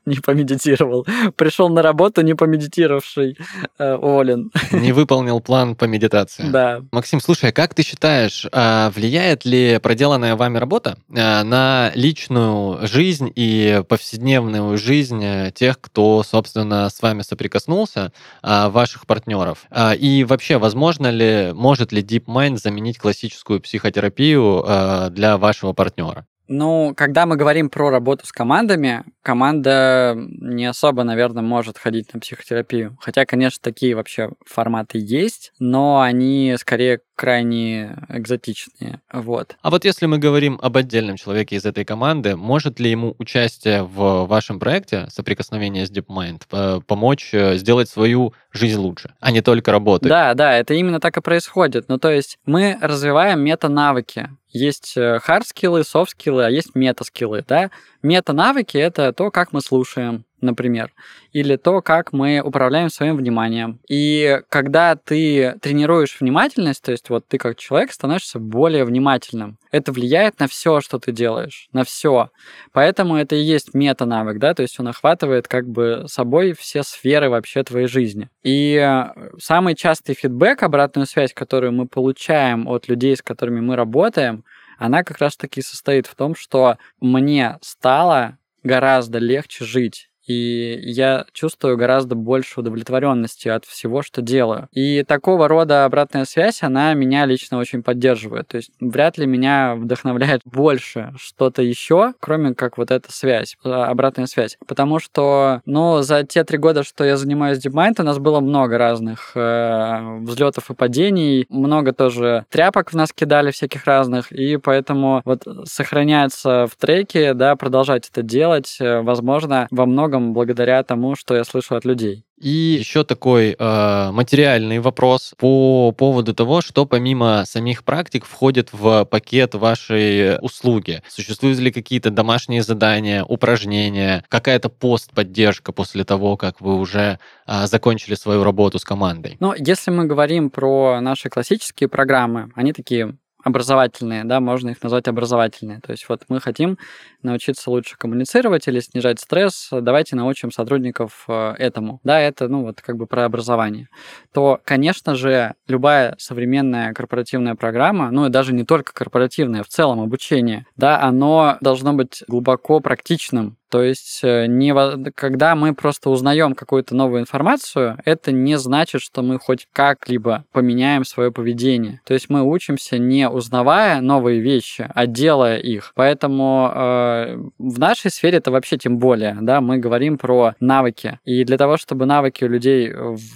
не 0.06 0.16
помедитировал. 0.16 1.06
Пришел 1.36 1.68
на 1.68 1.82
работу, 1.82 2.22
не 2.22 2.34
помедитировав, 2.34 3.05
уставший, 3.06 3.36
э, 3.78 3.94
уволен. 3.94 4.50
Не 4.72 4.92
выполнил 4.92 5.40
план 5.40 5.74
по 5.76 5.84
медитации. 5.84 6.44
Да. 6.48 6.82
Максим, 6.92 7.20
слушай, 7.20 7.50
а 7.50 7.52
как 7.52 7.74
ты 7.74 7.82
считаешь, 7.82 8.46
а, 8.52 8.90
влияет 8.90 9.44
ли 9.44 9.78
проделанная 9.82 10.36
вами 10.36 10.58
работа 10.58 10.98
а, 11.14 11.42
на 11.44 11.92
личную 11.94 12.86
жизнь 12.86 13.32
и 13.34 13.82
повседневную 13.88 14.76
жизнь 14.78 15.22
э, 15.22 15.52
тех, 15.54 15.80
кто, 15.80 16.22
собственно, 16.22 16.88
с 16.88 17.00
вами 17.02 17.22
соприкоснулся, 17.22 18.12
а, 18.42 18.68
ваших 18.68 19.06
партнеров? 19.06 19.66
И 19.98 20.24
вообще, 20.28 20.58
возможно 20.58 21.08
ли, 21.08 21.52
может 21.52 21.92
ли 21.92 22.02
DeepMind 22.02 22.56
заменить 22.58 22.98
классическую 22.98 23.60
психотерапию 23.60 24.64
для 25.10 25.38
вашего 25.38 25.72
партнера? 25.72 26.26
Ну, 26.48 26.94
когда 26.96 27.26
мы 27.26 27.36
говорим 27.36 27.68
про 27.70 27.90
работу 27.90 28.24
с 28.24 28.30
командами, 28.30 29.04
команда 29.26 30.14
не 30.16 30.66
особо, 30.66 31.02
наверное, 31.02 31.42
может 31.42 31.78
ходить 31.78 32.14
на 32.14 32.20
психотерапию. 32.20 32.96
Хотя, 33.00 33.26
конечно, 33.26 33.58
такие 33.60 33.96
вообще 33.96 34.30
форматы 34.46 34.98
есть, 34.98 35.52
но 35.58 36.00
они 36.00 36.54
скорее 36.60 37.00
крайне 37.16 37.96
экзотичные. 38.08 39.00
Вот. 39.12 39.56
А 39.62 39.70
вот 39.70 39.84
если 39.84 40.06
мы 40.06 40.18
говорим 40.18 40.60
об 40.62 40.76
отдельном 40.76 41.16
человеке 41.16 41.56
из 41.56 41.64
этой 41.64 41.84
команды, 41.84 42.36
может 42.36 42.78
ли 42.78 42.90
ему 42.90 43.16
участие 43.18 43.82
в 43.82 44.26
вашем 44.26 44.60
проекте 44.60 45.08
«Соприкосновение 45.10 45.86
с 45.86 45.90
DeepMind» 45.90 46.82
помочь 46.86 47.30
э, 47.32 47.56
сделать 47.56 47.88
свою 47.88 48.32
жизнь 48.52 48.78
лучше, 48.78 49.14
а 49.18 49.32
не 49.32 49.40
только 49.40 49.72
работать? 49.72 50.08
Да, 50.08 50.34
да, 50.34 50.56
это 50.56 50.74
именно 50.74 51.00
так 51.00 51.16
и 51.16 51.20
происходит. 51.22 51.88
Ну, 51.88 51.98
то 51.98 52.10
есть 52.10 52.38
мы 52.46 52.78
развиваем 52.80 53.40
мета-навыки. 53.40 54.28
Есть 54.50 54.94
хард-скиллы, 54.96 55.84
софт-скиллы, 55.84 56.44
а 56.44 56.50
есть 56.50 56.74
мета-скиллы, 56.74 57.44
да? 57.46 57.70
Мета-навыки— 58.02 58.76
это 58.78 59.12
то, 59.12 59.30
как 59.30 59.52
мы 59.52 59.60
слушаем, 59.60 60.24
например, 60.40 60.92
или 61.32 61.56
то, 61.56 61.80
как 61.80 62.12
мы 62.12 62.40
управляем 62.40 62.88
своим 62.88 63.16
вниманием. 63.16 63.80
И 63.88 64.40
когда 64.48 64.96
ты 64.96 65.56
тренируешь 65.60 66.18
внимательность, 66.20 66.82
то 66.82 66.92
есть 66.92 67.08
вот 67.10 67.26
ты 67.28 67.38
как 67.38 67.56
человек 67.56 67.92
становишься 67.92 68.38
более 68.38 68.84
внимательным, 68.84 69.58
это 69.70 69.92
влияет 69.92 70.38
на 70.40 70.46
все, 70.46 70.80
что 70.80 70.98
ты 70.98 71.12
делаешь, 71.12 71.68
на 71.72 71.84
все. 71.84 72.30
Поэтому 72.72 73.16
это 73.16 73.34
и 73.36 73.40
есть 73.40 73.74
мета-навык, 73.74 74.38
да, 74.38 74.54
то 74.54 74.62
есть 74.62 74.78
он 74.78 74.88
охватывает 74.88 75.48
как 75.48 75.68
бы 75.68 76.04
собой 76.06 76.54
все 76.58 76.82
сферы 76.82 77.30
вообще 77.30 77.62
твоей 77.62 77.86
жизни. 77.86 78.28
И 78.42 78.74
э, 78.76 79.06
самый 79.38 79.74
частый 79.74 80.14
фидбэк, 80.14 80.62
обратную 80.62 81.06
связь, 81.06 81.32
которую 81.34 81.72
мы 81.72 81.86
получаем 81.86 82.68
от 82.68 82.88
людей, 82.88 83.16
с 83.16 83.22
которыми 83.22 83.60
мы 83.60 83.76
работаем, 83.76 84.44
она 84.76 85.04
как 85.04 85.18
раз-таки 85.18 85.62
состоит 85.62 86.06
в 86.06 86.14
том, 86.14 86.34
что 86.34 86.78
мне 87.00 87.58
стало 87.62 88.38
гораздо 88.62 89.18
легче 89.18 89.64
жить 89.64 90.10
и 90.26 90.78
я 90.82 91.24
чувствую 91.32 91.76
гораздо 91.76 92.14
больше 92.14 92.60
удовлетворенности 92.60 93.48
от 93.48 93.64
всего, 93.64 94.02
что 94.02 94.22
делаю. 94.22 94.68
И 94.72 95.04
такого 95.04 95.48
рода 95.48 95.84
обратная 95.84 96.24
связь, 96.24 96.62
она 96.62 96.92
меня 96.94 97.24
лично 97.26 97.58
очень 97.58 97.82
поддерживает. 97.82 98.48
То 98.48 98.56
есть 98.56 98.70
вряд 98.80 99.18
ли 99.18 99.26
меня 99.26 99.74
вдохновляет 99.76 100.42
больше 100.44 101.14
что-то 101.16 101.62
еще, 101.62 102.14
кроме 102.20 102.54
как 102.54 102.78
вот 102.78 102.90
эта 102.90 103.12
связь, 103.12 103.56
а, 103.64 103.86
обратная 103.86 104.26
связь. 104.26 104.58
Потому 104.66 104.98
что, 104.98 105.60
ну, 105.64 106.02
за 106.02 106.24
те 106.24 106.44
три 106.44 106.58
года, 106.58 106.82
что 106.82 107.04
я 107.04 107.16
занимаюсь 107.16 107.64
DeepMind, 107.64 108.00
у 108.00 108.02
нас 108.02 108.18
было 108.18 108.40
много 108.40 108.78
разных 108.78 109.32
э, 109.34 110.18
взлетов 110.20 110.70
и 110.70 110.74
падений, 110.74 111.46
много 111.48 111.92
тоже 111.92 112.44
тряпок 112.50 112.92
в 112.92 112.96
нас 112.96 113.12
кидали 113.12 113.50
всяких 113.50 113.84
разных, 113.84 114.32
и 114.32 114.56
поэтому 114.56 115.22
вот 115.24 115.44
сохраняется 115.64 116.66
в 116.66 116.76
треке, 116.76 117.34
да, 117.34 117.56
продолжать 117.56 118.08
это 118.08 118.22
делать, 118.22 118.76
э, 118.80 119.00
возможно, 119.02 119.68
во 119.70 119.86
многом 119.86 120.15
многом 120.16 120.32
благодаря 120.32 120.82
тому, 120.82 121.16
что 121.16 121.34
я 121.34 121.44
слышу 121.44 121.76
от 121.76 121.84
людей. 121.84 122.24
И 122.38 122.48
еще 122.78 123.04
такой 123.04 123.56
э, 123.58 124.10
материальный 124.12 124.78
вопрос 124.78 125.34
по 125.38 125.92
поводу 125.92 126.34
того, 126.34 126.60
что 126.60 126.84
помимо 126.84 127.44
самих 127.46 127.82
практик 127.82 128.26
входит 128.26 128.68
в 128.72 129.04
пакет 129.06 129.54
вашей 129.54 130.38
услуги. 130.40 131.02
Существуют 131.08 131.58
ли 131.58 131.70
какие-то 131.70 132.10
домашние 132.10 132.62
задания, 132.62 133.24
упражнения, 133.24 134.22
какая-то 134.28 134.68
пост-поддержка 134.68 135.72
после 135.72 136.04
того, 136.04 136.36
как 136.36 136.60
вы 136.60 136.74
уже 136.74 137.18
э, 137.46 137.66
закончили 137.66 138.14
свою 138.14 138.44
работу 138.44 138.78
с 138.78 138.84
командой? 138.84 139.36
Ну, 139.40 139.54
если 139.56 139.90
мы 139.90 140.04
говорим 140.04 140.50
про 140.50 141.00
наши 141.00 141.30
классические 141.30 141.88
программы, 141.88 142.50
они 142.54 142.72
такие 142.72 143.16
образовательные, 143.46 144.24
да, 144.24 144.40
можно 144.40 144.70
их 144.70 144.82
назвать 144.82 145.06
образовательные. 145.06 145.80
То 145.80 145.92
есть 145.92 146.08
вот 146.08 146.22
мы 146.28 146.40
хотим 146.40 146.78
научиться 147.26 147.70
лучше 147.70 147.96
коммуницировать 147.96 148.66
или 148.68 148.80
снижать 148.80 149.20
стресс, 149.20 149.68
давайте 149.70 150.16
научим 150.16 150.50
сотрудников 150.50 151.24
э, 151.28 151.54
этому. 151.58 152.00
Да, 152.04 152.20
это, 152.20 152.48
ну, 152.48 152.62
вот 152.62 152.80
как 152.80 152.96
бы 152.96 153.06
про 153.06 153.24
образование. 153.24 153.88
То, 154.32 154.60
конечно 154.64 155.14
же, 155.14 155.54
любая 155.68 156.14
современная 156.18 156.94
корпоративная 156.94 157.54
программа, 157.54 158.10
ну, 158.10 158.26
и 158.26 158.30
даже 158.30 158.54
не 158.54 158.64
только 158.64 158.92
корпоративная, 158.92 159.62
в 159.62 159.68
целом 159.68 160.00
обучение, 160.00 160.66
да, 160.76 161.00
оно 161.02 161.58
должно 161.60 161.92
быть 161.92 162.22
глубоко 162.28 162.80
практичным, 162.80 163.56
то 163.68 163.82
есть, 163.82 164.20
э, 164.22 164.46
не, 164.46 164.72
когда 165.10 165.56
мы 165.56 165.74
просто 165.74 166.10
узнаем 166.10 166.54
какую-то 166.54 166.94
новую 166.94 167.20
информацию, 167.20 167.98
это 168.04 168.30
не 168.30 168.56
значит, 168.58 169.02
что 169.02 169.22
мы 169.22 169.38
хоть 169.40 169.66
как-либо 169.72 170.44
поменяем 170.52 171.04
свое 171.04 171.32
поведение. 171.32 172.00
То 172.04 172.14
есть 172.14 172.30
мы 172.30 172.42
учимся 172.42 172.98
не 172.98 173.28
узнавая 173.28 174.00
новые 174.00 174.40
вещи, 174.40 174.88
а 174.94 175.06
делая 175.06 175.58
их. 175.58 175.92
Поэтому 175.96 176.70
э, 176.72 177.15
в 177.58 177.78
нашей 177.78 178.10
сфере 178.10 178.38
это 178.38 178.50
вообще 178.50 178.76
тем 178.76 178.98
более, 178.98 179.36
да, 179.40 179.60
мы 179.60 179.78
говорим 179.78 180.18
про 180.18 180.54
навыки. 180.60 181.18
И 181.24 181.44
для 181.44 181.58
того, 181.58 181.76
чтобы 181.76 182.06
навыки 182.06 182.44
у 182.44 182.48
людей 182.48 182.92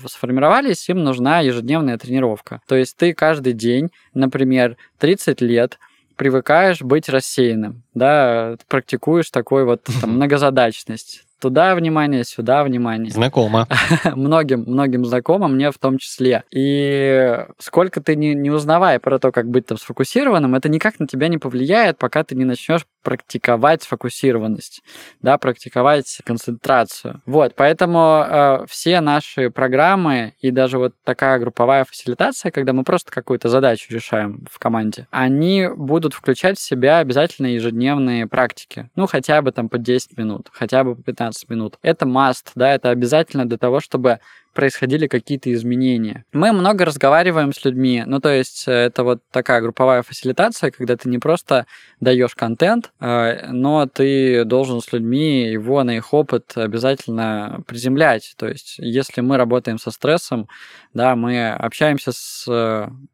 сформировались, 0.07 0.89
им 0.89 1.03
нужна 1.03 1.41
ежедневная 1.41 1.99
тренировка. 1.99 2.61
То 2.67 2.77
есть 2.77 2.97
ты 2.97 3.15
каждый 3.15 3.53
день, 3.53 3.91
например, 4.15 4.77
30 4.99 5.41
лет 5.41 5.79
привыкаешь 6.17 6.83
быть 6.83 7.09
рассеянным, 7.09 7.83
да, 7.95 8.57
практикуешь 8.69 9.31
такой 9.31 9.65
вот 9.65 9.85
там, 10.01 10.17
многозадачность 10.17 11.25
туда 11.41 11.75
внимание, 11.75 12.23
сюда 12.25 12.63
внимание. 12.63 13.11
Знакомо. 13.11 13.67
многим, 14.15 14.65
многим 14.67 15.05
знакомо, 15.05 15.49
мне 15.49 15.71
в 15.71 15.79
том 15.79 15.99
числе. 15.99 16.45
И 16.51 17.47
сколько 17.59 18.01
ты 18.01 18.15
не, 18.15 18.35
не 18.35 18.51
узнавая 18.51 19.01
про 19.01 19.19
то, 19.19 19.33
как 19.33 19.49
быть 19.49 19.67
там 19.67 19.79
сфокусированным, 19.79 20.55
это 20.55 20.69
никак 20.69 21.01
на 21.01 21.07
тебя 21.07 21.29
не 21.29 21.39
повлияет, 21.39 21.99
пока 21.99 22.23
ты 22.23 22.35
не 22.35 22.45
начнешь 22.45 22.87
практиковать 23.03 23.83
сфокусированность, 23.83 24.83
да, 25.23 25.39
практиковать 25.39 26.21
концентрацию. 26.25 27.23
Вот, 27.27 27.55
поэтому 27.57 28.25
э, 28.27 28.67
все 28.69 29.01
наши 29.01 29.51
программы 29.51 30.35
и 30.41 30.51
даже 30.51 30.79
вот 30.79 30.95
такая 31.05 31.39
групповая 31.39 31.85
фасилитация, 31.85 32.53
когда 32.53 32.73
мы 32.73 32.85
просто 32.85 33.11
какую-то 33.11 33.49
задачу 33.49 33.93
решаем 33.93 34.45
в 34.51 34.59
команде, 34.59 35.07
они 35.11 35.69
будут 35.75 36.15
включать 36.15 36.59
в 36.59 36.63
себя 36.63 36.99
обязательно 36.99 37.47
ежедневные 37.47 38.27
практики. 38.27 38.91
Ну, 38.95 39.07
хотя 39.07 39.43
бы 39.43 39.53
там 39.53 39.69
по 39.69 39.79
10 39.79 40.17
минут, 40.19 40.49
хотя 40.53 40.85
бы 40.85 40.95
по 40.95 41.03
15 41.03 41.41
15 41.41 41.51
минут. 41.51 41.79
Это 41.83 42.07
must, 42.07 42.53
да, 42.55 42.73
это 42.75 42.91
обязательно 42.91 43.47
для 43.47 43.59
того, 43.59 43.81
чтобы 43.81 44.21
происходили 44.53 45.07
какие-то 45.07 45.53
изменения. 45.53 46.25
Мы 46.33 46.53
много 46.53 46.85
разговариваем 46.85 47.53
с 47.53 47.65
людьми, 47.65 48.03
ну 48.07 48.21
то 48.21 48.29
есть 48.29 48.67
э, 48.67 48.73
это 48.73 49.05
вот 49.05 49.21
такая 49.31 49.61
групповая 49.61 50.03
фасилитация, 50.03 50.71
когда 50.71 50.97
ты 50.97 51.09
не 51.09 51.19
просто 51.19 51.67
даешь 52.01 52.35
контент, 52.35 52.93
э, 53.01 53.49
но 53.51 53.87
ты 53.87 54.45
должен 54.45 54.81
с 54.81 54.93
людьми 54.93 55.51
его 55.51 55.83
на 55.85 55.97
их 55.97 56.13
опыт 56.13 56.53
обязательно 56.57 57.63
приземлять. 57.67 58.35
То 58.37 58.49
есть 58.49 58.77
если 58.79 59.21
мы 59.21 59.37
работаем 59.37 59.79
со 59.79 59.91
стрессом, 59.91 60.49
да, 60.95 61.15
мы 61.17 61.51
общаемся 61.51 62.13
с, 62.13 62.45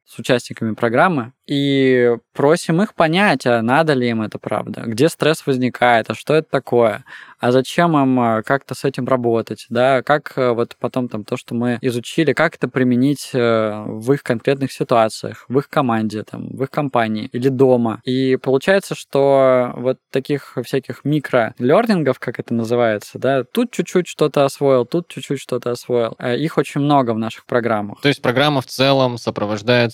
с 0.07 0.19
участниками 0.19 0.75
программы 0.75 1.33
и 1.47 2.17
просим 2.33 2.83
их 2.83 2.95
понять, 2.95 3.47
а 3.47 3.63
надо 3.63 3.93
ли 3.93 4.09
им 4.09 4.23
это 4.23 4.39
правда, 4.39 4.83
где 4.87 5.09
стресс 5.09 5.47
возникает, 5.47 6.11
а 6.11 6.15
что 6.15 6.35
это 6.35 6.49
такое, 6.51 7.05
а 7.39 7.53
зачем 7.53 7.97
им 7.97 8.21
э, 8.21 8.43
как-то 8.43 8.75
с 8.75 8.85
этим 8.85 9.07
работать, 9.07 9.67
да, 9.69 10.03
как 10.03 10.33
вот 10.37 10.77
потом 10.81 11.09
там 11.09 11.25
то, 11.25 11.37
что 11.37 11.55
мы 11.55 11.79
изучили, 11.83 12.33
как 12.33 12.57
это 12.57 12.69
применить 12.69 13.31
э, 13.33 13.85
в 13.87 14.13
их 14.13 14.23
конкретных 14.23 14.73
ситуациях, 14.73 15.45
в 15.49 15.59
их 15.59 15.69
команде, 15.69 16.23
там, 16.25 16.49
в 16.49 16.63
их 16.63 16.71
компании 16.71 17.29
или 17.33 17.49
дома. 17.49 18.01
И 18.05 18.37
получается, 18.37 18.95
что 18.95 19.73
вот 19.77 19.99
таких 20.11 20.57
всяких 20.65 21.05
микро-лернингов, 21.05 22.19
как 22.19 22.41
это 22.41 22.55
называется, 22.55 23.19
да, 23.19 23.45
тут 23.45 23.71
чуть-чуть 23.71 24.09
что-то 24.09 24.45
освоил, 24.45 24.85
тут 24.85 25.09
чуть-чуть 25.09 25.41
что-то 25.41 25.71
освоил. 25.71 26.15
Э, 26.19 26.37
их 26.37 26.59
очень 26.59 26.81
много 26.81 27.13
в 27.13 27.19
наших 27.19 27.47
программах. 27.47 28.01
То 28.01 28.09
есть 28.09 28.23
программа 28.23 28.61
в 28.61 28.67
целом 28.67 29.19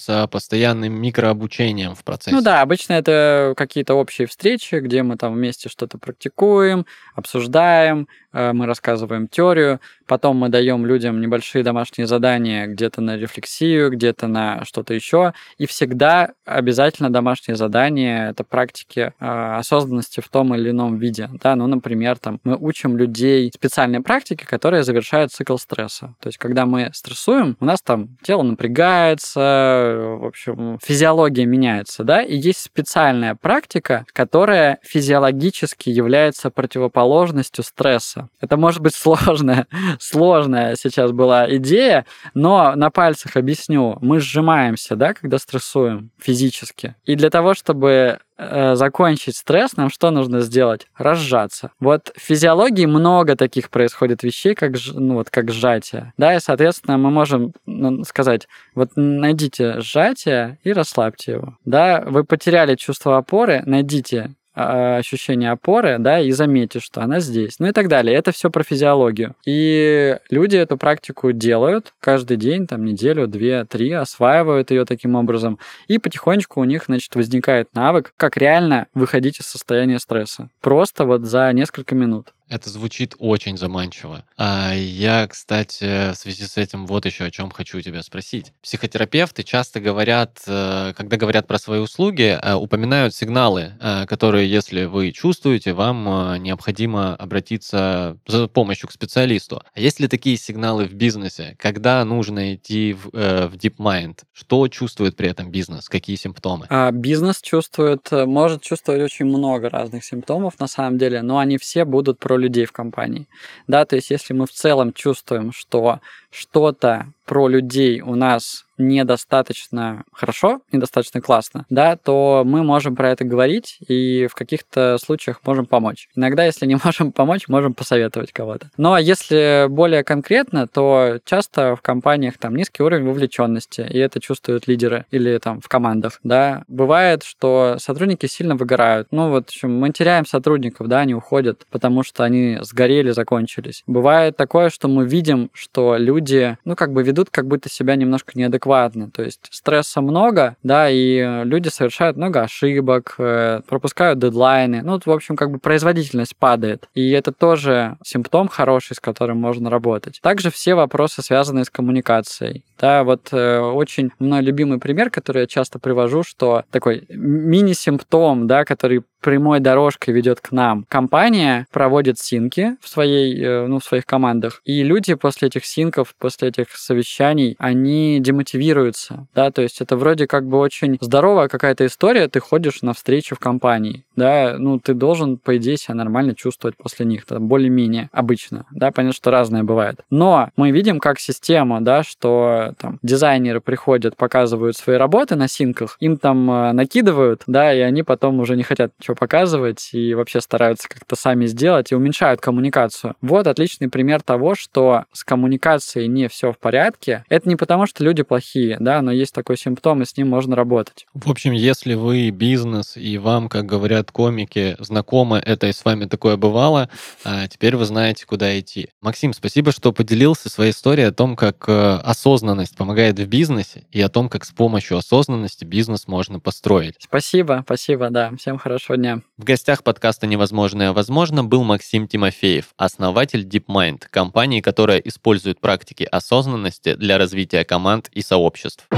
сопровождается 0.03 0.27
постоянным 0.29 1.01
микрообучением 1.01 1.95
в 1.95 2.05
процессе? 2.05 2.35
Ну 2.35 2.43
да, 2.43 2.61
обычно 2.63 2.95
это 2.95 3.55
какие-то 3.57 3.95
общие 3.95 4.27
встречи, 4.27 4.77
где 4.77 5.03
мы 5.03 5.17
там 5.17 5.35
вместе 5.35 5.69
что-то 5.69 5.99
практикуем, 5.99 6.87
обсуждаем, 7.15 8.09
э, 8.33 8.53
мы 8.53 8.67
рассказываем 8.67 9.29
теорию, 9.29 9.81
потом 10.07 10.37
мы 10.37 10.49
даем 10.49 10.87
людям 10.87 11.21
небольшие 11.21 11.65
домашние 11.65 12.07
задания 12.07 12.67
где-то 12.67 13.01
на 13.01 13.17
рефлексию, 13.17 13.91
где-то 13.91 14.27
на 14.27 14.65
что-то 14.65 14.95
еще. 14.95 15.33
И 15.59 15.67
всегда 15.67 16.33
обязательно 16.45 17.11
домашние 17.11 17.57
задания— 17.57 18.31
это 18.31 18.45
практики 18.45 19.13
э, 19.19 19.57
осознанности 19.59 20.21
в 20.21 20.29
том 20.29 20.55
или 20.55 20.71
ином 20.71 20.99
виде. 20.99 21.29
Да? 21.43 21.57
Ну, 21.57 21.67
например, 21.67 22.19
там, 22.19 22.41
мы 22.45 22.57
учим 22.57 22.97
людей 22.97 23.51
специальной 23.55 24.01
практике, 24.01 24.47
которая 24.47 24.83
завершает 24.83 25.33
цикл 25.33 25.57
стресса. 25.57 26.15
То 26.21 26.29
есть, 26.29 26.39
когда 26.39 26.67
мы 26.67 26.91
стрессуем, 26.93 27.57
у 27.61 27.65
нас 27.65 27.81
там 27.83 28.17
тело 28.23 28.43
напрягается, 28.43 29.92
в 29.95 30.25
общем, 30.25 30.79
физиология 30.83 31.47
меняется, 31.47 32.05
да, 32.05 32.23
и 32.23 32.37
есть 32.37 32.61
специальная 32.61 33.35
практика, 33.35 34.05
которая 34.13 34.79
физиологически 34.83 35.91
является 35.91 36.51
противоположностью 36.51 37.65
стресса. 37.65 38.29
Это 38.41 38.57
может 38.57 38.81
быть 38.81 38.95
сложная, 38.95 39.67
сложная 40.01 40.77
сейчас 40.77 41.13
была 41.13 41.55
идея, 41.57 42.07
но 42.35 42.75
на 42.75 42.91
пальцах 42.91 43.37
объясню. 43.37 43.99
Мы 44.01 44.21
сжимаемся, 44.21 44.97
да, 44.97 45.15
когда 45.15 45.39
стрессуем 45.39 46.11
физически. 46.19 46.95
И 47.05 47.15
для 47.15 47.31
того, 47.31 47.55
чтобы 47.55 48.19
э, 48.51 48.75
закончить 48.75 49.37
стресс, 49.37 49.77
нам 49.77 49.91
что 49.91 50.11
нужно 50.11 50.41
сделать? 50.41 50.87
Разжаться. 50.97 51.73
Вот 51.81 52.13
в 52.17 52.21
физиологии 52.21 52.87
много 52.87 53.37
таких 53.37 53.71
происходит 53.71 54.23
вещей, 54.23 54.55
как, 54.55 54.73
ну, 54.95 55.15
вот, 55.15 55.31
как 55.31 55.51
сжатие. 55.51 56.13
Да, 56.17 56.35
и, 56.35 56.41
соответственно, 56.41 56.99
мы 56.99 57.11
можем 57.11 57.53
ну, 57.67 58.05
сказать, 58.05 58.49
вот 58.75 58.91
найдите 58.97 59.81
сжатие 59.81 60.59
и 60.65 60.73
расслабьте 60.73 61.33
его. 61.33 61.57
Да, 61.65 62.03
вы 62.07 62.25
потеряли 62.25 62.75
чувство 62.75 63.19
опоры, 63.19 63.63
найдите 63.67 64.35
ощущение 64.55 65.51
опоры, 65.51 65.97
да, 65.99 66.21
и 66.21 66.31
заметишь, 66.31 66.83
что 66.83 67.03
она 67.03 67.21
здесь, 67.21 67.59
ну 67.59 67.69
и 67.69 67.73
так 67.73 67.89
далее. 67.89 68.17
Это 68.17 68.33
все 68.33 68.51
про 68.51 68.63
физиологию. 68.63 69.35
И 69.47 70.19
люди 70.31 70.57
эту 70.57 70.77
практику 70.77 71.33
делают 71.33 71.95
каждый 72.01 72.37
день, 72.37 72.67
там, 72.67 72.85
неделю, 72.85 73.27
две, 73.27 73.65
три, 73.65 73.93
осваивают 73.93 74.71
ее 74.71 74.85
таким 74.85 75.15
образом, 75.15 75.59
и 75.89 75.99
потихонечку 75.99 76.61
у 76.61 76.65
них, 76.65 76.85
значит, 76.87 77.15
возникает 77.15 77.75
навык, 77.75 78.13
как 78.17 78.37
реально 78.37 78.87
выходить 78.95 79.41
из 79.41 79.47
состояния 79.47 79.99
стресса. 79.99 80.51
Просто 80.61 81.05
вот 81.05 81.23
за 81.23 81.51
несколько 81.53 81.95
минут. 81.95 82.33
Это 82.53 82.69
звучит 82.69 83.15
очень 83.19 83.57
заманчиво. 83.57 84.25
А 84.37 84.75
я, 84.75 85.27
кстати, 85.27 86.13
в 86.13 86.17
связи 86.17 86.45
с 86.45 86.59
этим 86.59 86.85
вот 86.87 87.07
еще 87.07 87.25
о 87.25 87.31
чем 87.31 87.51
хочу 87.51 87.81
тебя 87.81 88.03
спросить. 88.03 88.53
Психотерапевты 88.63 89.43
часто 89.43 89.81
говорят, 89.81 90.43
э, 90.47 90.93
когда 90.95 91.17
говорят 91.17 91.47
про 91.47 91.59
свои 91.59 91.81
услуги, 91.81 92.39
э, 92.39 92.53
упоминают 92.53 93.15
сигналы, 93.15 93.73
э, 93.81 94.05
которые, 94.05 94.51
если 94.51 94.85
вы 94.85 95.13
чувствуете, 95.13 95.73
вам 95.73 96.43
необходимо 96.43 97.17
обратиться 97.17 98.19
за 98.27 98.49
помощью 98.49 98.91
к 98.91 98.93
специалисту. 98.93 99.63
А 99.75 99.81
есть 99.81 99.99
ли 99.99 100.07
такие 100.07 100.37
сигналы 100.37 100.85
в 100.85 100.93
бизнесе? 100.93 101.57
Когда 101.59 102.05
нужно 102.05 102.55
идти 102.55 102.93
в, 102.93 103.09
в 103.13 103.55
DeepMind? 103.55 104.19
Что 104.35 104.69
чувствует 104.69 105.17
при 105.17 105.31
этом 105.31 105.51
бизнес? 105.51 105.89
Какие 105.89 106.17
симптомы? 106.17 106.67
А, 106.69 106.91
бизнес 106.91 107.41
чувствует, 107.41 108.11
может 108.11 108.61
чувствовать 108.61 109.01
очень 109.01 109.25
много 109.25 109.71
разных 109.71 110.05
симптомов 110.05 110.61
на 110.61 110.67
самом 110.67 110.99
деле, 110.99 111.23
но 111.23 111.39
они 111.39 111.57
все 111.57 111.87
будут 111.87 112.19
про 112.19 112.42
людей 112.43 112.67
в 112.67 112.73
компании. 112.73 113.27
Да, 113.67 113.85
то 113.85 113.97
есть 113.97 114.11
если 114.11 114.35
мы 114.35 114.47
в 114.47 114.53
целом 114.53 114.93
чувствуем, 114.93 115.53
что 115.53 116.01
что-то 116.31 117.07
про 117.25 117.49
людей 117.49 118.01
у 118.01 118.15
нас 118.15 118.65
недостаточно 118.89 120.05
хорошо, 120.13 120.61
недостаточно 120.73 121.21
классно, 121.21 121.67
да, 121.71 121.97
то 121.97 122.43
мы 122.45 122.63
можем 122.63 122.97
про 122.97 123.11
это 123.11 123.25
говорить 123.25 123.79
и 123.87 124.27
в 124.31 124.35
каких-то 124.35 124.99
случаях 124.99 125.41
можем 125.45 125.67
помочь. 125.67 126.09
Иногда, 126.15 126.45
если 126.45 126.67
не 126.67 126.77
можем 126.85 127.13
помочь, 127.13 127.49
можем 127.49 127.75
посоветовать 127.75 128.33
кого-то. 128.33 128.71
Но 128.77 128.99
если 128.99 129.67
более 129.69 130.05
конкретно, 130.05 130.67
то 130.67 131.19
часто 131.25 131.77
в 131.77 131.83
компаниях 131.83 132.39
там 132.39 132.57
низкий 132.57 132.83
уровень 132.83 133.07
вовлеченности, 133.07 133.87
и 133.89 133.99
это 133.99 134.21
чувствуют 134.21 134.67
лидеры 134.67 135.07
или 135.11 135.39
там 135.39 135.61
в 135.61 135.69
командах, 135.69 136.21
да. 136.23 136.65
Бывает, 136.69 137.23
что 137.23 137.77
сотрудники 137.79 138.27
сильно 138.27 138.57
выгорают. 138.57 139.09
Ну 139.11 139.31
вот, 139.31 139.47
в 139.47 139.49
общем, 139.49 139.79
мы 139.79 139.91
теряем 139.91 140.27
сотрудников, 140.27 140.89
да, 140.89 141.01
они 141.01 141.15
уходят, 141.15 141.67
потому 141.71 142.03
что 142.03 142.25
они 142.25 142.59
сгорели, 142.63 143.11
закончились. 143.11 143.83
Бывает 143.87 144.37
такое, 144.37 144.71
что 144.71 144.89
мы 144.89 145.07
видим, 145.07 145.51
что 145.53 145.97
люди, 145.97 146.57
ну, 146.65 146.77
как 146.77 146.93
бы 146.93 147.03
ведут 147.03 147.31
как 147.31 147.47
будто 147.47 147.69
себя 147.69 147.97
немножко 147.97 148.33
неадекватно. 148.35 148.72
То 149.11 149.23
есть 149.23 149.49
стресса 149.51 150.01
много, 150.01 150.57
да, 150.63 150.89
и 150.91 151.45
люди 151.45 151.69
совершают 151.69 152.17
много 152.17 152.43
ошибок, 152.43 153.15
э, 153.19 153.61
пропускают 153.67 154.19
дедлайны. 154.19 154.83
Ну, 154.83 154.99
в 155.05 155.11
общем, 155.11 155.37
как 155.37 155.51
бы 155.51 155.59
производительность 155.59 156.37
падает. 156.37 156.89
И 156.95 157.11
это 157.11 157.33
тоже 157.33 157.97
симптом 158.05 158.49
хороший, 158.49 158.97
с 158.97 159.01
которым 159.01 159.39
можно 159.39 159.71
работать. 159.71 160.21
Также 160.23 160.51
все 160.51 160.75
вопросы, 160.75 161.23
связанные 161.23 161.65
с 161.65 161.71
коммуникацией. 161.71 162.65
Да, 162.79 163.05
вот 163.05 163.29
э, 163.33 163.59
очень 163.59 164.11
мой 164.19 164.43
любимый 164.43 164.79
пример, 164.79 165.11
который 165.11 165.43
я 165.43 165.47
часто 165.47 165.79
привожу, 165.79 166.23
что 166.23 166.65
такой 166.71 167.05
мини-симптом, 167.09 168.47
да, 168.47 168.65
который 168.65 169.03
прямой 169.23 169.61
дорожкой 169.61 170.13
ведет 170.13 170.41
к 170.41 170.53
нам. 170.53 170.85
Компания 170.89 171.67
проводит 171.73 172.19
синки 172.19 172.77
в 172.81 172.89
своей, 172.89 173.43
э, 173.43 173.67
ну, 173.67 173.79
в 173.79 173.85
своих 173.85 174.05
командах, 174.05 174.61
и 174.65 174.83
люди 174.83 175.15
после 175.15 175.49
этих 175.49 175.65
синков, 175.65 176.15
после 176.19 176.49
этих 176.49 176.77
совещаний, 176.77 177.57
они 177.59 178.19
демотивируются, 178.21 179.27
да, 179.35 179.51
то 179.51 179.63
есть 179.63 179.81
это 179.81 179.97
вроде 179.97 180.27
как 180.27 180.47
бы 180.47 180.59
очень 180.59 180.99
здоровая 181.01 181.49
какая-то 181.49 181.87
история, 181.87 182.29
ты 182.29 182.41
ходишь 182.41 182.83
на 182.83 182.93
встречу 182.93 183.37
в 183.37 183.39
компании, 183.39 184.05
да, 184.17 184.57
ну, 184.59 184.79
ты 184.79 184.95
должен, 184.95 185.39
по 185.39 185.57
идее, 185.57 185.77
себя 185.77 185.95
нормально 185.95 186.35
чувствовать 186.35 186.77
после 186.77 187.07
них, 187.07 187.27
там, 187.27 187.47
более-менее 187.49 188.09
обычно, 188.13 188.67
да, 188.71 188.91
понятно, 188.91 189.15
что 189.15 189.31
разное 189.31 189.63
бывает. 189.63 190.01
Но 190.11 190.51
мы 190.57 190.71
видим 190.71 191.01
как 191.01 191.19
система, 191.19 191.81
да, 191.81 192.03
что 192.03 192.75
там 192.79 192.99
дизайнеры 193.03 193.61
приходят, 193.61 194.17
показывают 194.17 194.77
свои 194.77 194.97
работы 194.97 195.37
на 195.37 195.49
синках, 195.49 195.97
им 196.01 196.17
там 196.17 196.51
э, 196.51 196.73
накидывают, 196.73 197.43
да, 197.47 197.73
и 197.73 197.81
они 197.81 198.03
потом 198.03 198.41
уже 198.41 198.57
не 198.57 198.63
хотят 198.63 198.93
ничего 198.99 199.15
показывать 199.15 199.91
и 199.93 200.15
вообще 200.15 200.41
стараются 200.41 200.89
как-то 200.89 201.17
сами 201.17 201.47
сделать 201.47 201.93
и 201.93 201.95
уменьшают 201.95 202.41
коммуникацию. 202.41 203.15
Вот 203.21 203.47
отличный 203.47 203.89
пример 203.89 204.23
того, 204.23 204.55
что 204.55 205.05
с 205.13 205.25
коммуникацией 205.25 206.09
не 206.09 206.29
все 206.29 206.53
в 206.53 206.59
порядке. 206.59 207.25
Это 207.29 207.49
не 207.49 207.57
потому, 207.57 207.87
что 207.87 208.05
люди 208.05 208.23
плохие, 208.23 208.77
да, 208.81 209.03
но 209.03 209.13
есть 209.13 209.35
такой 209.35 209.57
симптом, 209.57 210.03
и 210.03 210.05
с 210.05 210.17
ним 210.17 210.29
можно 210.29 210.57
работать. 210.57 211.07
В 211.15 211.31
общем, 211.31 211.53
если 211.53 211.95
вы 211.95 212.31
бизнес 212.31 212.97
и 212.97 213.19
вам, 213.19 213.49
как 213.49 213.67
говорят 213.67 214.02
комики, 214.11 214.77
знакомы 214.79 215.39
это 215.39 215.69
и 215.69 215.73
с 215.73 215.85
вами 215.85 216.07
такое 216.07 216.37
бывало, 216.37 216.89
а 217.25 217.47
теперь 217.49 217.77
вы 217.77 217.85
знаете, 217.85 218.27
куда 218.27 218.59
идти. 218.59 218.89
Максим, 219.01 219.33
спасибо, 219.33 219.73
что 219.73 219.93
поделился 219.93 220.49
своей 220.49 220.73
историей 220.73 221.07
о 221.07 221.13
том, 221.13 221.37
как 221.37 221.65
э, 221.69 222.01
осознанность 222.03 222.77
помогает 222.77 223.19
в 223.19 223.27
бизнесе 223.27 223.87
и 223.91 224.01
о 224.01 224.09
том, 224.09 224.29
как 224.29 224.45
с 224.45 224.51
помощью 224.51 224.97
осознанности 224.97 225.65
бизнес 225.65 226.09
можно 226.09 226.41
построить. 226.41 226.95
Спасибо, 226.99 227.63
спасибо, 227.65 228.11
да. 228.11 228.33
Всем 228.39 228.59
хорошего 228.59 228.97
дня. 228.97 229.21
В 229.37 229.45
гостях 229.45 229.83
подкаста 229.83 230.27
«Невозможное 230.27 230.93
возможно» 230.93 231.45
был 231.45 231.65
Максим 231.65 232.09
Тимофеев, 232.09 232.75
основатель 232.77 233.47
DeepMind, 233.47 234.05
компании, 234.11 234.61
которая 234.61 234.99
использует 234.99 235.61
практики 235.61 236.07
осознанности 236.11 236.95
для 236.95 237.19
развития 237.19 237.65
команд 237.65 238.09
и 238.13 238.23
сообществ. 238.23 238.89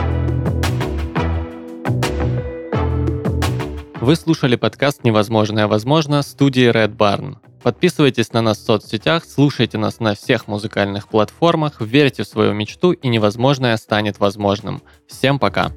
Вы 4.05 4.17
слушали 4.17 4.57
подкаст 4.57 5.03
«Невозможное 5.03 5.67
возможно» 5.67 6.21
студии 6.21 6.71
Red 6.71 6.95
Barn. 6.95 7.37
Подписывайтесь 7.63 8.35
на 8.35 8.43
нас 8.43 8.59
в 8.59 8.67
соцсетях, 8.67 9.25
слушайте 9.25 9.79
нас 9.79 9.99
на 9.99 10.15
всех 10.15 10.47
музыкальных 10.47 11.09
платформах, 11.09 11.81
верьте 11.81 12.23
в 12.23 12.27
свою 12.27 12.53
мечту 12.53 12.93
и 12.93 13.09
невозможное 13.09 13.75
станет 13.79 14.19
возможным. 14.19 14.83
Всем 15.09 15.39
пока! 15.39 15.73